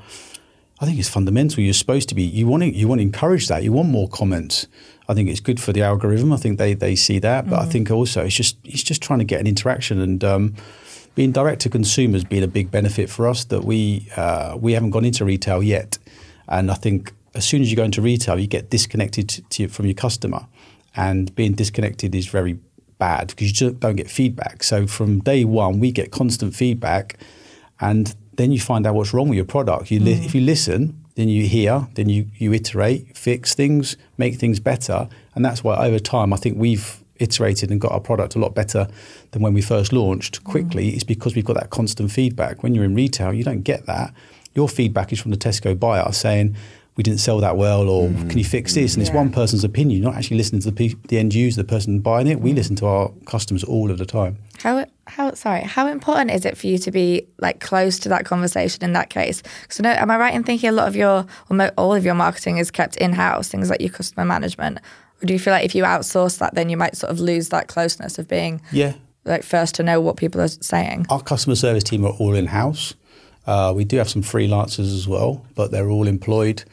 I 0.81 0.85
think 0.87 0.99
it's 0.99 1.09
fundamental. 1.09 1.62
You're 1.62 1.75
supposed 1.75 2.09
to 2.09 2.15
be. 2.15 2.23
You 2.23 2.47
want 2.47 2.62
to. 2.62 2.71
You 2.75 2.89
want 2.89 2.99
to 3.01 3.03
encourage 3.03 3.49
that. 3.49 3.62
You 3.62 3.73
want 3.73 3.89
more 3.91 4.09
comments. 4.09 4.67
I 5.09 5.14
think 5.14 5.29
it's 5.29 5.40
good 5.40 5.61
for 5.61 5.73
the 5.73 5.83
algorithm. 5.83 6.33
I 6.33 6.37
think 6.37 6.59
they 6.59 6.75
they 6.75 6.97
see 6.97 7.19
that. 7.21 7.49
But 7.49 7.61
I 7.61 7.66
think 7.66 7.90
also 7.90 8.25
it's 8.25 8.35
just 8.35 8.57
it's 8.64 8.83
just 8.83 9.03
trying 9.03 9.21
to 9.21 9.25
get 9.25 9.40
an 9.40 9.47
interaction 9.47 10.01
and. 10.01 10.25
Um, 10.25 10.55
being 11.16 11.33
direct 11.33 11.62
to 11.62 11.71
consumers 11.71 12.25
being 12.25 12.42
a 12.42 12.47
big 12.47 12.71
benefit 12.71 13.09
for 13.09 13.27
us 13.27 13.45
that 13.47 13.64
we 13.64 14.07
uh, 14.16 14.55
we 14.61 14.75
haven't 14.75 14.90
gone 14.90 15.05
into 15.05 15.25
retail 15.25 15.62
yet, 15.62 15.99
and 16.47 16.71
I 16.71 16.75
think 16.75 17.14
as 17.35 17.45
soon 17.45 17.62
as 17.62 17.71
you 17.71 17.77
go 17.77 17.85
into 17.85 18.03
retail, 18.03 18.38
you 18.38 18.47
get 18.47 18.71
disconnected 18.71 19.29
to, 19.31 19.42
to, 19.42 19.69
from 19.69 19.87
your 19.87 19.95
customer, 19.95 20.47
and 20.95 21.35
being 21.35 21.55
disconnected 21.55 22.14
is 22.14 22.27
very 22.27 22.59
bad 22.99 23.29
because 23.29 23.49
you 23.49 23.53
just 23.55 23.81
don't 23.81 23.97
get 23.97 24.11
feedback. 24.11 24.62
So 24.62 24.87
from 24.87 25.21
day 25.21 25.45
one, 25.45 25.81
we 25.81 25.90
get 25.90 26.12
constant 26.12 26.55
feedback, 26.55 27.19
and 27.81 28.14
then 28.35 28.53
you 28.53 28.61
find 28.61 28.87
out 28.87 28.95
what's 28.95 29.14
wrong 29.14 29.29
with 29.29 29.37
your 29.37 29.47
product. 29.47 29.90
You 29.90 30.01
li- 30.01 30.25
if 30.25 30.35
you 30.35 30.42
listen, 30.42 31.03
then 31.17 31.29
you 31.29 31.47
hear, 31.49 31.89
then 31.95 32.09
you 32.09 32.31
you 32.37 32.53
iterate, 32.53 33.17
fix 33.17 33.55
things, 33.55 33.97
make 34.17 34.37
things 34.37 34.61
better, 34.61 35.09
and 35.35 35.45
that's 35.45 35.65
why 35.65 35.77
over 35.87 35.99
time 35.99 36.33
I 36.33 36.37
think 36.37 36.57
we've 36.57 37.03
iterated 37.17 37.71
and 37.71 37.81
got 37.81 37.93
our 37.93 38.01
product 38.01 38.35
a 38.35 38.39
lot 38.39 38.55
better 38.55 38.87
than 39.31 39.43
when 39.43 39.55
we 39.55 39.63
first 39.63 39.93
launched 39.93 40.45
quickly. 40.45 40.91
Mm. 40.91 40.95
It's 40.95 41.05
because 41.05 41.35
we've 41.35 41.45
got 41.45 41.57
that 41.57 41.71
constant 41.71 42.13
feedback. 42.13 42.63
When 42.63 42.75
you're 42.75 42.85
in 42.85 42.95
retail, 42.95 43.33
you 43.33 43.43
don't 43.43 43.63
get 43.63 43.87
that. 43.87 44.13
Your 44.55 44.69
feedback 44.69 45.13
is 45.13 45.21
from 45.21 45.33
the 45.33 45.37
Tesco 45.37 45.79
buyer 45.79 46.13
saying. 46.13 46.57
We 46.97 47.03
didn't 47.03 47.21
sell 47.21 47.41
that 47.41 47.59
well, 47.59 47.91
or 47.91 48.09
mm. 48.09 48.31
can 48.31 48.39
you 48.39 48.45
fix 48.45 48.73
this? 48.73 48.95
And 48.95 49.03
it's 49.03 49.13
one 49.13 49.31
person's 49.31 49.65
opinion. 49.65 50.01
You're 50.01 50.11
not 50.11 50.17
actually 50.17 50.39
listening 50.39 50.63
to 50.63 50.71
the, 50.71 50.77
pe- 50.89 50.99
the 51.09 51.19
end 51.19 51.35
user, 51.35 51.63
the 51.63 51.69
person 51.69 52.01
buying 52.01 52.27
it. 52.27 52.41
We 52.41 52.53
mm. 52.53 52.55
listen 52.55 52.75
to 52.77 52.87
our 52.87 53.11
customers 53.27 53.63
all 53.63 53.91
of 53.91 53.99
the 53.99 54.07
time. 54.07 54.39
How 54.63 54.87
how 55.07 55.33
sorry? 55.35 55.62
How 55.62 55.87
important 55.87 56.31
is 56.31 56.45
it 56.45 56.57
for 56.57 56.66
you 56.66 56.79
to 56.79 56.90
be 56.90 57.27
like 57.38 57.61
close 57.61 57.99
to 58.01 58.09
that 58.09 58.25
conversation 58.25 58.85
in 58.85 58.92
that 58.95 59.11
case? 59.11 59.42
Because 59.62 59.81
I 59.81 59.83
know, 59.83 59.90
am 59.90 60.11
I 60.11 60.19
right 60.19 60.35
in 60.35 60.45
thinking 60.45 60.69
a 60.69 60.73
lot 60.73 60.88
of 60.88 60.97
your 60.97 61.27
or 61.49 61.57
mo- 61.57 61.71
all 61.79 61.95
of 61.95 62.05
your 62.05 62.14
marketing 62.14 62.59
is 62.59 62.71
kept 62.71 62.97
in 62.97 63.12
house, 63.12 63.49
things 63.49 63.71
like 63.71 63.81
your 63.81 63.90
customer 63.90 64.25
management, 64.25 64.79
or 65.23 65.27
do 65.27 65.33
you 65.33 65.38
feel 65.38 65.53
like 65.53 65.64
if 65.64 65.75
you 65.75 65.85
outsource 65.85 66.38
that, 66.38 66.55
then 66.55 66.69
you 66.69 66.77
might 66.77 66.97
sort 66.97 67.11
of 67.11 67.21
lose 67.21 67.49
that 67.51 67.69
closeness 67.69 68.19
of 68.19 68.29
being 68.29 68.61
Yeah, 68.73 68.95
like 69.25 69.42
first 69.42 69.75
to 69.77 69.83
know 69.83 70.01
what 70.01 70.16
people 70.16 70.40
are 70.40 70.49
saying? 70.49 71.07
Our 71.09 71.23
customer 71.23 71.57
service 71.57 71.85
team 71.85 72.05
are 72.05 72.12
all 72.12 72.35
in 72.35 72.47
house. 72.47 72.95
Uh, 73.47 73.73
we 73.77 73.85
do 73.85 73.97
have 73.99 74.09
some 74.09 74.23
freelancers 74.23 74.92
as 74.92 75.07
well, 75.07 75.47
but 75.55 75.71
they're 75.71 75.88
all 75.88 76.09
employed. 76.09 76.64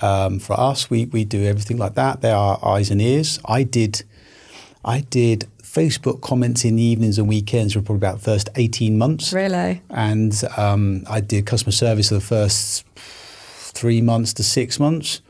Um, 0.00 0.38
for 0.38 0.58
us, 0.58 0.88
we 0.88 1.04
we 1.06 1.24
do 1.24 1.44
everything 1.44 1.76
like 1.76 1.94
that. 1.94 2.22
They 2.22 2.32
are 2.32 2.58
eyes 2.64 2.90
and 2.90 3.00
ears. 3.00 3.38
I 3.44 3.62
did, 3.62 4.02
I 4.84 5.00
did 5.00 5.46
Facebook 5.74 6.20
comments 6.20 6.64
in 6.64 6.76
the 6.76 6.82
evenings 6.82 7.18
and 7.18 7.28
weekends 7.28 7.74
for 7.74 7.80
probably 7.82 7.96
about 8.06 8.18
the 8.18 8.24
first 8.24 8.48
eighteen 8.54 8.96
months, 8.96 9.32
Really? 9.32 9.82
and 9.90 10.32
um, 10.56 11.02
I 11.10 11.20
did 11.20 11.46
customer 11.46 11.72
service 11.72 12.08
for 12.08 12.14
the 12.14 12.20
first 12.20 12.86
three 12.96 14.00
months 14.00 14.32
to 14.34 14.42
six 14.42 14.78
months. 14.78 15.20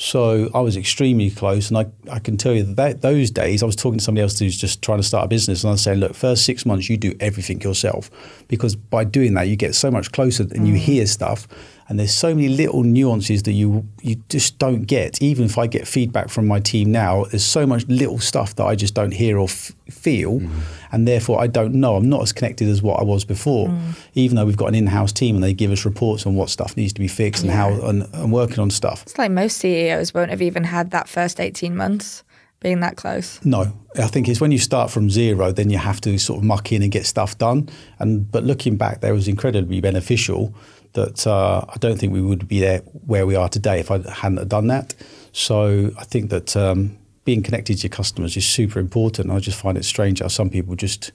So 0.00 0.48
I 0.54 0.60
was 0.60 0.76
extremely 0.76 1.28
close, 1.28 1.70
and 1.70 1.76
I, 1.76 1.86
I 2.08 2.20
can 2.20 2.36
tell 2.36 2.52
you 2.52 2.62
that, 2.62 2.76
that 2.76 3.02
those 3.02 3.32
days 3.32 3.64
I 3.64 3.66
was 3.66 3.74
talking 3.74 3.98
to 3.98 4.04
somebody 4.04 4.22
else 4.22 4.38
who's 4.38 4.56
just 4.56 4.80
trying 4.80 4.98
to 4.98 5.02
start 5.02 5.24
a 5.24 5.28
business, 5.28 5.64
and 5.64 5.70
I 5.70 5.72
was 5.72 5.82
saying, 5.82 5.98
look, 5.98 6.14
first 6.14 6.44
six 6.44 6.64
months 6.64 6.88
you 6.88 6.96
do 6.96 7.16
everything 7.18 7.60
yourself, 7.62 8.08
because 8.46 8.76
by 8.76 9.02
doing 9.02 9.34
that 9.34 9.48
you 9.48 9.56
get 9.56 9.74
so 9.74 9.90
much 9.90 10.12
closer 10.12 10.44
and 10.54 10.68
you 10.68 10.74
hear 10.74 11.04
stuff, 11.06 11.48
and 11.88 11.98
there's 11.98 12.12
so 12.12 12.34
many 12.34 12.48
little 12.48 12.82
nuances 12.82 13.44
that 13.44 13.52
you 13.52 13.88
you 14.02 14.16
just 14.28 14.58
don't 14.58 14.82
get. 14.82 15.20
Even 15.22 15.46
if 15.46 15.56
I 15.56 15.66
get 15.66 15.88
feedback 15.88 16.28
from 16.28 16.46
my 16.46 16.60
team 16.60 16.92
now, 16.92 17.24
there's 17.24 17.44
so 17.44 17.66
much 17.66 17.86
little 17.88 18.18
stuff 18.18 18.54
that 18.56 18.64
I 18.64 18.74
just 18.74 18.94
don't 18.94 19.12
hear 19.12 19.38
or 19.38 19.44
f- 19.44 19.72
feel, 19.90 20.40
mm. 20.40 20.50
and 20.92 21.08
therefore 21.08 21.40
I 21.40 21.46
don't 21.46 21.74
know. 21.74 21.96
I'm 21.96 22.08
not 22.08 22.22
as 22.22 22.32
connected 22.32 22.68
as 22.68 22.82
what 22.82 23.00
I 23.00 23.04
was 23.04 23.24
before, 23.24 23.68
mm. 23.68 23.98
even 24.14 24.36
though 24.36 24.44
we've 24.44 24.56
got 24.56 24.66
an 24.66 24.74
in-house 24.74 25.12
team 25.12 25.34
and 25.34 25.42
they 25.42 25.54
give 25.54 25.70
us 25.70 25.84
reports 25.84 26.26
on 26.26 26.34
what 26.34 26.50
stuff 26.50 26.76
needs 26.76 26.92
to 26.92 27.00
be 27.00 27.08
fixed 27.08 27.42
and 27.42 27.50
how 27.50 27.72
and, 27.88 28.06
and 28.12 28.32
working 28.32 28.58
on 28.58 28.70
stuff. 28.70 29.02
It's 29.02 29.18
like 29.18 29.30
most 29.30 29.56
CEOs 29.56 30.12
won't 30.12 30.30
have 30.30 30.42
even 30.42 30.64
had 30.64 30.90
that 30.90 31.08
first 31.08 31.40
eighteen 31.40 31.74
months 31.74 32.22
being 32.60 32.80
that 32.80 32.96
close. 32.96 33.42
No, 33.44 33.72
I 33.96 34.08
think 34.08 34.28
it's 34.28 34.40
when 34.40 34.50
you 34.50 34.58
start 34.58 34.90
from 34.90 35.10
zero, 35.10 35.52
then 35.52 35.70
you 35.70 35.78
have 35.78 36.00
to 36.02 36.18
sort 36.18 36.38
of 36.38 36.44
muck 36.44 36.72
in 36.72 36.82
and 36.82 36.90
get 36.90 37.06
stuff 37.06 37.38
done. 37.38 37.68
And 37.98 38.30
but 38.30 38.44
looking 38.44 38.76
back, 38.76 39.00
that 39.00 39.12
was 39.12 39.28
incredibly 39.28 39.80
beneficial. 39.80 40.54
That 40.98 41.26
uh, 41.26 41.64
I 41.68 41.76
don't 41.78 41.98
think 41.98 42.12
we 42.12 42.20
would 42.20 42.48
be 42.48 42.60
there 42.60 42.80
where 43.06 43.26
we 43.26 43.36
are 43.36 43.48
today 43.48 43.80
if 43.80 43.90
I 43.90 43.98
hadn't 44.10 44.38
have 44.38 44.48
done 44.48 44.66
that. 44.66 44.94
So 45.32 45.90
I 45.98 46.04
think 46.04 46.30
that 46.30 46.56
um, 46.56 46.98
being 47.24 47.42
connected 47.42 47.78
to 47.78 47.82
your 47.84 47.90
customers 47.90 48.36
is 48.36 48.46
super 48.46 48.80
important. 48.80 49.30
I 49.30 49.38
just 49.38 49.60
find 49.60 49.78
it 49.78 49.84
strange 49.84 50.20
how 50.20 50.28
some 50.28 50.50
people 50.50 50.74
just 50.74 51.12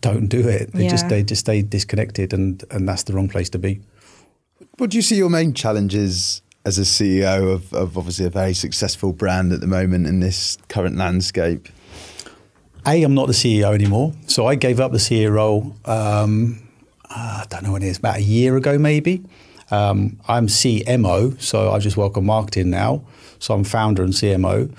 don't 0.00 0.28
do 0.28 0.48
it. 0.48 0.72
They 0.72 0.88
just 0.88 1.08
they 1.08 1.22
just 1.22 1.40
stay 1.40 1.62
disconnected, 1.62 2.32
and 2.32 2.64
and 2.70 2.88
that's 2.88 3.02
the 3.02 3.12
wrong 3.12 3.28
place 3.28 3.50
to 3.50 3.58
be. 3.58 3.80
What 4.78 4.90
do 4.90 4.96
you 4.96 5.02
see 5.02 5.16
your 5.16 5.30
main 5.30 5.52
challenges 5.52 6.42
as 6.64 6.78
a 6.78 6.82
CEO 6.82 7.52
of, 7.52 7.72
of 7.72 7.98
obviously 7.98 8.26
a 8.26 8.30
very 8.30 8.54
successful 8.54 9.12
brand 9.12 9.52
at 9.52 9.60
the 9.60 9.66
moment 9.66 10.06
in 10.06 10.20
this 10.20 10.56
current 10.68 10.96
landscape? 10.96 11.68
A, 12.86 13.02
I'm 13.02 13.14
not 13.14 13.26
the 13.26 13.34
CEO 13.34 13.74
anymore, 13.74 14.14
so 14.26 14.46
I 14.46 14.54
gave 14.54 14.80
up 14.80 14.92
the 14.92 14.98
CEO 14.98 15.32
role. 15.32 15.76
Um, 15.84 16.59
uh, 17.10 17.42
I 17.42 17.46
don't 17.48 17.64
know 17.64 17.72
when 17.72 17.82
it 17.82 17.88
is, 17.88 17.98
about 17.98 18.16
a 18.16 18.22
year 18.22 18.56
ago 18.56 18.78
maybe. 18.78 19.22
Um, 19.70 20.18
I'm 20.26 20.48
CMO, 20.48 21.40
so 21.40 21.70
I 21.70 21.78
just 21.78 21.96
work 21.96 22.16
on 22.16 22.26
marketing 22.26 22.70
now. 22.70 23.04
So 23.38 23.54
I'm 23.54 23.64
founder 23.64 24.02
and 24.02 24.12
CMO. 24.12 24.74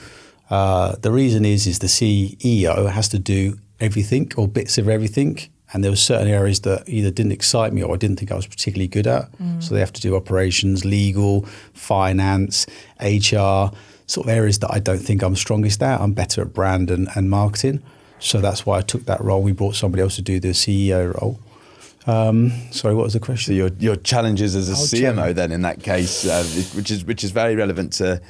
Uh, 0.50 0.96
the 1.02 1.12
reason 1.12 1.46
is, 1.46 1.66
is 1.66 1.80
the 1.80 1.88
CEO 1.88 2.90
has 2.90 3.08
to 3.10 3.20
do 3.20 3.58
everything 3.80 4.32
or 4.36 4.48
bits 4.48 4.78
of 4.78 4.90
everything, 4.90 5.40
and 5.74 5.84
there 5.84 5.92
were 5.92 5.96
certain 5.98 6.28
areas 6.28 6.60
that 6.62 6.88
either 6.88 7.10
didn't 7.10 7.32
excite 7.32 7.72
me 7.72 7.82
or 7.82 7.94
I 7.94 7.98
didn't 7.98 8.20
think 8.20 8.32
I 8.32 8.36
was 8.36 8.48
particularly 8.48 8.90
good 8.90 9.08
at. 9.08 9.30
So 9.60 9.74
they 9.74 9.80
have 9.80 9.94
to 9.94 10.02
do 10.02 10.16
operations, 10.18 10.84
legal, 10.84 11.46
finance, 11.74 12.68
HR, 13.00 13.72
sort 14.08 14.28
of 14.28 14.30
areas 14.30 14.60
that 14.60 14.72
I 14.72 14.80
don't 14.80 15.00
think 15.00 15.24
I'm 15.24 15.38
strongest 15.38 15.82
at. 15.82 16.02
I'm 16.02 16.12
better 16.12 16.42
at 16.42 16.54
brand 16.54 16.92
and, 16.92 17.08
and 17.16 17.30
marketing. 17.30 17.82
So 18.20 18.42
that's 18.42 18.66
why 18.66 18.80
I 18.80 18.82
took 18.82 19.06
that 19.06 19.22
role. 19.22 19.42
We 19.42 19.54
brought 19.54 19.76
somebody 19.76 20.04
else 20.04 20.18
to 20.18 20.22
do 20.22 20.42
the 20.42 20.50
CEO 20.50 21.14
role. 21.20 21.40
Um, 22.08 22.52
sorry, 22.72 22.96
what 22.96 23.04
was 23.04 23.14
the 23.14 23.20
So 23.20 23.26
question? 23.26 23.56
your 23.56 23.70
your 23.80 23.96
challenges 23.96 24.56
as 24.56 24.70
a 24.70 24.74
Oh, 24.74 24.76
CMO 24.76 25.34
then 25.36 25.52
in 25.52 25.62
that 25.62 25.84
case, 25.84 26.26
uh, 26.26 26.44
which 26.76 26.90
is 26.92 27.06
which 27.06 27.24
is 27.24 27.32
very 27.32 27.56
relevant 27.56 27.94
to 27.94 28.22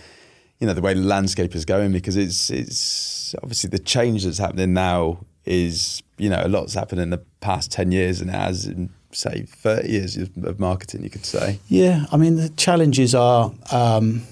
you 0.60 0.68
know 0.68 0.74
the 0.74 0.82
way 0.82 0.94
the 0.94 1.02
landscape 1.02 1.56
is 1.56 1.66
going 1.66 1.92
because 1.92 2.18
it's 2.18 2.50
it's 2.50 3.34
obviously 3.42 3.70
the 3.70 3.80
change 3.80 4.26
that's 4.26 4.38
happening 4.40 4.74
now 4.74 5.20
is 5.46 6.04
you 6.18 6.30
know 6.30 6.42
a 6.44 6.48
lot's 6.50 6.74
happened 6.74 7.02
in 7.02 7.10
the 7.10 7.22
past 7.40 7.72
ten 7.72 7.92
years 7.92 8.22
and 8.22 8.30
it 8.30 8.34
has 8.34 8.66
in 8.66 8.90
say 9.14 9.44
thirty 9.48 9.90
years 9.92 10.18
of 10.18 10.30
of 10.44 10.60
marketing 10.60 11.04
you 11.04 11.10
could 11.10 11.26
say. 11.26 11.60
Yeah, 11.68 12.06
I 12.12 12.18
mean 12.18 12.36
the 12.36 12.50
challenges 12.50 13.16
are 13.16 13.52
um, 13.72 14.24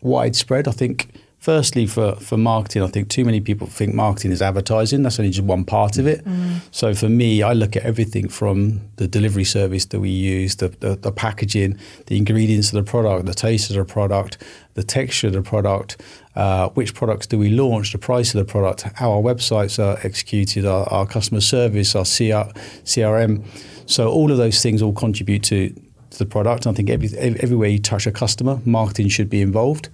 widespread. 0.00 0.66
I 0.68 0.72
think, 0.72 1.08
firstly, 1.40 1.86
for 1.86 2.14
for 2.16 2.36
marketing, 2.36 2.82
I 2.82 2.86
think 2.86 3.08
too 3.08 3.24
many 3.24 3.40
people 3.40 3.66
think 3.66 3.94
marketing 3.94 4.30
is 4.30 4.40
advertising. 4.40 5.02
That's 5.02 5.18
only 5.18 5.32
just 5.32 5.46
one 5.46 5.64
part 5.64 5.98
of 5.98 6.06
it. 6.06 6.24
So 6.70 6.94
for 6.94 7.08
me, 7.08 7.42
I 7.42 7.52
look 7.54 7.76
at 7.76 7.82
everything 7.82 8.28
from 8.28 8.80
the 8.96 9.08
delivery 9.08 9.44
service 9.44 9.86
that 9.86 10.00
we 10.00 10.10
use, 10.10 10.56
the, 10.56 10.68
the 10.68 10.96
the 10.96 11.10
packaging, 11.10 11.78
the 12.06 12.16
ingredients 12.16 12.68
of 12.72 12.84
the 12.84 12.90
product, 12.90 13.26
the 13.26 13.34
taste 13.34 13.70
of 13.70 13.76
the 13.76 13.84
product, 13.84 14.38
the 14.74 14.84
texture 14.84 15.28
of 15.28 15.32
the 15.32 15.42
product. 15.42 16.00
Uh, 16.36 16.68
which 16.70 16.94
products 16.94 17.26
do 17.26 17.36
we 17.38 17.48
launch? 17.48 17.90
The 17.90 17.98
price 17.98 18.32
of 18.34 18.46
the 18.46 18.50
product, 18.50 18.82
how 18.94 19.10
our 19.10 19.20
websites 19.20 19.78
are 19.82 19.98
executed, 20.06 20.64
our, 20.64 20.88
our 20.88 21.06
customer 21.06 21.40
service, 21.40 21.96
our 21.96 22.04
CR, 22.04 22.48
CRM. 22.84 23.44
So 23.86 24.08
all 24.08 24.30
of 24.30 24.38
those 24.38 24.62
things 24.62 24.80
all 24.80 24.92
contribute 24.92 25.42
to 25.44 25.74
to 26.10 26.18
the 26.18 26.26
product. 26.26 26.66
And 26.66 26.74
I 26.74 26.76
think 26.76 26.90
every, 26.90 27.08
everywhere 27.18 27.68
you 27.68 27.78
touch 27.78 28.06
a 28.06 28.12
customer, 28.12 28.60
marketing 28.64 29.08
should 29.08 29.30
be 29.30 29.40
involved. 29.40 29.88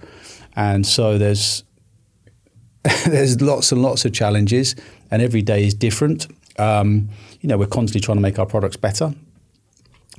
And 0.57 0.85
so 0.85 1.17
there's 1.17 1.63
there's 3.05 3.39
lots 3.39 3.71
and 3.71 3.81
lots 3.81 4.03
of 4.03 4.11
challenges, 4.11 4.75
and 5.11 5.21
every 5.21 5.41
day 5.41 5.65
is 5.65 5.73
different. 5.73 6.27
Um, 6.59 7.09
you 7.41 7.47
know, 7.47 7.57
we're 7.57 7.67
constantly 7.67 8.01
trying 8.01 8.17
to 8.17 8.21
make 8.21 8.39
our 8.39 8.45
products 8.45 8.75
better. 8.75 9.13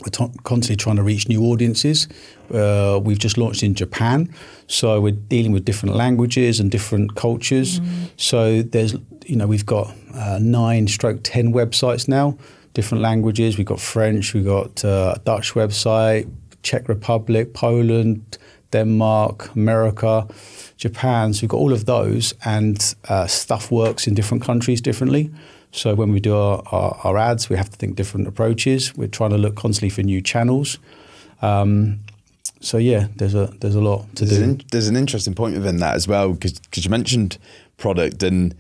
We're 0.01 0.11
to- 0.13 0.33
constantly 0.45 0.77
trying 0.77 0.97
to 0.97 1.03
reach 1.03 1.29
new 1.29 1.43
audiences. 1.43 2.07
Uh, 2.55 3.01
we've 3.03 3.19
just 3.19 3.37
launched 3.37 3.65
in 3.65 3.75
Japan, 3.75 4.33
so 4.69 5.01
we're 5.01 5.13
dealing 5.29 5.51
with 5.51 5.65
different 5.65 5.97
languages 5.97 6.61
and 6.61 6.71
different 6.71 7.17
cultures. 7.17 7.81
So 8.17 8.63
there's, 8.63 8.95
you 9.27 9.35
know, 9.35 9.49
we've 9.49 9.67
got 9.67 9.93
uh, 10.15 10.39
nine 10.41 10.87
stroke 10.87 11.21
ten 11.25 11.53
websites 11.53 12.07
now, 12.07 12.39
different 12.75 13.03
languages. 13.03 13.59
We've 13.59 13.67
got 13.67 13.81
French, 13.81 14.35
we've 14.35 14.47
got 14.47 14.85
uh, 14.85 15.15
a 15.17 15.19
Dutch 15.25 15.55
website, 15.55 16.31
Czech 16.63 16.89
Republic, 16.89 17.55
Poland, 17.55 18.39
Denmark, 18.71 19.55
America, 19.55 20.27
Japan. 20.77 21.33
So 21.33 21.43
we've 21.43 21.51
got 21.51 21.59
all 21.59 21.73
of 21.73 21.85
those, 21.85 22.35
and 22.45 22.95
uh, 23.09 23.27
stuff 23.27 23.71
works 23.71 24.07
in 24.07 24.15
different 24.15 24.43
countries 24.45 24.81
differently. 24.81 25.31
So 25.71 25.95
when 25.95 26.13
we 26.13 26.21
do 26.21 26.35
our, 26.35 26.63
our, 26.73 26.99
our 27.05 27.19
ads, 27.19 27.49
we 27.51 27.57
have 27.57 27.71
to 27.71 27.77
think 27.77 27.97
different 27.97 28.27
approaches. 28.27 28.97
We're 28.97 29.09
trying 29.09 29.31
to 29.31 29.39
look 29.39 29.55
constantly 29.55 29.91
for 29.91 30.03
new 30.03 30.21
channels. 30.21 30.79
Um, 31.43 32.01
so 32.61 32.79
yeah, 32.79 33.09
there's 33.17 33.35
a 33.35 33.47
there's 33.61 33.77
a 33.77 33.81
lot 33.81 34.15
to 34.17 34.25
There's 34.25 34.39
do. 34.39 34.45
an, 34.45 34.63
there's 34.73 34.89
an 34.89 34.97
interesting 34.97 35.35
point 35.35 35.55
within 35.55 35.77
that 35.79 35.95
as 35.95 36.09
well 36.09 36.33
because 36.33 36.85
you 36.85 36.91
mentioned 36.91 37.39
product 37.77 38.23
and 38.23 38.55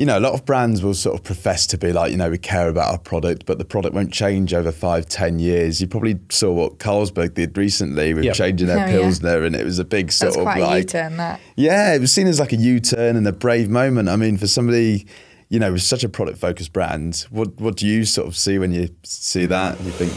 you 0.00 0.06
know 0.06 0.18
a 0.18 0.24
lot 0.26 0.32
of 0.32 0.44
brands 0.46 0.82
will 0.82 0.94
sort 0.94 1.14
of 1.18 1.22
profess 1.22 1.66
to 1.66 1.76
be 1.76 1.92
like 1.92 2.10
you 2.10 2.16
know 2.16 2.30
we 2.30 2.38
care 2.38 2.68
about 2.68 2.90
our 2.90 2.98
product 2.98 3.44
but 3.44 3.58
the 3.58 3.64
product 3.64 3.94
won't 3.94 4.12
change 4.12 4.54
over 4.54 4.72
five 4.72 5.04
ten 5.06 5.38
years 5.38 5.80
you 5.80 5.86
probably 5.86 6.18
saw 6.30 6.50
what 6.50 6.78
Carlsberg 6.78 7.34
did 7.34 7.56
recently 7.58 8.14
with 8.14 8.24
Yep. 8.24 8.34
changing 8.34 8.66
their 8.68 8.78
Oh, 8.78 8.86
yeah. 8.86 8.92
pilsner 8.92 9.44
and 9.44 9.54
it 9.54 9.64
was 9.64 9.78
a 9.78 9.84
big 9.84 10.10
sort 10.10 10.28
That's 10.32 10.38
of 10.38 10.42
quite 10.44 10.60
like 10.62 10.84
U-turn, 10.84 11.18
that. 11.18 11.38
yeah 11.56 11.94
it 11.94 12.00
was 12.00 12.10
seen 12.12 12.26
as 12.26 12.40
like 12.40 12.52
a 12.54 12.56
U-turn 12.56 13.14
and 13.16 13.26
a 13.28 13.32
brave 13.32 13.68
moment 13.68 14.08
I 14.08 14.16
mean 14.16 14.38
for 14.38 14.46
somebody 14.46 15.06
you 15.50 15.58
know 15.58 15.72
with 15.72 15.82
such 15.82 16.02
a 16.02 16.08
product 16.08 16.38
focused 16.38 16.72
brand 16.72 17.26
what 17.30 17.60
what 17.60 17.76
do 17.76 17.86
you 17.86 18.06
sort 18.06 18.26
of 18.26 18.34
see 18.36 18.58
when 18.58 18.72
you 18.72 18.88
see 19.02 19.44
that 19.46 19.76
and 19.76 19.84
you 19.86 19.92
think 19.92 20.12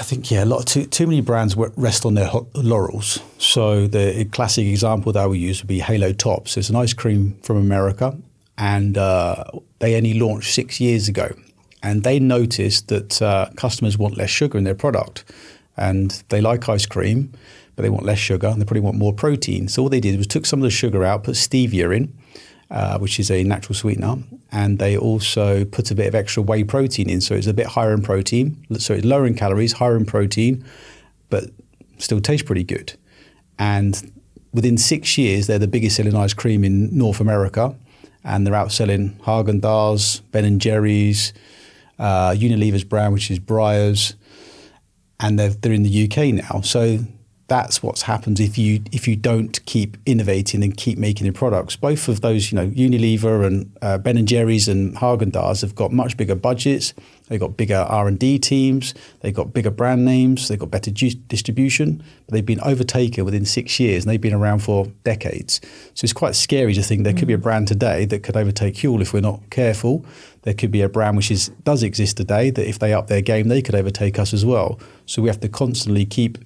I 0.00 0.02
think 0.04 0.30
yeah, 0.30 0.44
a 0.44 0.46
lot 0.54 0.66
too 0.66 0.86
too 0.86 1.06
many 1.06 1.20
brands 1.20 1.56
rest 1.56 2.04
on 2.06 2.14
their 2.14 2.30
laurels. 2.54 3.18
So 3.38 3.88
the 3.88 4.24
classic 4.26 4.64
example 4.66 5.12
that 5.12 5.20
I 5.20 5.26
would 5.26 5.38
use 5.40 5.60
would 5.60 5.66
be 5.68 5.80
Halo 5.80 6.12
Tops. 6.12 6.56
It's 6.56 6.68
an 6.70 6.76
ice 6.76 6.92
cream 6.92 7.36
from 7.42 7.56
America, 7.56 8.16
and 8.58 8.98
uh, 8.98 9.44
they 9.78 9.96
only 9.96 10.14
launched 10.14 10.54
six 10.54 10.80
years 10.80 11.08
ago, 11.08 11.34
and 11.82 12.04
they 12.04 12.18
noticed 12.20 12.88
that 12.88 13.20
uh, 13.20 13.48
customers 13.56 13.98
want 13.98 14.16
less 14.16 14.30
sugar 14.30 14.58
in 14.58 14.64
their 14.64 14.74
product, 14.74 15.24
and 15.76 16.22
they 16.28 16.40
like 16.40 16.68
ice 16.68 16.86
cream, 16.86 17.32
but 17.74 17.82
they 17.82 17.90
want 17.90 18.04
less 18.04 18.18
sugar 18.18 18.48
and 18.48 18.60
they 18.60 18.64
probably 18.64 18.80
want 18.80 18.96
more 18.96 19.12
protein. 19.12 19.68
So 19.68 19.82
all 19.82 19.88
they 19.88 20.00
did 20.00 20.18
was 20.18 20.26
took 20.26 20.46
some 20.46 20.60
of 20.60 20.64
the 20.64 20.70
sugar 20.70 21.04
out, 21.04 21.24
put 21.24 21.34
stevia 21.34 21.96
in, 21.96 22.14
uh, 22.70 22.98
which 22.98 23.18
is 23.18 23.30
a 23.30 23.42
natural 23.44 23.74
sweetener, 23.74 24.16
and 24.50 24.78
they 24.78 24.96
also 24.96 25.64
put 25.64 25.90
a 25.90 25.94
bit 25.94 26.06
of 26.06 26.14
extra 26.14 26.42
whey 26.42 26.64
protein 26.64 27.08
in, 27.08 27.20
so 27.20 27.34
it's 27.34 27.46
a 27.46 27.54
bit 27.54 27.66
higher 27.66 27.92
in 27.92 28.02
protein. 28.02 28.64
So 28.78 28.94
it's 28.94 29.04
lower 29.04 29.26
in 29.26 29.34
calories, 29.34 29.72
higher 29.72 29.96
in 29.96 30.04
protein, 30.04 30.64
but 31.30 31.44
still 31.98 32.20
tastes 32.20 32.46
pretty 32.46 32.64
good. 32.64 32.94
And 33.58 34.12
within 34.52 34.76
six 34.76 35.16
years, 35.16 35.46
they're 35.46 35.58
the 35.58 35.68
biggest 35.68 35.96
selling 35.96 36.14
ice 36.14 36.34
cream 36.34 36.64
in 36.64 36.96
North 36.96 37.20
America, 37.20 37.74
and 38.24 38.46
they're 38.46 38.54
outselling 38.54 39.18
Haagen 39.20 39.60
Dazs, 39.60 40.22
Ben 40.30 40.44
and 40.44 40.60
Jerry's, 40.60 41.32
uh, 41.98 42.30
Unilever's 42.30 42.84
brand, 42.84 43.14
which 43.14 43.30
is 43.30 43.38
Breyers, 43.38 44.14
and 45.20 45.38
they're 45.38 45.50
they're 45.50 45.72
in 45.72 45.82
the 45.82 46.04
UK 46.04 46.34
now. 46.34 46.60
So 46.62 46.98
that's 47.48 47.82
what's 47.82 48.02
happens 48.02 48.40
if 48.40 48.56
you 48.56 48.82
if 48.92 49.06
you 49.06 49.16
don't 49.16 49.64
keep 49.66 49.96
innovating 50.06 50.62
and 50.62 50.76
keep 50.76 50.96
making 50.96 51.26
your 51.26 51.34
products. 51.34 51.76
Both 51.76 52.08
of 52.08 52.20
those, 52.20 52.50
you 52.50 52.56
know, 52.56 52.68
Unilever 52.68 53.46
and 53.46 53.76
uh, 53.82 53.98
Ben 53.98 54.16
and 54.16 54.28
Jerry's 54.28 54.68
and 54.68 54.96
Haagen 54.96 55.32
Dazs 55.32 55.60
have 55.62 55.74
got 55.74 55.92
much 55.92 56.16
bigger 56.16 56.34
budgets. 56.34 56.94
They've 57.28 57.40
got 57.40 57.56
bigger 57.56 57.76
R 57.76 58.08
and 58.08 58.18
D 58.18 58.38
teams. 58.38 58.94
They've 59.20 59.34
got 59.34 59.52
bigger 59.52 59.70
brand 59.70 60.04
names. 60.04 60.48
They've 60.48 60.58
got 60.58 60.70
better 60.70 60.90
ju- 60.90 61.14
distribution. 61.28 62.02
But 62.26 62.34
they've 62.34 62.46
been 62.46 62.60
overtaken 62.60 63.24
within 63.24 63.44
six 63.44 63.78
years, 63.80 64.04
and 64.04 64.10
they've 64.10 64.20
been 64.20 64.34
around 64.34 64.60
for 64.60 64.86
decades. 65.04 65.60
So 65.94 66.04
it's 66.04 66.12
quite 66.12 66.36
scary 66.36 66.74
to 66.74 66.82
think 66.82 67.04
there 67.04 67.12
could 67.12 67.28
be 67.28 67.34
a 67.34 67.38
brand 67.38 67.68
today 67.68 68.04
that 68.06 68.22
could 68.22 68.36
overtake 68.36 68.74
Huel 68.76 69.00
if 69.02 69.12
we're 69.12 69.20
not 69.20 69.50
careful. 69.50 70.06
There 70.42 70.54
could 70.54 70.70
be 70.70 70.80
a 70.80 70.88
brand 70.88 71.16
which 71.16 71.30
is 71.30 71.48
does 71.64 71.82
exist 71.82 72.16
today 72.16 72.50
that 72.50 72.68
if 72.68 72.78
they 72.78 72.92
up 72.92 73.08
their 73.08 73.20
game, 73.20 73.48
they 73.48 73.62
could 73.62 73.74
overtake 73.74 74.18
us 74.18 74.32
as 74.32 74.44
well. 74.44 74.78
So 75.06 75.22
we 75.22 75.28
have 75.28 75.40
to 75.40 75.48
constantly 75.48 76.04
keep 76.04 76.38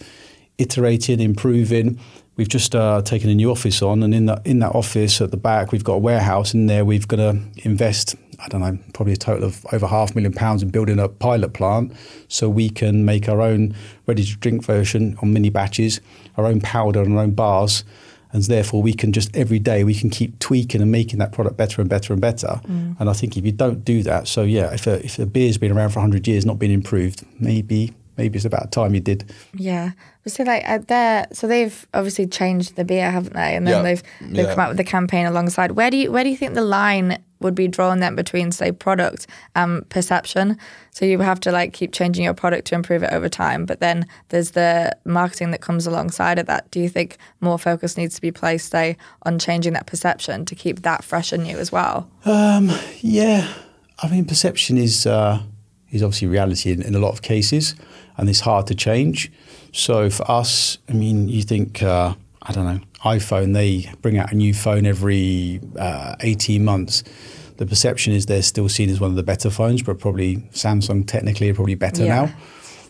iterating, 0.59 1.21
improving. 1.21 1.99
We've 2.37 2.49
just 2.49 2.75
uh, 2.75 3.01
taken 3.03 3.31
a 3.31 3.35
new 3.35 3.51
office 3.51 3.81
on, 3.83 4.03
and 4.03 4.14
in 4.14 4.27
that 4.27 4.47
in 4.47 4.59
that 4.59 4.75
office 4.75 5.21
at 5.21 5.31
the 5.31 5.37
back, 5.37 5.73
we've 5.73 5.85
got 5.85 5.95
a 5.95 5.99
warehouse. 5.99 6.53
In 6.53 6.66
there, 6.66 6.85
we've 6.85 7.09
got 7.09 7.16
to 7.16 7.40
invest. 7.64 8.14
I 8.38 8.49
don't 8.49 8.61
know, 8.61 8.79
probably 8.92 9.14
a 9.14 9.16
total 9.16 9.45
of 9.45 9.64
over 9.73 9.87
half 9.87 10.11
a 10.11 10.14
million 10.14 10.35
pounds 10.35 10.62
in 10.62 10.69
building 10.69 10.99
a 10.99 11.09
pilot 11.09 11.55
plant, 11.55 11.92
so 12.29 12.50
we 12.50 12.69
can 12.69 13.07
make 13.07 13.31
our 13.31 13.40
own 13.40 13.75
ready-to-drink 14.07 14.63
version 14.63 15.17
on 15.23 15.33
mini 15.33 15.48
batches, 15.48 16.02
our 16.37 16.44
own 16.44 16.61
powder 16.61 17.00
and 17.00 17.17
our 17.17 17.23
own 17.23 17.31
bars, 17.31 17.83
and 18.33 18.42
therefore 18.42 18.83
we 18.83 18.92
can 18.92 19.13
just 19.15 19.35
every 19.35 19.59
day 19.59 19.85
we 19.85 19.94
can 19.94 20.11
keep 20.11 20.38
tweaking 20.38 20.83
and 20.83 20.92
making 20.92 21.19
that 21.19 21.33
product 21.33 21.57
better 21.57 21.81
and 21.81 21.88
better 21.88 22.13
and 22.13 22.21
better. 22.21 22.61
And 22.98 23.09
I 23.09 23.15
think 23.15 23.38
if 23.38 23.46
you 23.46 23.52
don't 23.52 23.83
do 23.83 24.02
that, 24.02 24.29
so 24.29 24.42
yeah, 24.42 24.75
if 24.75 24.87
a, 24.87 25.02
if 25.02 25.19
a 25.19 25.25
beer's 25.25 25.57
been 25.57 25.73
around 25.73 25.90
for 25.90 26.00
100 26.00 26.29
years, 26.29 26.44
not 26.44 26.59
been 26.59 26.71
improved, 26.71 27.25
maybe 27.40 27.94
maybe 28.19 28.37
it's 28.37 28.44
about 28.44 28.71
time 28.73 28.94
you 28.94 29.00
did. 29.00 29.33
Yeah. 29.54 29.92
So 30.27 30.42
like 30.42 30.87
they're 30.88 31.27
so 31.33 31.46
they've 31.46 31.87
obviously 31.94 32.27
changed 32.27 32.77
the 32.77 32.85
beer, 32.85 33.10
haven't 33.10 33.35
they? 33.35 33.54
And 33.56 33.66
then 33.66 33.77
Yeah. 33.77 33.83
they've 33.83 34.02
they've 34.20 34.46
Yeah. 34.46 34.50
come 34.54 34.60
out 34.60 34.68
with 34.68 34.77
the 34.77 34.85
campaign 34.85 35.27
alongside. 35.27 35.72
Where 35.72 35.90
do 35.90 35.96
you 35.96 36.10
where 36.12 36.24
do 36.24 36.31
you 36.31 36.37
think 36.37 36.54
the 36.54 36.62
line 36.62 37.18
would 37.38 37.54
be 37.54 37.68
drawn 37.68 38.00
then 38.00 38.14
between 38.16 38.50
say 38.50 38.72
product 38.72 39.27
and 39.54 39.87
perception. 39.90 40.56
So 40.90 41.04
you 41.04 41.18
have 41.20 41.38
to 41.40 41.52
like 41.52 41.74
keep 41.74 41.92
changing 41.92 42.24
your 42.24 42.33
product 42.33 42.66
to 42.68 42.74
improve 42.74 43.02
it 43.02 43.12
over 43.12 43.29
time. 43.29 43.66
But 43.66 43.81
then 43.81 44.06
there's 44.31 44.52
the 44.52 44.96
marketing 45.04 45.50
that 45.50 45.60
comes 45.60 45.87
alongside 45.87 46.38
of 46.38 46.46
that. 46.46 46.70
Do 46.70 46.81
you 46.81 46.88
think 46.88 47.18
more 47.42 47.58
focus 47.58 47.98
needs 47.98 48.14
to 48.14 48.22
be 48.22 48.33
placed, 48.33 48.70
say, 48.70 48.96
on 49.24 49.38
changing 49.38 49.74
that 49.74 49.87
perception 49.87 50.46
to 50.46 50.54
keep 50.54 50.81
that 50.81 51.04
fresh 51.04 51.31
and 51.31 51.42
new 51.44 51.58
as 51.58 51.70
well? 51.70 52.08
Um, 52.24 52.72
Yeah, 53.02 53.46
I 54.02 54.08
mean, 54.08 54.24
perception 54.24 54.79
is 54.79 55.06
uh, 55.06 55.40
is 55.90 56.02
obviously 56.02 56.28
reality 56.28 56.72
in, 56.72 56.82
in 56.82 56.94
a 56.94 56.98
lot 56.98 57.10
of 57.12 57.22
cases, 57.22 57.74
and 58.16 58.28
it's 58.28 58.40
hard 58.40 58.66
to 58.68 58.74
change. 58.74 59.30
So 59.72 60.10
for 60.10 60.30
us, 60.30 60.78
I 60.88 60.92
mean, 60.92 61.28
you 61.28 61.42
think 61.42 61.82
uh, 61.82 62.14
I 62.42 62.52
don't 62.52 62.64
know, 62.64 62.80
iPhone 63.04 63.52
they 63.54 63.90
bring 64.02 64.18
out 64.18 64.32
a 64.32 64.34
new 64.34 64.54
phone 64.54 64.87
every 64.87 65.60
uh, 65.78 66.16
eighteen 66.20 66.64
months. 66.64 67.02
The 67.58 67.66
perception 67.66 68.12
is 68.12 68.26
they're 68.26 68.42
still 68.42 68.68
seen 68.68 68.90
as 68.90 69.00
one 69.00 69.10
of 69.10 69.16
the 69.16 69.22
better 69.22 69.48
phones, 69.50 69.82
but 69.82 69.98
probably 69.98 70.37
Samsung 70.52 71.06
technically 71.06 71.48
are 71.50 71.54
probably 71.54 71.74
better 71.74 72.04
Yeah. 72.04 72.26
now. 72.26 72.34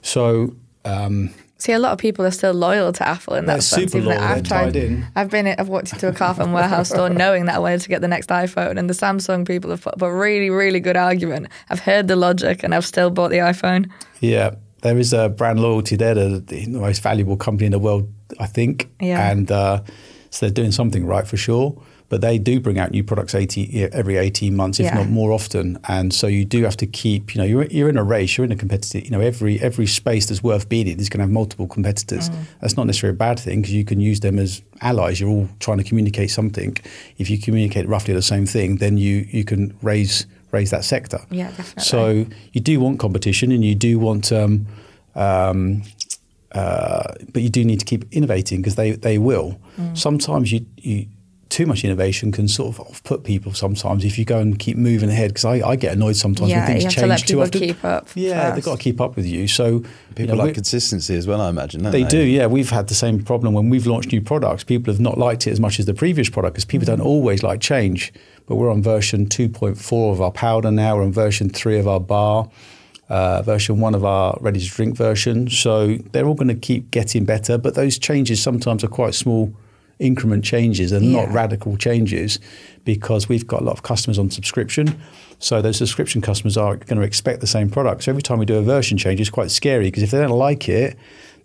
So 0.03 0.55
um, 0.85 1.31
See, 1.59 1.73
a 1.73 1.79
lot 1.79 1.93
of 1.93 1.99
people 1.99 2.27
are 2.27 2.31
still 2.31 2.53
loyal 2.53 2.93
to 2.93 3.09
Apple 3.09 3.35
in 3.35 3.47
that 3.47 3.55
They're 3.55 3.61
sense. 3.63 3.93
super 3.93 3.99
even 3.99 4.11
loyal, 4.11 4.21
I've 4.21 4.35
they're 4.37 4.43
tied 4.43 4.73
tried, 4.75 4.77
in. 4.77 5.07
I've 5.17 5.31
been, 5.31 5.47
I've 5.47 5.69
walked 5.69 5.93
into 5.93 6.07
a 6.07 6.13
Carphone 6.13 6.53
warehouse 6.53 6.91
store 6.91 7.09
knowing 7.23 7.47
that 7.47 7.55
I 7.55 7.59
wanted 7.59 7.81
to 7.81 7.89
get 7.89 8.03
the 8.03 8.09
next 8.09 8.29
iPhone, 8.29 8.79
and 8.79 8.91
the 8.91 8.95
Samsung 8.95 9.47
people 9.47 9.71
have 9.71 9.81
put 9.81 9.95
up 9.95 10.03
a 10.03 10.15
really, 10.15 10.51
really 10.51 10.81
good 10.81 10.97
argument. 10.99 11.49
I've 11.71 11.81
heard 11.81 12.09
the 12.09 12.17
logic, 12.17 12.63
and 12.63 12.75
I've 12.75 12.85
still 12.85 13.09
bought 13.11 13.31
the 13.31 13.39
iPhone. 13.39 13.91
Yeah, 14.21 14.57
there 14.83 14.99
is 14.99 15.15
a 15.15 15.31
brand 15.31 15.61
loyalty 15.61 15.97
there. 15.97 16.15
They're 16.15 16.39
the 16.41 16.67
most 16.67 17.03
valuable 17.03 17.39
company 17.39 17.67
in 17.67 17.73
the 17.73 17.79
world, 17.79 18.13
I 18.39 18.47
think. 18.47 18.91
Yeah. 19.01 19.31
And 19.31 19.51
uh, 19.51 19.83
so 20.31 20.47
they're 20.47 20.53
doing 20.53 20.73
something 20.73 21.07
right 21.07 21.27
for 21.27 21.39
sure. 21.39 21.81
But 22.09 22.21
they 22.21 22.39
do 22.39 22.61
bring 22.61 22.79
out 22.79 22.93
new 22.93 23.03
products 23.03 23.35
80, 23.35 23.85
every 23.93 24.17
18 24.17 24.55
months, 24.55 24.79
if 24.79 24.87
Yeah. 24.87 24.95
not 24.95 25.09
more 25.09 25.33
often. 25.33 25.79
And 25.89 26.13
so 26.15 26.29
you 26.29 26.45
do 26.45 26.63
have 26.63 26.77
to 26.77 26.87
keep, 26.87 27.35
you 27.35 27.41
know, 27.41 27.45
you're, 27.45 27.67
you're 27.67 27.89
in 27.89 27.97
a 27.97 28.05
race, 28.05 28.37
you're 28.37 28.45
in 28.45 28.53
a 28.53 28.57
competitive, 28.57 29.05
you 29.05 29.11
know, 29.11 29.21
every 29.21 29.61
every 29.61 29.87
space 29.87 30.27
that's 30.27 30.43
worth 30.43 30.69
being 30.69 30.87
in 30.87 31.01
is 31.01 31.09
going 31.09 31.19
to 31.19 31.25
have 31.25 31.33
multiple 31.33 31.67
competitors. 31.67 32.31
That's 32.61 32.77
not 32.77 32.87
necessarily 32.87 33.17
a 33.17 33.19
bad 33.19 33.41
thing 33.41 33.61
because 33.61 33.75
you 33.75 33.85
can 33.85 34.01
use 34.01 34.21
them 34.21 34.39
as 34.39 34.63
allies. 34.83 35.21
You're 35.21 35.31
all 35.31 35.49
trying 35.59 35.79
to 35.79 35.85
communicate 35.85 36.31
something. 36.31 36.77
If 37.19 37.29
you 37.29 37.39
communicate 37.39 37.89
roughly 37.89 38.15
the 38.15 38.23
same 38.23 38.47
thing, 38.47 38.77
then 38.77 38.99
you, 38.99 39.27
you 39.31 39.45
can 39.45 39.77
raise 39.83 40.27
raise 40.53 40.71
that 40.71 40.85
sector. 40.85 41.19
Yeah, 41.31 41.49
definitely. 41.49 41.83
So 41.83 42.27
you 42.53 42.61
do 42.61 42.79
want 42.81 43.01
competition 43.01 43.51
and 43.51 43.65
you 43.65 43.75
do 43.75 43.99
want, 43.99 44.31
um, 44.33 44.67
um, 45.17 45.83
uh, 46.53 47.13
but 47.33 47.43
you 47.43 47.49
do 47.49 47.65
need 47.65 47.81
to 47.81 47.85
keep 47.85 48.05
innovating 48.13 48.63
because 48.63 48.77
they, 48.77 48.93
they 48.93 49.19
will. 49.19 49.59
Mm. 49.77 49.99
Sometimes 49.99 50.53
you, 50.53 50.65
you 50.77 51.07
too 51.49 51.65
much 51.65 51.85
innovation 51.85 52.33
can 52.33 52.49
sort 52.49 52.75
of 52.75 52.81
off-put 52.81 53.23
people 53.23 53.55
sometimes 53.55 54.05
if 54.05 54.19
you 54.19 54.25
go 54.25 54.41
and 54.41 54.59
keep 54.59 54.77
moving 54.77 55.09
ahead 55.09 55.31
because 55.31 55.45
I, 55.45 55.67
I 55.67 55.77
get 55.77 55.93
annoyed 55.95 56.17
sometimes 56.17 56.51
Yeah, 56.51 56.67
when 56.67 56.67
things 56.67 56.83
you 56.83 56.87
have 56.87 56.95
to 56.95 57.01
change 57.01 57.09
let 57.09 57.21
too 57.21 57.27
people 57.27 57.43
often. 57.43 57.61
keep 57.61 57.85
up 57.85 58.09
Yeah, 58.17 58.51
they've 58.51 58.65
got 58.65 58.79
to 58.79 58.83
keep 58.83 59.01
up 59.01 59.15
with 59.17 59.27
you. 59.27 59.47
So 59.47 59.67
you 59.67 59.85
People 60.17 60.37
know, 60.37 60.45
like 60.45 60.55
consistency 60.55 61.15
as 61.15 61.27
well, 61.27 61.41
I 61.41 61.49
imagine. 61.51 61.83
Don't 61.83 61.93
they 61.93 62.03
they, 62.03 62.09
do, 62.09 62.21
yeah. 62.21 62.47
We've 62.47 62.71
had 62.71 62.89
the 62.89 62.95
same 62.95 63.23
problem 63.23 63.55
when 63.55 63.69
we've 63.71 63.87
launched 63.87 64.11
new 64.13 64.21
products. 64.23 64.65
People 64.65 64.93
have 64.93 65.01
not 65.01 65.19
liked 65.19 65.47
it 65.47 65.51
as 65.53 65.61
much 65.61 65.79
as 65.79 65.87
the 65.87 65.95
previous 65.95 66.29
product 66.29 66.55
because 66.55 66.65
people 66.65 66.87
don't 66.87 67.01
always 67.01 67.43
like 67.43 67.61
change. 67.61 68.13
But 68.47 68.57
we're 68.57 68.71
on 68.71 68.83
version 68.83 69.27
2.4 69.27 70.13
of 70.13 70.21
our 70.21 70.33
powder 70.33 70.71
now. 70.71 70.97
We're 70.97 71.03
on 71.05 71.13
version 71.13 71.49
3 71.51 71.79
of 71.79 71.87
our 71.87 72.01
bar, 72.01 72.49
uh, 73.09 73.43
version 73.43 73.79
1 73.79 73.95
of 73.95 74.05
our 74.05 74.37
ready 74.41 74.59
to 74.61 74.67
drink 74.67 74.97
version. 74.97 75.49
So 75.51 75.97
they're 76.13 76.27
all 76.27 76.35
going 76.35 76.49
to 76.49 76.55
keep 76.55 76.91
getting 76.91 77.25
better. 77.25 77.59
But 77.59 77.75
those 77.75 77.99
changes 77.99 78.43
sometimes 78.43 78.83
are 78.83 78.89
quite 78.89 79.15
small 79.15 79.55
increment 79.99 80.45
changes 80.45 80.93
and 80.93 81.13
not 81.13 81.31
radical 81.33 81.77
changes 81.77 82.39
because 82.85 83.29
we've 83.29 83.47
got 83.47 83.63
a 83.63 83.65
lot 83.65 83.73
of 83.73 83.83
customers 83.83 84.19
on 84.19 84.31
subscription. 84.31 85.01
So 85.39 85.61
those 85.63 85.77
subscription 85.79 86.21
customers 86.21 86.57
are 86.57 86.77
going 86.77 86.99
to 86.99 87.03
expect 87.03 87.41
the 87.41 87.47
same 87.47 87.71
product. 87.71 88.05
So 88.05 88.13
every 88.13 88.23
time 88.23 88.39
we 88.39 88.47
do 88.47 88.57
a 88.57 88.63
version 88.63 88.99
change, 88.99 89.21
it's 89.21 89.31
quite 89.31 89.51
scary 89.51 89.87
because 89.87 90.03
if 90.03 90.11
they 90.11 90.19
don't 90.19 90.31
like 90.31 90.69
it, 90.69 90.97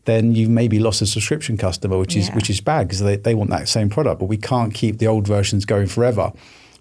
then 0.05 0.33
you've 0.33 0.49
maybe 0.49 0.79
lost 0.79 1.01
a 1.01 1.05
subscription 1.05 1.57
customer, 1.57 1.97
which 1.97 2.15
is 2.17 2.27
Yeah. 2.27 2.35
which 2.35 2.49
is 2.49 2.59
bad 2.59 2.87
because 2.87 2.99
they, 3.01 3.15
they 3.17 3.35
want 3.35 3.49
that 3.51 3.67
same 3.69 3.89
product. 3.89 4.19
But 4.19 4.25
we 4.25 4.37
can't 4.37 4.73
keep 4.73 4.97
the 4.97 5.07
old 5.07 5.27
versions 5.27 5.63
going 5.65 5.87
forever. 5.87 6.31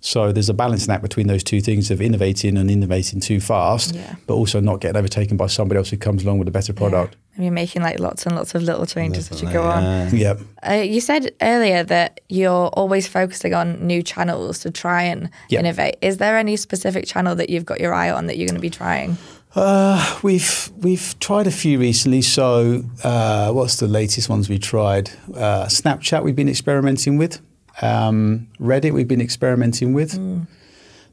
So 0.01 0.33
there's 0.33 0.49
a 0.49 0.55
balancing 0.55 0.93
act 0.93 1.03
between 1.03 1.27
those 1.27 1.45
two 1.45 1.61
things 1.61 1.91
of 1.91 2.01
innovating 2.01 2.57
and 2.57 2.71
innovating 2.71 3.21
too 3.21 3.39
fast, 3.41 3.95
Yeah. 3.95 4.15
but 4.27 4.35
also 4.35 4.59
not 4.61 4.81
getting 4.81 4.97
overtaken 4.97 5.37
by 5.37 5.47
somebody 5.47 5.77
else 5.79 5.91
who 5.91 5.99
comes 5.99 6.25
along 6.25 6.39
with 6.39 6.49
a 6.49 6.51
better 6.51 6.73
product. 6.73 7.17
And 7.37 7.45
you're 7.45 7.53
making 7.53 7.83
like 7.83 8.01
lots 8.01 8.25
and 8.27 8.35
lots 8.35 8.55
of 8.55 8.63
little 8.63 8.87
changes 8.87 9.31
as 9.31 9.43
you 9.43 9.51
go 9.53 9.63
on. 9.63 10.17
Yep. 10.17 10.41
Uh, 10.69 10.73
you 10.75 11.01
said 11.01 11.33
earlier 11.43 11.83
that 11.85 12.21
you're 12.29 12.69
always 12.69 13.07
focusing 13.07 13.53
on 13.55 13.87
new 13.87 14.03
channels 14.03 14.59
to 14.61 14.71
try 14.71 15.03
and 15.03 15.29
Yeah. 15.49 15.61
innovate. 15.61 15.97
Is 16.01 16.17
there 16.17 16.37
any 16.39 16.57
specific 16.57 17.07
channel 17.07 17.35
that 17.37 17.51
you've 17.51 17.67
got 17.67 17.79
your 17.81 17.93
eye 17.95 18.11
on 18.11 18.27
that 18.27 18.37
you're 18.39 18.49
going 18.49 18.57
to 18.57 18.61
be 18.61 18.71
trying? 18.71 19.17
Uh, 19.55 20.19
we've 20.23 20.71
we've 20.79 21.15
tried 21.19 21.47
a 21.47 21.51
few 21.51 21.79
recently. 21.79 22.23
So 22.23 22.85
uh, 23.05 23.51
what's 23.53 23.77
the 23.77 23.89
latest 23.89 24.29
ones 24.29 24.49
we 24.49 24.59
tried? 24.59 25.11
Uh, 25.35 25.67
Snapchat 25.67 26.23
we've 26.23 26.37
been 26.37 26.49
experimenting 26.49 27.19
with. 27.19 27.41
Um, 27.81 28.49
Reddit 28.61 28.93
we've 28.93 29.09
been 29.09 29.21
experimenting 29.21 29.93
with. 29.93 30.19
Mm. 30.19 30.47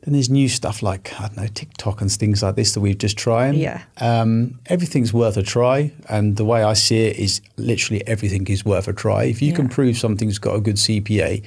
Then 0.02 0.14
there's 0.14 0.30
new 0.30 0.48
stuff 0.48 0.84
like 0.84 1.14
I 1.20 1.28
don't 1.28 1.38
know 1.38 1.48
TikTok 1.48 2.02
and 2.02 2.12
things 2.12 2.42
like 2.44 2.56
this 2.56 2.74
that 2.74 2.80
we've 2.80 2.98
just 2.98 3.18
trying. 3.18 3.56
Yeah. 3.56 3.84
Um, 4.00 4.60
everything's 4.68 5.12
worth 5.12 5.38
a 5.38 5.44
try, 5.44 5.92
and 6.08 6.38
the 6.38 6.46
way 6.46 6.64
I 6.64 6.74
see 6.74 7.08
it 7.08 7.18
is 7.18 7.42
literally 7.58 8.08
everything 8.08 8.48
is 8.48 8.64
worth 8.64 8.88
a 8.88 8.94
try. 8.94 9.24
If 9.26 9.42
you 9.42 9.54
can 9.54 9.68
prove 9.68 9.98
something's 9.98 10.40
got 10.40 10.56
a 10.56 10.62
good 10.62 10.76
CPA, 10.76 11.44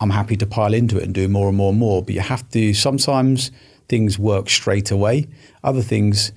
I'm 0.00 0.10
happy 0.10 0.36
to 0.36 0.46
pile 0.46 0.74
into 0.74 0.96
it 0.96 1.04
and 1.04 1.14
do 1.14 1.28
more 1.28 1.48
and 1.48 1.56
more 1.56 1.70
and 1.70 1.78
more. 1.78 2.02
But 2.02 2.14
you 2.14 2.20
have 2.20 2.48
to 2.50 2.72
sometimes 2.72 3.50
things 3.88 4.18
work 4.18 4.48
straight 4.48 4.90
away. 4.90 5.26
Other 5.62 5.82
things 5.82 6.32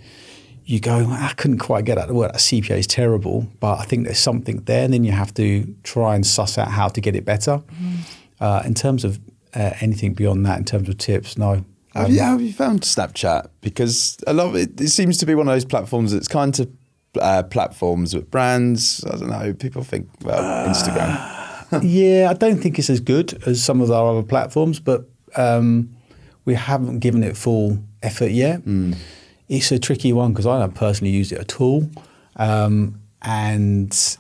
you 0.65 0.79
go, 0.79 1.07
I 1.09 1.33
couldn't 1.37 1.59
quite 1.59 1.85
get 1.85 1.97
out 1.97 2.07
the 2.07 2.15
word. 2.15 2.33
That 2.33 2.39
CPA 2.39 2.79
is 2.79 2.87
terrible, 2.87 3.47
but 3.59 3.79
I 3.79 3.85
think 3.85 4.05
there's 4.05 4.19
something 4.19 4.61
there. 4.65 4.83
And 4.83 4.93
then 4.93 5.03
you 5.03 5.11
have 5.11 5.33
to 5.35 5.73
try 5.83 6.15
and 6.15 6.25
suss 6.25 6.57
out 6.57 6.69
how 6.69 6.87
to 6.89 6.99
get 6.99 7.15
it 7.15 7.23
better. 7.23 7.61
Uh, 8.39 8.61
in 8.65 8.73
terms 8.73 9.03
of 9.03 9.19
uh, 9.53 9.71
anything 9.79 10.13
beyond 10.13 10.45
that, 10.45 10.59
in 10.59 10.65
terms 10.65 10.89
of 10.89 10.97
tips, 10.97 11.37
no. 11.37 11.63
Have 11.93 12.09
you, 12.09 12.19
have 12.19 12.41
you 12.41 12.51
found 12.51 12.81
Snapchat? 12.81 13.49
Because 13.61 14.17
a 14.27 14.33
lot 14.33 14.47
of 14.47 14.55
it, 14.55 14.81
it 14.81 14.89
seems 14.89 15.17
to 15.19 15.25
be 15.25 15.33
one 15.33 15.47
of 15.47 15.53
those 15.53 15.63
platforms 15.63 16.11
that's 16.11 16.27
kind 16.27 16.59
of 16.59 16.69
uh, 17.21 17.43
platforms 17.43 18.13
with 18.13 18.29
brands. 18.29 19.03
I 19.05 19.15
don't 19.17 19.29
know. 19.29 19.53
People 19.53 19.83
think, 19.83 20.09
well, 20.21 20.67
Instagram. 20.67 21.79
yeah, 21.83 22.29
I 22.29 22.33
don't 22.33 22.57
think 22.57 22.77
it's 22.79 22.89
as 22.89 22.99
good 22.99 23.41
as 23.47 23.63
some 23.63 23.79
of 23.79 23.91
our 23.91 24.11
other 24.11 24.23
platforms, 24.23 24.79
but 24.79 25.05
um, 25.37 25.95
we 26.43 26.53
haven't 26.53 26.99
given 26.99 27.23
it 27.23 27.37
full 27.37 27.79
effort 28.03 28.31
yet. 28.31 28.61
It's 29.47 29.71
a 29.71 29.79
tricky 29.79 30.11
one 30.11 30.33
because 30.33 30.47
I 30.47 30.59
don't 30.59 30.75
personally 30.75 31.11
use 31.13 31.31
it 31.31 31.39
at 31.39 31.61
all, 31.61 31.89
um, 32.35 32.99
and 33.21 34.17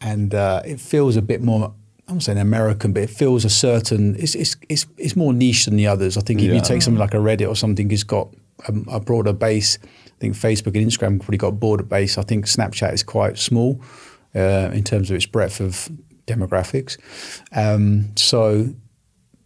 and 0.00 0.34
uh, 0.34 0.62
it 0.64 0.80
feels 0.80 1.16
a 1.16 1.22
bit 1.22 1.42
more. 1.42 1.74
I'm 2.08 2.20
saying 2.20 2.38
American, 2.38 2.92
but 2.92 3.02
it 3.02 3.10
feels 3.10 3.44
a 3.44 3.50
certain. 3.50 4.14
It's 4.16 4.34
it's 4.34 4.56
it's, 4.68 4.86
it's 4.96 5.16
more 5.16 5.32
niche 5.32 5.64
than 5.64 5.76
the 5.76 5.86
others. 5.88 6.16
I 6.16 6.20
think 6.20 6.40
if 6.40 6.46
Yeah. 6.46 6.54
you 6.54 6.60
take 6.60 6.82
something 6.82 7.00
like 7.00 7.14
a 7.14 7.18
Reddit 7.18 7.48
or 7.48 7.56
something, 7.56 7.90
it's 7.90 8.04
got 8.04 8.28
a, 8.68 8.74
a 8.96 9.00
broader 9.00 9.32
base. 9.32 9.78
I 9.84 10.18
think 10.20 10.34
Facebook 10.34 10.76
and 10.76 10.86
Instagram 10.86 11.18
probably 11.20 11.36
got 11.38 11.48
a 11.48 11.52
broader 11.52 11.82
base. 11.82 12.16
I 12.16 12.22
think 12.22 12.46
Snapchat 12.46 12.92
is 12.94 13.02
quite 13.02 13.38
small 13.38 13.80
uh, 14.34 14.70
in 14.72 14.84
terms 14.84 15.10
of 15.10 15.16
its 15.16 15.26
breadth 15.26 15.60
of 15.60 15.90
demographics. 16.26 16.96
Um, 17.52 18.12
so, 18.16 18.68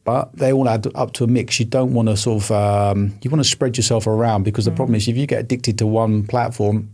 but 0.04 0.36
they 0.36 0.52
all 0.52 0.68
add 0.68 0.86
up 0.94 1.12
to 1.14 1.24
a 1.24 1.26
mix. 1.26 1.58
You 1.60 1.66
don't 1.66 1.92
want 1.94 2.08
to 2.08 2.16
sort 2.16 2.42
of 2.44 2.50
um, 2.50 3.18
you 3.22 3.30
want 3.30 3.42
to 3.42 3.48
spread 3.50 3.76
yourself 3.78 4.06
around 4.06 4.42
because 4.44 4.66
the 4.66 4.70
problem 4.70 4.94
is 4.96 5.08
if 5.08 5.16
you 5.16 5.26
get 5.26 5.40
addicted 5.40 5.78
to 5.78 5.86
one 5.86 6.26
platform, 6.26 6.90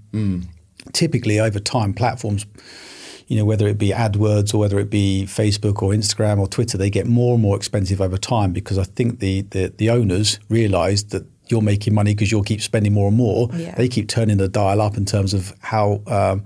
typically 0.93 1.41
over 1.41 1.59
time 1.59 1.93
platforms 1.93 2.47
you 3.27 3.37
know 3.37 3.45
whether 3.45 3.67
it 3.67 3.79
be 3.79 3.91
AdWords 3.91 4.55
or 4.55 4.59
whether 4.59 4.79
it 4.79 4.91
be 4.91 5.25
Facebook 5.27 5.83
or 5.83 5.91
Instagram 5.91 6.39
or 6.39 6.47
Twitter 6.47 6.79
they 6.79 6.91
get 6.91 7.07
more 7.07 7.35
and 7.35 7.43
more 7.43 7.57
expensive 7.57 8.01
over 8.01 8.17
time 8.17 8.53
because 8.53 8.79
I 8.79 8.85
think 8.85 9.19
the 9.21 9.43
the, 9.43 9.73
the 9.77 9.91
owners 9.91 10.39
realize 10.49 11.05
that 11.05 11.27
you're 11.49 11.63
making 11.63 11.95
money 11.95 12.15
because 12.15 12.31
you'll 12.33 12.43
keep 12.43 12.61
spending 12.61 12.93
more 12.93 13.09
and 13.09 13.17
more. 13.17 13.49
Yeah. 13.53 13.75
they 13.75 13.89
keep 13.89 14.09
turning 14.09 14.37
the 14.37 14.49
dial 14.49 14.81
up 14.81 14.97
in 14.97 15.05
terms 15.05 15.35
of 15.35 15.55
how 15.61 16.03
um, 16.07 16.45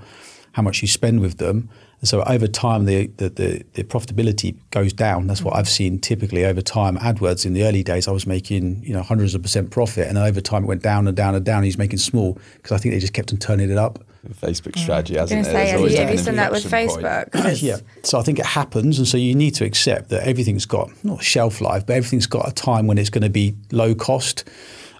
how 0.52 0.62
much 0.62 0.82
you 0.82 0.88
spend 0.88 1.20
with 1.20 1.38
them. 1.38 1.68
And 2.00 2.08
so 2.08 2.22
over 2.22 2.46
time 2.46 2.86
the, 2.86 3.08
the, 3.18 3.28
the, 3.28 3.62
the 3.74 3.84
profitability 3.84 4.56
goes 4.70 4.92
down. 4.92 5.26
That's 5.26 5.42
what 5.42 5.54
I've 5.54 5.68
seen 5.68 5.98
typically 5.98 6.46
over 6.46 6.62
time. 6.62 6.96
AdWords 6.96 7.44
in 7.44 7.52
the 7.52 7.64
early 7.64 7.82
days 7.82 8.08
I 8.08 8.10
was 8.10 8.26
making 8.26 8.82
you 8.82 8.94
know 8.94 9.02
hundreds 9.02 9.34
of 9.34 9.42
percent 9.42 9.70
profit. 9.70 10.08
And 10.08 10.16
over 10.16 10.40
time 10.40 10.64
it 10.64 10.66
went 10.66 10.82
down 10.82 11.06
and 11.06 11.16
down 11.16 11.34
and 11.34 11.44
down. 11.44 11.62
He's 11.62 11.78
making 11.78 11.98
small 11.98 12.38
because 12.56 12.72
I 12.72 12.78
think 12.78 12.94
they 12.94 13.00
just 13.00 13.12
kept 13.12 13.32
on 13.32 13.38
turning 13.38 13.70
it 13.70 13.78
up 13.78 14.02
Facebook 14.28 14.72
mm. 14.72 14.78
strategy, 14.80 15.18
I 15.18 15.22
was 15.22 15.30
hasn't 15.30 15.44
going 15.46 15.54
to 15.56 15.62
it? 15.62 15.66
say, 15.66 15.70
have 15.70 15.90
you, 15.90 15.96
have 15.96 16.10
you 16.10 16.18
seen 16.18 16.36
that 16.36 16.52
with 16.52 16.64
inflection 16.64 17.00
point. 17.02 17.06
Facebook? 17.06 17.32
'Cause- 17.32 17.62
yeah. 17.62 17.76
So 18.02 18.18
I 18.18 18.22
think 18.22 18.38
it 18.38 18.46
happens, 18.46 18.98
and 18.98 19.08
so 19.08 19.16
you 19.16 19.34
need 19.34 19.54
to 19.56 19.64
accept 19.64 20.10
that 20.10 20.26
everything's 20.26 20.66
got 20.66 20.90
not 21.04 21.22
shelf 21.22 21.60
life, 21.60 21.86
but 21.86 21.96
everything's 21.96 22.26
got 22.26 22.48
a 22.48 22.52
time 22.52 22.86
when 22.86 22.98
it's 22.98 23.10
going 23.10 23.22
to 23.22 23.30
be 23.30 23.54
low 23.72 23.94
cost. 23.94 24.44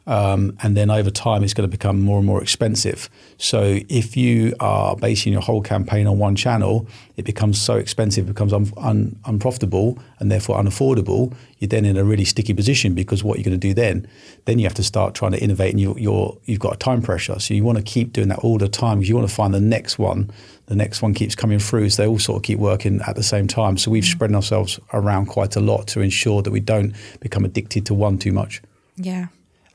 Um, 0.06 0.56
and 0.62 0.76
then 0.76 0.90
over 0.90 1.10
time, 1.10 1.44
it's 1.44 1.54
going 1.54 1.68
to 1.68 1.70
become 1.70 2.00
more 2.00 2.18
and 2.18 2.26
more 2.26 2.42
expensive. 2.42 3.08
So 3.36 3.78
if 3.88 4.16
you 4.16 4.54
are 4.58 4.96
basing 4.96 5.32
your 5.32 5.42
whole 5.42 5.62
campaign 5.62 6.06
on 6.06 6.18
one 6.18 6.36
channel, 6.36 6.88
it 7.16 7.24
becomes 7.24 7.60
so 7.60 7.76
expensive, 7.76 8.24
it 8.24 8.32
becomes 8.32 8.52
un- 8.52 8.72
un- 8.78 9.16
unprofitable, 9.26 9.98
and 10.18 10.30
therefore 10.30 10.56
unaffordable. 10.58 11.34
You're 11.58 11.68
then 11.68 11.84
in 11.84 11.96
a 11.96 12.04
really 12.04 12.24
sticky 12.24 12.54
position 12.54 12.94
because 12.94 13.22
what 13.22 13.38
you're 13.38 13.44
going 13.44 13.60
to 13.60 13.68
do 13.68 13.74
then, 13.74 14.08
then 14.46 14.58
you 14.58 14.64
have 14.64 14.74
to 14.74 14.82
start 14.82 15.14
trying 15.14 15.32
to 15.32 15.38
innovate, 15.38 15.72
and 15.72 15.80
you, 15.80 15.94
you're 15.98 16.36
you've 16.44 16.60
got 16.60 16.74
a 16.74 16.78
time 16.78 17.02
pressure. 17.02 17.38
So 17.38 17.54
you 17.54 17.62
want 17.62 17.78
to 17.78 17.84
keep 17.84 18.12
doing 18.12 18.28
that 18.28 18.38
all 18.38 18.58
the 18.58 18.68
time 18.68 18.98
because 18.98 19.08
you 19.08 19.16
want 19.16 19.28
to 19.28 19.34
find 19.34 19.52
the 19.52 19.60
next 19.60 19.98
one. 19.98 20.30
The 20.66 20.76
next 20.76 21.02
one 21.02 21.14
keeps 21.14 21.34
coming 21.34 21.58
through, 21.58 21.90
so 21.90 22.02
they 22.02 22.08
all 22.08 22.18
sort 22.18 22.36
of 22.38 22.42
keep 22.42 22.58
working 22.58 23.00
at 23.06 23.16
the 23.16 23.22
same 23.22 23.46
time. 23.46 23.76
So 23.76 23.90
we've 23.90 24.04
spread 24.04 24.32
ourselves 24.34 24.80
around 24.92 25.26
quite 25.26 25.56
a 25.56 25.60
lot 25.60 25.86
to 25.88 26.00
ensure 26.00 26.42
that 26.42 26.50
we 26.50 26.60
don't 26.60 26.94
become 27.20 27.44
addicted 27.44 27.86
to 27.86 27.94
one 27.94 28.18
too 28.18 28.32
much. 28.32 28.62
Yeah. 28.96 29.26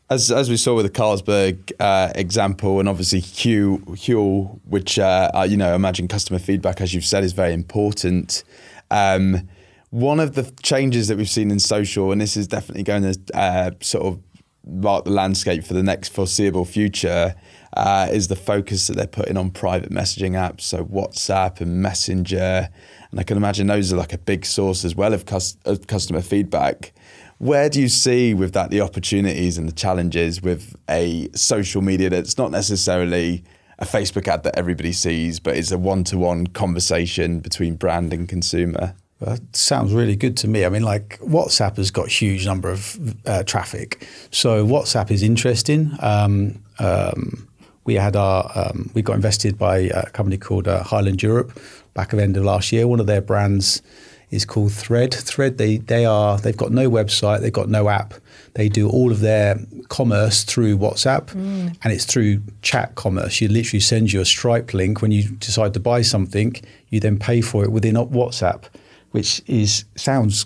As, 0.08 0.32
as 0.32 0.52
we 0.52 0.58
saw 0.58 0.76
with 0.76 0.86
the 0.86 0.92
Carlsberg 0.92 1.72
uh, 1.80 2.12
example, 2.14 2.80
and 2.80 2.88
obviously 2.88 3.20
Hue, 3.20 3.80
Huel, 3.88 4.60
which 4.66 5.00
uh, 5.00 5.46
you 5.50 5.58
know, 5.58 5.74
imagine 5.74 6.08
customer 6.08 6.38
feedback, 6.38 6.80
as 6.80 6.94
you've 6.94 7.06
said, 7.06 7.24
is 7.24 7.34
very 7.34 7.54
important. 7.54 8.44
Um, 8.92 9.50
one 9.90 10.20
of 10.20 10.36
the 10.36 10.52
changes 10.62 11.08
that 11.08 11.18
we've 11.18 11.30
seen 11.30 11.50
in 11.50 11.58
social, 11.60 12.12
and 12.12 12.22
this 12.22 12.38
is 12.38 12.48
definitely 12.48 12.84
going 12.84 13.02
to 13.02 13.20
uh, 13.34 13.72
sort 13.82 14.06
of 14.06 14.20
mark 14.68 15.06
the 15.06 15.12
landscape 15.12 15.64
for 15.64 15.74
the 15.74 15.82
next 15.82 16.10
foreseeable 16.10 16.66
future, 16.66 17.34
uh, 17.76 18.08
is 18.12 18.28
the 18.28 18.36
focus 18.36 18.86
that 18.86 18.96
they're 18.96 19.08
putting 19.08 19.38
on 19.38 19.50
private 19.50 19.90
messaging 19.90 20.32
apps, 20.32 20.62
so 20.62 20.86
WhatsApp 20.86 21.62
and 21.62 21.82
Messenger, 21.82 22.70
and 23.10 23.20
I 23.20 23.24
can 23.24 23.38
imagine 23.38 23.66
those 23.66 23.92
are 23.92 23.98
like 23.98 24.14
a 24.14 24.20
big 24.20 24.46
source 24.46 24.86
as 24.86 24.96
well 24.96 25.14
of, 25.14 25.26
cus- 25.26 25.58
of 25.66 25.88
customer 25.88 26.22
feedback. 26.22 26.94
Where 27.38 27.70
do 27.70 27.82
you 27.82 27.90
see 27.90 28.34
with 28.34 28.54
that 28.54 28.70
the 28.70 28.82
opportunities 28.82 29.58
and 29.58 29.68
the 29.68 29.74
challenges 29.74 30.42
with 30.42 30.76
a 30.90 31.30
social 31.34 31.82
media 31.82 32.10
that's 32.10 32.38
not 32.38 32.52
necessarily 32.52 33.44
a 33.78 33.86
Facebook 33.86 34.28
ad 34.28 34.44
that 34.44 34.58
everybody 34.58 34.94
sees, 34.94 35.40
but 35.40 35.58
it's 35.58 35.72
a 35.72 35.78
one-to-one 35.78 36.48
conversation 36.48 37.40
between 37.42 37.76
brand 37.76 38.14
and 38.14 38.30
consumer? 38.30 38.96
That 39.20 39.56
sounds 39.56 39.94
really 39.94 40.16
good 40.16 40.38
to 40.38 40.48
me. 40.48 40.66
I 40.66 40.70
mean, 40.70 40.84
like 40.84 41.20
WhatsApp 41.20 41.78
has 41.78 41.92
got 41.92 42.10
huge 42.10 42.46
number 42.46 42.70
of 42.70 42.98
uh, 43.26 43.44
traffic, 43.44 44.08
so 44.30 44.66
WhatsApp 44.66 45.10
is 45.10 45.24
interesting. 45.24 45.92
Um, 46.02 46.62
um, 46.80 47.48
we 47.86 47.96
had 47.96 48.16
our 48.16 48.52
um, 48.56 48.92
we 48.94 49.02
got 49.02 49.16
invested 49.16 49.58
by 49.58 49.78
a 49.78 50.10
company 50.10 50.38
called 50.38 50.68
uh, 50.68 50.84
Highland 50.84 51.24
Europe 51.24 51.58
back 51.94 52.12
of 52.12 52.20
end 52.20 52.36
of 52.36 52.44
last 52.44 52.72
year. 52.72 52.88
One 52.88 53.00
of 53.00 53.08
their 53.08 53.22
brands 53.22 53.82
is 54.30 54.46
called 54.46 54.72
Thread. 54.72 55.14
Thread 55.14 55.58
they 55.58 55.78
they 55.78 56.06
are 56.06 56.38
they've 56.38 56.58
got 56.58 56.72
no 56.72 56.90
website, 56.90 57.42
they've 57.42 57.54
got 57.54 57.70
no 57.70 57.90
app. 57.90 58.14
They 58.54 58.70
do 58.70 58.90
all 58.90 59.12
of 59.12 59.20
their 59.20 59.60
commerce 59.90 60.44
through 60.44 60.78
WhatsApp, 60.78 61.28
mm. 61.28 61.76
and 61.84 61.94
it's 61.94 62.06
through 62.06 62.42
chat 62.62 62.96
commerce. 62.96 63.42
You 63.42 63.50
literally 63.50 63.82
send 63.82 64.14
you 64.14 64.22
a 64.22 64.26
Stripe 64.26 64.74
link 64.74 65.02
when 65.02 65.12
you 65.12 65.30
decide 65.30 65.74
to 65.74 65.80
buy 65.80 66.02
something. 66.02 66.56
You 66.90 67.00
then 67.00 67.20
pay 67.20 67.42
for 67.42 67.64
it 67.64 67.72
within 67.72 67.96
WhatsApp, 67.96 68.64
which 69.12 69.42
is 69.48 69.86
sounds 69.96 70.46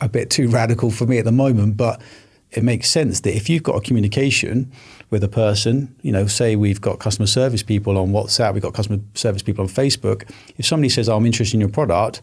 a 0.00 0.08
bit 0.08 0.30
too 0.30 0.48
radical 0.48 0.90
for 0.90 1.06
me 1.06 1.18
at 1.18 1.24
the 1.24 1.32
moment, 1.32 1.76
but 1.76 2.00
it 2.52 2.62
makes 2.62 2.88
sense 2.88 3.20
that 3.20 3.34
if 3.34 3.48
you've 3.48 3.62
got 3.62 3.76
a 3.76 3.80
communication 3.80 4.70
with 5.10 5.22
a 5.22 5.28
person, 5.28 5.94
you 6.02 6.12
know, 6.12 6.26
say 6.26 6.56
we've 6.56 6.80
got 6.80 6.98
customer 6.98 7.26
service 7.26 7.62
people 7.62 7.98
on 7.98 8.08
WhatsApp, 8.10 8.54
we've 8.54 8.62
got 8.62 8.74
customer 8.74 9.00
service 9.14 9.42
people 9.42 9.62
on 9.62 9.68
Facebook. 9.68 10.28
If 10.56 10.66
somebody 10.66 10.88
says, 10.88 11.08
oh, 11.08 11.16
I'm 11.16 11.26
interested 11.26 11.54
in 11.54 11.60
your 11.60 11.68
product, 11.68 12.22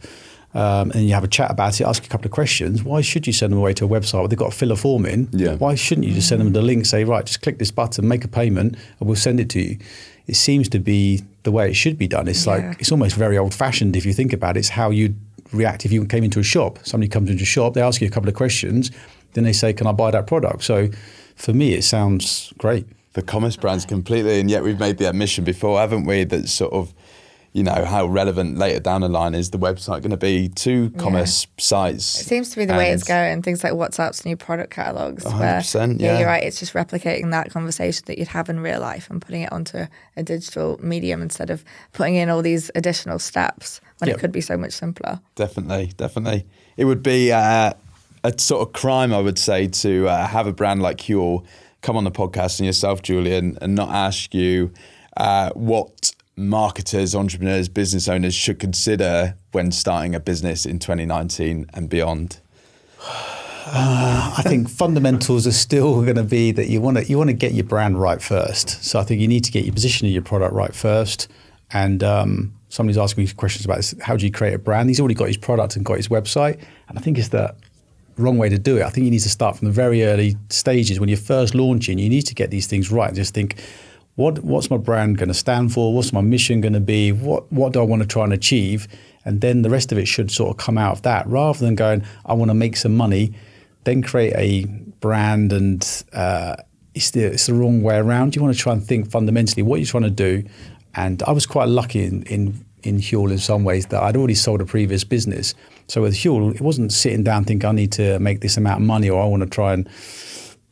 um, 0.53 0.91
and 0.91 1.05
you 1.07 1.13
have 1.13 1.23
a 1.23 1.27
chat 1.27 1.49
about 1.51 1.79
it, 1.81 1.85
ask 1.85 2.05
a 2.05 2.07
couple 2.07 2.25
of 2.25 2.31
questions, 2.31 2.83
why 2.83 3.01
should 3.01 3.25
you 3.27 3.33
send 3.33 3.51
them 3.51 3.59
away 3.59 3.73
to 3.73 3.85
a 3.85 3.87
website 3.87 4.19
where 4.19 4.27
they've 4.27 4.37
got 4.37 4.51
to 4.51 4.57
fill 4.57 4.71
a 4.71 4.75
form 4.75 5.05
in? 5.05 5.27
Yeah. 5.31 5.55
Why 5.55 5.75
shouldn't 5.75 6.05
you 6.07 6.13
just 6.13 6.29
send 6.29 6.41
them 6.41 6.53
the 6.53 6.61
link, 6.61 6.85
say, 6.85 7.03
right, 7.03 7.25
just 7.25 7.41
click 7.41 7.57
this 7.59 7.71
button, 7.71 8.07
make 8.07 8.23
a 8.23 8.27
payment, 8.27 8.75
and 8.99 9.07
we'll 9.07 9.15
send 9.15 9.39
it 9.39 9.49
to 9.51 9.61
you? 9.61 9.77
It 10.27 10.35
seems 10.35 10.69
to 10.69 10.79
be 10.79 11.21
the 11.43 11.51
way 11.51 11.69
it 11.69 11.73
should 11.73 11.97
be 11.97 12.07
done. 12.07 12.27
It's 12.27 12.45
Yeah. 12.45 12.53
like, 12.53 12.79
it's 12.79 12.91
almost 12.91 13.15
very 13.15 13.37
old 13.37 13.53
fashioned 13.53 13.95
if 13.95 14.05
you 14.05 14.13
think 14.13 14.31
about 14.31 14.55
it. 14.55 14.59
It's 14.61 14.69
how 14.69 14.89
you'd 14.91 15.15
react 15.51 15.85
if 15.85 15.91
you 15.91 16.05
came 16.05 16.23
into 16.23 16.39
a 16.39 16.43
shop. 16.43 16.79
Somebody 16.83 17.09
comes 17.09 17.29
into 17.29 17.43
a 17.43 17.45
shop, 17.45 17.73
they 17.73 17.81
ask 17.81 17.99
you 18.01 18.07
a 18.07 18.11
couple 18.11 18.29
of 18.29 18.35
questions, 18.35 18.91
then 19.33 19.43
they 19.43 19.53
say, 19.53 19.73
can 19.73 19.87
I 19.87 19.91
buy 19.91 20.11
that 20.11 20.27
product? 20.27 20.63
So 20.63 20.89
for 21.35 21.53
me, 21.53 21.73
it 21.73 21.83
sounds 21.83 22.53
great. 22.57 22.85
the 23.13 23.21
commerce 23.21 23.55
brands 23.55 23.85
completely, 23.85 24.39
and 24.39 24.49
yet 24.49 24.63
we've 24.63 24.79
made 24.79 24.97
the 24.97 25.07
admission 25.07 25.43
before, 25.43 25.77
haven't 25.79 26.05
we? 26.05 26.23
That 26.23 26.49
sort 26.49 26.73
of, 26.73 26.93
you 27.53 27.61
know, 27.63 27.85
how 27.85 28.07
relevant 28.07 28.57
later 28.57 28.79
down 28.79 29.01
the 29.01 29.09
line 29.09 29.35
is 29.35 29.51
the 29.51 29.59
website 29.59 30.01
going 30.01 30.09
to 30.09 30.17
be 30.17 30.49
to 30.49 30.89
commerce 30.97 31.45
sites? 31.59 32.19
It 32.19 32.25
seems 32.25 32.49
to 32.49 32.57
be 32.57 32.65
the 32.65 32.73
way 32.73 32.91
it's 32.91 33.03
going. 33.03 33.43
Things 33.43 33.63
like 33.63 33.73
WhatsApp's 33.73 34.25
new 34.25 34.35
product 34.35 34.71
catalogs. 34.71 35.23
100%, 35.23 36.01
yeah. 36.01 36.17
you're 36.17 36.27
right. 36.27 36.43
It's 36.43 36.59
just 36.59 36.73
replicating 36.73 37.29
that 37.29 37.51
conversation 37.51 38.03
that 38.07 38.17
you'd 38.17 38.29
have 38.29 38.49
in 38.49 38.59
real 38.59 38.79
life 38.81 39.07
and 39.09 39.21
putting 39.21 39.43
it 39.43 39.51
onto 39.51 39.85
a 40.17 40.23
digital 40.23 40.79
medium 40.81 41.21
instead 41.21 41.51
of 41.51 41.63
putting 41.93 42.15
in 42.15 42.29
all 42.29 42.41
these 42.41 42.71
additional 42.73 43.19
steps 43.19 43.79
when 43.99 44.09
Yep. 44.09 44.17
it 44.17 44.19
could 44.19 44.31
be 44.31 44.41
so 44.41 44.57
much 44.57 44.73
simpler. 44.73 45.21
Definitely, 45.35 45.93
definitely. 45.95 46.45
It 46.75 46.85
would 46.85 47.03
be 47.03 47.31
uh, 47.31 47.73
a 48.23 48.39
sort 48.39 48.67
of 48.67 48.73
crime, 48.73 49.13
I 49.13 49.19
would 49.19 49.37
say, 49.37 49.67
to 49.67 50.09
uh, 50.09 50.27
have 50.27 50.47
a 50.47 50.53
brand 50.53 50.81
like 50.81 50.97
Huel 50.97 51.45
come 51.81 51.97
on 51.97 52.03
the 52.03 52.11
podcast 52.11 52.59
and 52.59 52.65
yourself, 52.65 53.03
Julian, 53.03 53.57
and 53.61 53.75
not 53.75 53.89
ask 53.89 54.33
you 54.33 54.71
uh, 55.17 55.51
what 55.51 56.13
marketers, 56.35 57.13
entrepreneurs, 57.13 57.69
business 57.69 58.07
owners 58.07 58.33
should 58.33 58.59
consider 58.59 59.35
when 59.51 59.71
starting 59.71 60.15
a 60.15 60.19
business 60.19 60.65
in 60.65 60.79
2019 60.79 61.67
and 61.73 61.89
beyond. 61.89 62.39
I 63.65 64.43
think 64.43 64.69
fundamentals 64.69 65.47
are 65.47 65.51
still 65.51 66.01
going 66.03 66.15
to 66.15 66.23
be 66.23 66.51
that 66.51 66.67
you 66.67 66.81
want 66.81 66.97
to 66.97 67.05
you 67.05 67.17
want 67.17 67.29
to 67.29 67.35
get 67.35 67.53
your 67.53 67.63
brand 67.63 67.99
right 67.99 68.21
first. 68.21 68.83
So 68.83 68.99
I 68.99 69.03
think 69.03 69.21
you 69.21 69.27
need 69.27 69.43
to 69.45 69.51
get 69.51 69.63
your 69.65 69.73
position 69.73 70.07
of 70.07 70.13
your 70.13 70.21
product 70.21 70.53
right 70.53 70.73
first. 70.75 71.29
And 71.71 72.03
um, 72.03 72.53
somebody's 72.69 72.97
asking 72.97 73.23
me 73.23 73.31
questions 73.31 73.65
about 73.65 73.77
this. 73.77 73.95
How 74.01 74.15
do 74.15 74.25
you 74.25 74.31
create 74.31 74.53
a 74.53 74.59
brand? 74.59 74.89
He's 74.89 74.99
already 74.99 75.15
got 75.15 75.27
his 75.27 75.37
product 75.37 75.75
and 75.75 75.85
got 75.85 75.97
his 75.97 76.07
website, 76.07 76.61
and 76.87 76.97
I 76.97 77.01
think 77.01 77.17
it's 77.17 77.29
the 77.29 77.55
wrong 78.17 78.37
way 78.37 78.47
to 78.49 78.59
do 78.59 78.77
it. 78.77 78.83
I 78.83 78.89
think 78.89 79.05
you 79.05 79.11
need 79.11 79.21
to 79.21 79.29
start 79.29 79.57
from 79.57 79.67
the 79.67 79.73
very 79.73 80.03
early 80.03 80.35
stages 80.49 80.99
when 80.99 81.09
you're 81.09 81.17
first 81.17 81.55
launching. 81.55 81.97
You 81.97 82.09
need 82.09 82.23
to 82.23 82.35
get 82.35 82.51
these 82.51 82.67
things 82.67 82.91
right. 82.91 83.13
Just 83.13 83.33
think. 83.33 83.61
What, 84.15 84.43
what's 84.43 84.69
my 84.69 84.77
brand 84.77 85.17
going 85.17 85.29
to 85.29 85.33
stand 85.33 85.73
for? 85.73 85.93
What's 85.93 86.13
my 86.13 86.21
mission 86.21 86.61
going 86.61 86.73
to 86.73 86.79
be? 86.79 87.11
What, 87.11 87.51
what 87.51 87.73
do 87.73 87.79
I 87.79 87.83
want 87.83 88.01
to 88.03 88.07
try 88.07 88.23
and 88.23 88.33
achieve? 88.33 88.87
And 89.25 89.41
then 89.41 89.61
the 89.61 89.69
rest 89.69 89.91
of 89.91 89.97
it 89.97 90.07
should 90.07 90.29
sort 90.29 90.51
of 90.51 90.57
come 90.57 90.77
out 90.77 90.91
of 90.91 91.01
that 91.03 91.25
rather 91.27 91.59
than 91.59 91.75
going, 91.75 92.03
I 92.25 92.33
want 92.33 92.49
to 92.49 92.55
make 92.55 92.77
some 92.77 92.95
money 92.95 93.33
then 93.83 94.01
create 94.01 94.33
a 94.35 94.65
brand 94.99 95.51
and 95.51 96.03
uh, 96.13 96.55
it's 96.93 97.11
the 97.11 97.25
it's 97.25 97.47
the 97.47 97.53
wrong 97.53 97.81
way 97.81 97.97
around. 97.97 98.35
You 98.35 98.41
want 98.41 98.55
to 98.55 98.61
try 98.61 98.73
and 98.73 98.83
think 98.83 99.09
fundamentally 99.09 99.63
what 99.63 99.79
you're 99.79 99.87
trying 99.87 100.03
to 100.03 100.09
do. 100.09 100.43
And 100.95 101.23
I 101.23 101.31
was 101.31 101.45
quite 101.45 101.67
lucky 101.67 102.03
in 102.03 102.23
in 102.23 102.65
in 102.83 102.97
Huel 102.97 103.31
in 103.31 103.37
some 103.37 103.63
ways 103.63 103.87
that 103.87 104.03
I'd 104.03 104.17
already 104.17 104.35
sold 104.35 104.61
a 104.61 104.65
previous 104.65 105.03
business. 105.03 105.55
So 105.87 106.01
with 106.01 106.15
Huel, 106.15 106.53
it 106.53 106.61
wasn't 106.61 106.91
sitting 106.91 107.23
down 107.23 107.45
thinking 107.45 107.67
I 107.67 107.71
need 107.71 107.91
to 107.93 108.19
make 108.19 108.41
this 108.41 108.57
amount 108.57 108.81
of 108.81 108.87
money 108.87 109.09
or 109.09 109.21
I 109.21 109.25
want 109.25 109.43
to 109.43 109.49
try 109.49 109.73
and 109.73 109.89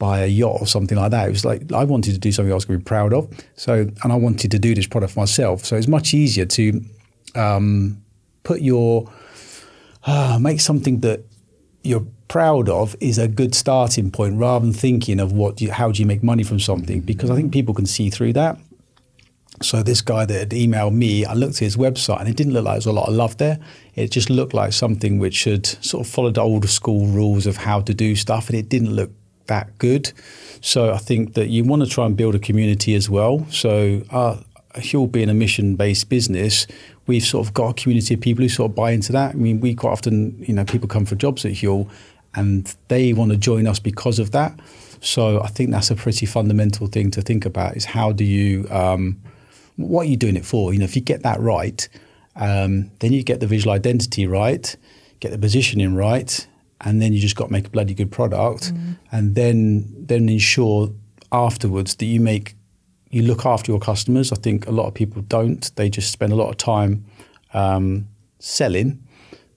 buy 0.01 0.21
a 0.21 0.27
yacht 0.27 0.57
or 0.59 0.65
something 0.65 0.97
like 0.97 1.11
that. 1.11 1.27
It 1.27 1.31
was 1.31 1.45
like 1.45 1.71
I 1.71 1.83
wanted 1.83 2.13
to 2.13 2.19
do 2.19 2.31
something 2.31 2.51
I 2.51 2.55
was 2.55 2.65
going 2.65 2.79
to 2.79 2.83
be 2.83 2.87
proud 2.87 3.13
of. 3.13 3.29
So 3.55 3.87
and 4.03 4.11
I 4.11 4.15
wanted 4.15 4.49
to 4.49 4.59
do 4.59 4.73
this 4.73 4.87
product 4.87 5.15
myself. 5.15 5.63
So 5.63 5.75
it's 5.77 5.87
much 5.87 6.15
easier 6.15 6.45
to 6.45 6.81
um, 7.35 8.01
put 8.43 8.61
your 8.61 9.11
uh, 10.05 10.39
make 10.41 10.59
something 10.59 11.01
that 11.01 11.21
you're 11.83 12.07
proud 12.27 12.67
of 12.67 12.95
is 12.99 13.19
a 13.19 13.27
good 13.27 13.53
starting 13.53 14.09
point 14.09 14.39
rather 14.39 14.65
than 14.65 14.73
thinking 14.73 15.19
of 15.19 15.31
what 15.33 15.57
do 15.57 15.65
you, 15.65 15.71
how 15.71 15.91
do 15.91 16.01
you 16.01 16.07
make 16.07 16.23
money 16.23 16.43
from 16.43 16.59
something 16.59 17.01
because 17.01 17.29
I 17.29 17.35
think 17.35 17.53
people 17.53 17.73
can 17.73 17.85
see 17.85 18.09
through 18.09 18.33
that. 18.33 18.57
So 19.61 19.83
this 19.83 20.01
guy 20.01 20.25
that 20.25 20.39
had 20.39 20.49
emailed 20.49 20.95
me, 20.95 21.25
I 21.25 21.33
looked 21.33 21.55
at 21.55 21.59
his 21.59 21.77
website 21.77 22.19
and 22.19 22.27
it 22.27 22.35
didn't 22.35 22.53
look 22.53 22.65
like 22.65 22.73
there 22.73 22.77
was 22.77 22.85
a 22.87 22.91
lot 22.99 23.09
of 23.09 23.13
love 23.13 23.37
there. 23.37 23.59
It 23.93 24.09
just 24.09 24.31
looked 24.31 24.55
like 24.55 24.73
something 24.73 25.19
which 25.19 25.43
had 25.43 25.67
sort 25.67 26.07
of 26.07 26.11
followed 26.11 26.35
the 26.35 26.41
old 26.41 26.67
school 26.67 27.05
rules 27.05 27.45
of 27.45 27.57
how 27.57 27.81
to 27.81 27.93
do 27.93 28.15
stuff 28.15 28.49
and 28.49 28.57
it 28.57 28.69
didn't 28.69 28.93
look 28.95 29.11
that 29.53 29.65
good. 29.77 30.05
So 30.61 30.79
I 30.93 30.99
think 31.07 31.33
that 31.33 31.47
you 31.49 31.61
want 31.63 31.81
to 31.83 31.89
try 31.89 32.05
and 32.05 32.15
build 32.15 32.35
a 32.35 32.39
community 32.39 32.95
as 32.95 33.09
well. 33.09 33.45
So 33.49 34.01
uh, 34.09 34.37
Huel 34.75 35.11
being 35.11 35.29
a 35.29 35.33
mission-based 35.33 36.07
business, 36.09 36.67
we've 37.07 37.23
sort 37.23 37.45
of 37.45 37.53
got 37.53 37.67
a 37.69 37.73
community 37.81 38.13
of 38.15 38.21
people 38.21 38.43
who 38.43 38.49
sort 38.49 38.71
of 38.71 38.75
buy 38.75 38.91
into 38.91 39.11
that. 39.11 39.29
I 39.35 39.37
mean, 39.37 39.59
we 39.59 39.75
quite 39.75 39.91
often, 39.91 40.15
you 40.47 40.53
know, 40.53 40.65
people 40.65 40.87
come 40.87 41.05
for 41.05 41.15
jobs 41.15 41.45
at 41.45 41.53
Huel 41.53 41.89
and 42.33 42.73
they 42.87 43.13
want 43.13 43.31
to 43.31 43.37
join 43.37 43.67
us 43.67 43.79
because 43.79 44.19
of 44.19 44.31
that. 44.31 44.53
So 45.01 45.41
I 45.41 45.47
think 45.47 45.71
that's 45.71 45.91
a 45.91 45.95
pretty 45.95 46.25
fundamental 46.25 46.87
thing 46.87 47.11
to 47.11 47.21
think 47.21 47.45
about 47.45 47.75
is 47.75 47.85
how 47.85 48.11
do 48.13 48.23
you, 48.23 48.67
um, 48.69 49.19
what 49.75 50.01
are 50.05 50.09
you 50.09 50.17
doing 50.17 50.37
it 50.37 50.45
for? 50.45 50.73
You 50.73 50.79
know, 50.79 50.85
if 50.85 50.95
you 50.95 51.01
get 51.01 51.23
that 51.23 51.39
right, 51.39 51.89
um, 52.35 52.91
then 52.99 53.11
you 53.11 53.23
get 53.23 53.39
the 53.39 53.47
visual 53.47 53.73
identity 53.73 54.25
right, 54.27 54.75
get 55.19 55.31
the 55.31 55.37
positioning 55.37 55.95
right, 55.95 56.47
and 56.81 57.01
then 57.01 57.13
you 57.13 57.19
just 57.19 57.35
got 57.35 57.45
to 57.47 57.51
make 57.51 57.67
a 57.67 57.69
bloody 57.69 57.93
good 57.93 58.11
product, 58.11 58.73
and 59.11 59.35
then 59.35 59.85
then 59.97 60.29
ensure 60.29 60.89
afterwards 61.31 61.95
that 61.95 62.05
you 62.05 62.19
make 62.19 62.55
you 63.09 63.23
look 63.23 63.45
after 63.45 63.71
your 63.71 63.79
customers. 63.79 64.31
I 64.31 64.35
think 64.35 64.67
a 64.67 64.71
lot 64.71 64.87
of 64.87 64.93
people 64.93 65.21
don't. 65.23 65.73
They 65.75 65.89
just 65.89 66.11
spend 66.11 66.31
a 66.31 66.35
lot 66.35 66.49
of 66.49 66.57
time 66.57 67.05
um, 67.53 68.07
selling, 68.39 69.03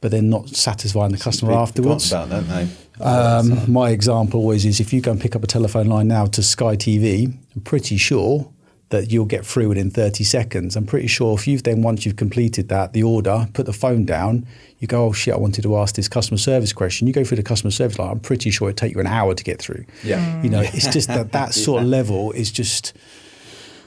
but 0.00 0.10
then 0.10 0.28
not 0.28 0.48
satisfying 0.48 1.12
the 1.12 1.18
customer 1.18 1.52
People 1.52 1.62
afterwards. 1.62 2.12
about, 2.12 2.30
don't 2.30 2.48
they? 2.48 2.68
Um, 3.00 3.72
my 3.72 3.90
example 3.90 4.40
always 4.40 4.64
is 4.64 4.80
if 4.80 4.92
you 4.92 5.00
go 5.00 5.10
and 5.10 5.20
pick 5.20 5.34
up 5.34 5.42
a 5.42 5.46
telephone 5.46 5.86
line 5.86 6.08
now 6.08 6.26
to 6.26 6.42
Sky 6.42 6.76
TV, 6.76 7.26
I'm 7.54 7.62
pretty 7.62 7.96
sure 7.96 8.50
that 8.90 9.10
you'll 9.10 9.24
get 9.24 9.44
through 9.44 9.68
within 9.68 9.90
30 9.90 10.22
seconds. 10.22 10.76
I'm 10.76 10.86
pretty 10.86 11.08
sure 11.08 11.36
if 11.36 11.48
you've 11.48 11.62
then, 11.64 11.82
once 11.82 12.06
you've 12.06 12.16
completed 12.16 12.68
that, 12.68 12.92
the 12.92 13.02
order, 13.02 13.48
put 13.52 13.66
the 13.66 13.72
phone 13.72 14.04
down, 14.04 14.46
you 14.84 14.88
go, 14.88 15.06
oh 15.06 15.12
shit, 15.12 15.32
I 15.32 15.38
wanted 15.38 15.62
to 15.62 15.76
ask 15.78 15.94
this 15.94 16.08
customer 16.08 16.36
service 16.36 16.74
question. 16.74 17.06
You 17.06 17.14
go 17.14 17.24
through 17.24 17.38
the 17.38 17.42
customer 17.42 17.70
service 17.70 17.98
line, 17.98 18.10
I'm 18.10 18.20
pretty 18.20 18.50
sure 18.50 18.68
it'd 18.68 18.76
take 18.76 18.92
you 18.94 19.00
an 19.00 19.06
hour 19.06 19.34
to 19.34 19.42
get 19.42 19.58
through. 19.58 19.86
Yeah. 20.02 20.42
You 20.42 20.50
know, 20.50 20.60
it's 20.60 20.88
just 20.88 21.08
that 21.08 21.32
that 21.32 21.54
sort 21.66 21.82
of 21.82 21.88
level 21.88 22.32
is 22.32 22.52
just. 22.52 22.92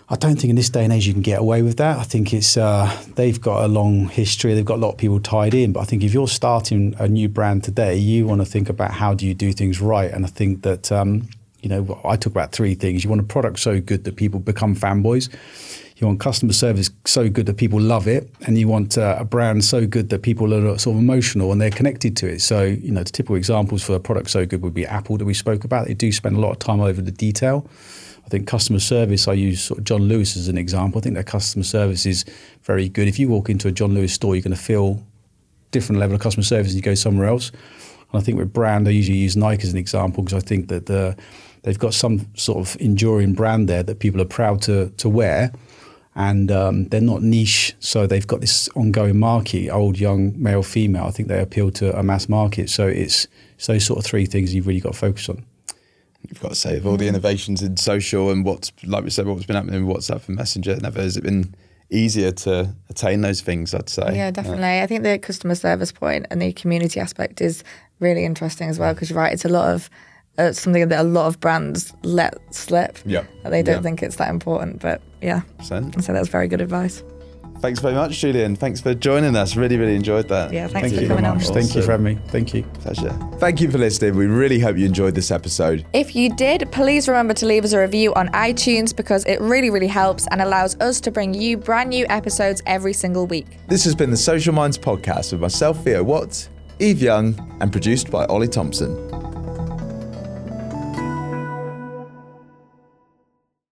I 0.10 0.16
don't 0.16 0.38
think 0.38 0.50
in 0.52 0.56
this 0.56 0.70
day 0.70 0.86
and 0.86 0.94
age 0.94 1.06
you 1.06 1.12
can 1.12 1.22
get 1.22 1.38
away 1.38 1.62
with 1.62 1.78
that. 1.78 2.00
I 2.00 2.04
think 2.04 2.34
it's 2.34 2.56
uh, 2.56 2.90
they've 3.16 3.40
got 3.40 3.66
a 3.66 3.68
long 3.68 4.08
history. 4.08 4.54
They've 4.54 4.64
got 4.64 4.76
a 4.76 4.82
lot 4.82 4.92
of 4.92 4.98
people 4.98 5.20
tied 5.20 5.54
in. 5.54 5.74
But 5.74 5.82
I 5.82 5.84
think 5.84 6.02
if 6.02 6.14
you're 6.14 6.30
starting 6.30 6.96
a 6.98 7.10
new 7.10 7.28
brand 7.28 7.66
today, 7.66 7.98
you 7.98 8.26
want 8.26 8.40
to 8.40 8.46
think 8.46 8.70
about 8.70 8.92
how 8.92 9.14
do 9.14 9.28
you 9.28 9.34
do 9.34 9.52
things 9.52 9.82
right. 9.82 10.10
And 10.10 10.26
I 10.26 10.30
think 10.30 10.64
that 10.64 10.94
um, 10.94 11.28
you 11.62 11.68
know 11.68 12.00
I 12.06 12.16
talk 12.16 12.32
about 12.32 12.54
three 12.54 12.74
things. 12.74 13.04
You 13.04 13.10
want 13.10 13.22
a 13.22 13.26
product 13.26 13.60
so 13.60 13.82
good 13.82 14.06
that 14.06 14.16
people 14.16 14.40
become 14.40 14.76
fanboys. 14.76 15.30
You 15.98 16.06
want 16.06 16.20
customer 16.20 16.54
service 16.54 16.92
so 17.06 17.28
good 17.28 17.48
that 17.48 17.58
people 17.58 17.82
love 17.82 18.08
it, 18.08 18.30
and 18.46 18.56
you 18.56 18.68
want 18.68 19.00
uh, 19.00 19.18
a 19.18 19.26
brand 19.26 19.66
so 19.66 19.88
good 19.88 20.10
that 20.10 20.22
people 20.22 20.54
are 20.54 20.78
sort 20.78 20.96
of 20.96 21.02
emotional 21.02 21.52
and 21.52 21.60
they're 21.60 21.72
connected 21.72 22.16
to 22.18 22.28
it. 22.28 22.42
So 22.42 22.64
you 22.64 22.92
know 22.92 23.04
the 23.04 23.10
typical 23.10 23.36
examples 23.36 23.82
for 23.84 23.96
a 23.96 24.00
product 24.00 24.30
so 24.30 24.46
good 24.46 24.62
would 24.62 24.76
be 24.76 24.86
Apple 24.86 25.18
that 25.18 25.26
we 25.26 25.34
spoke 25.34 25.64
about. 25.64 25.88
They 25.88 25.96
do 25.96 26.12
spend 26.12 26.38
a 26.38 26.40
lot 26.40 26.52
of 26.52 26.60
time 26.60 26.82
over 26.82 27.02
the 27.02 27.12
detail. 27.12 27.68
I 28.28 28.30
think 28.30 28.46
customer 28.46 28.80
service, 28.80 29.28
I 29.28 29.34
use 29.34 29.64
sort 29.64 29.80
of 29.80 29.86
John 29.86 30.04
Lewis 30.04 30.38
as 30.38 30.50
an 30.50 30.58
example. 30.58 31.00
I 31.00 31.02
think 31.02 31.16
their 31.16 31.24
customer 31.24 31.64
service 31.64 32.06
is 32.06 32.26
very 32.64 32.90
good. 32.90 33.08
If 33.08 33.18
you 33.18 33.30
walk 33.30 33.50
into 33.50 33.68
a 33.68 33.72
John 33.72 33.94
Lewis 33.94 34.14
store, 34.14 34.36
you're 34.36 34.44
going 34.44 34.56
to 34.56 34.62
feel 34.62 35.02
different 35.72 36.00
level 36.00 36.16
of 36.16 36.22
customer 36.22 36.44
service 36.44 36.74
than 36.74 36.76
you 36.76 36.82
go 36.84 36.94
somewhere 36.94 37.28
else. 37.28 37.52
And 38.12 38.22
I 38.22 38.24
think 38.24 38.38
with 38.38 38.54
brand, 38.54 38.88
I 38.88 38.92
usually 38.92 39.18
use 39.18 39.38
Nike 39.38 39.64
as 39.64 39.72
an 39.72 39.78
example 39.78 40.24
because 40.24 40.44
I 40.44 40.46
think 40.46 40.68
that 40.68 40.88
the, 40.88 41.16
they've 41.64 41.80
got 41.80 41.94
some 41.94 42.28
sort 42.36 42.60
of 42.60 42.80
enduring 42.82 43.34
brand 43.34 43.70
there 43.70 43.84
that 43.84 44.00
people 44.00 44.22
are 44.22 44.26
proud 44.26 44.62
to, 44.64 44.90
to 44.98 45.10
wear. 45.10 45.54
And 46.20 46.52
um, 46.52 46.86
they're 46.86 47.00
not 47.00 47.22
niche, 47.22 47.76
so 47.80 48.08
they've 48.08 48.26
got 48.26 48.42
this 48.42 48.68
ongoing 48.70 49.20
market, 49.20 49.70
old, 49.70 50.00
young, 50.00 50.34
male, 50.42 50.64
female. 50.64 51.06
I 51.06 51.12
think 51.12 51.30
they 51.30 51.40
appeal 51.40 51.70
to 51.74 51.96
a 51.96 52.02
mass 52.02 52.28
market. 52.28 52.72
So 52.72 52.88
it's, 52.88 53.28
it's 53.56 53.68
those 53.68 53.86
sort 53.86 54.00
of 54.00 54.06
three 54.06 54.26
things 54.26 54.56
you've 54.56 54.66
really 54.66 54.80
got 54.80 54.94
to 54.94 54.98
focus 54.98 55.30
on. 55.30 55.46
You've 56.28 56.42
got 56.42 56.50
to 56.50 56.56
say, 56.56 56.78
of 56.78 56.88
all 56.88 56.98
the 56.98 57.08
innovations 57.08 57.62
in 57.62 57.78
social 57.78 58.32
and 58.32 58.44
what's, 58.44 58.72
like 58.84 59.04
we 59.04 59.12
said, 59.12 59.28
what's 59.28 59.46
been 59.46 59.58
happening 59.58 59.76
in 59.76 59.86
WhatsApp 59.86 60.28
and 60.28 60.38
Messenger, 60.38 60.78
never 60.78 61.00
has 61.00 61.18
it 61.18 61.24
been 61.24 61.54
easier 61.92 62.32
to 62.32 62.74
attain 62.90 63.22
those 63.22 63.42
things, 63.42 63.76
I'd 63.76 63.88
say. 63.88 64.18
Yeah, 64.18 64.32
definitely. 64.32 64.82
I 64.82 64.88
think 64.88 65.04
the 65.04 65.20
customer 65.20 65.54
service 65.54 65.92
point 65.92 66.26
and 66.32 66.42
the 66.42 66.52
community 66.52 67.00
aspect 67.00 67.42
is 67.42 67.64
really 68.00 68.26
interesting 68.26 68.70
as 68.70 68.80
well 68.80 68.96
because 68.96 69.12
you're 69.12 69.20
right, 69.20 69.32
it's 69.32 69.46
a 69.46 69.50
lot 69.50 69.70
of 69.70 69.88
uh, 70.38 70.52
something 70.52 70.88
that 70.90 71.00
a 71.00 71.04
lot 71.04 71.28
of 71.28 71.40
brands 71.40 71.94
let 72.04 72.36
slip. 72.54 72.98
Yeah. 73.06 73.24
They 73.44 73.64
don't 73.64 73.76
Yeah. 73.78 73.82
think 73.82 74.04
it's 74.04 74.18
that 74.18 74.30
important. 74.30 74.82
But 74.82 75.02
yeah, 75.22 75.42
Percent. 75.58 76.04
so 76.04 76.14
that's 76.14 76.30
very 76.30 76.48
good 76.48 76.62
advice. 76.62 77.04
Thanks 77.60 77.80
very 77.80 77.96
much, 77.96 78.20
Julian. 78.20 78.56
Thanks 78.56 78.82
for 78.82 78.94
joining 78.94 79.36
us. 79.36 79.56
Really, 79.56 79.78
really 79.78 79.96
enjoyed 79.96 80.28
that. 80.30 80.54
Yeah, 80.54 80.68
thanks 80.68 80.90
Thank 80.90 80.94
for 80.94 81.02
you 81.02 81.08
coming 81.08 81.24
very 81.24 81.32
on. 81.32 81.38
much. 81.38 81.48
Thank 81.50 81.74
you 81.74 81.82
for 81.82 81.90
having 81.94 82.04
me. 82.06 82.20
Thank 82.28 82.54
you. 82.54 82.62
Pleasure. 82.82 83.10
Thank 83.40 83.62
you 83.62 83.72
for 83.72 83.80
listening. 83.80 84.16
We 84.16 84.28
really 84.28 84.60
hope 84.60 84.78
you 84.78 84.86
enjoyed 84.86 85.16
this 85.16 85.32
episode. 85.32 85.84
If 85.94 86.16
you 86.16 86.30
did, 86.36 86.72
please 86.72 87.08
remember 87.08 87.34
to 87.34 87.48
leave 87.48 87.66
us 87.66 87.74
a 87.74 87.80
review 87.80 88.14
on 88.14 88.28
iTunes 88.30 88.96
because 88.96 89.26
it 89.26 89.42
really, 89.42 89.72
really 89.72 89.88
helps 89.88 90.28
and 90.30 90.40
allows 90.40 90.76
us 90.80 91.02
to 91.02 91.10
bring 91.10 91.34
you 91.34 91.58
brand 91.58 91.90
new 91.90 92.06
episodes 92.10 92.62
every 92.68 92.94
single 92.94 93.26
week. 93.26 93.48
This 93.70 93.84
has 93.86 93.96
been 93.96 94.12
the 94.12 94.18
Social 94.18 94.54
Minds 94.54 94.78
podcast 94.78 95.32
with 95.32 95.42
myself, 95.42 95.84
Theo 95.84 96.04
Watts, 96.04 96.50
Eve 96.78 97.02
Young, 97.02 97.58
and 97.60 97.72
produced 97.72 98.12
by 98.12 98.26
Ollie 98.26 98.48
Thompson. 98.48 98.94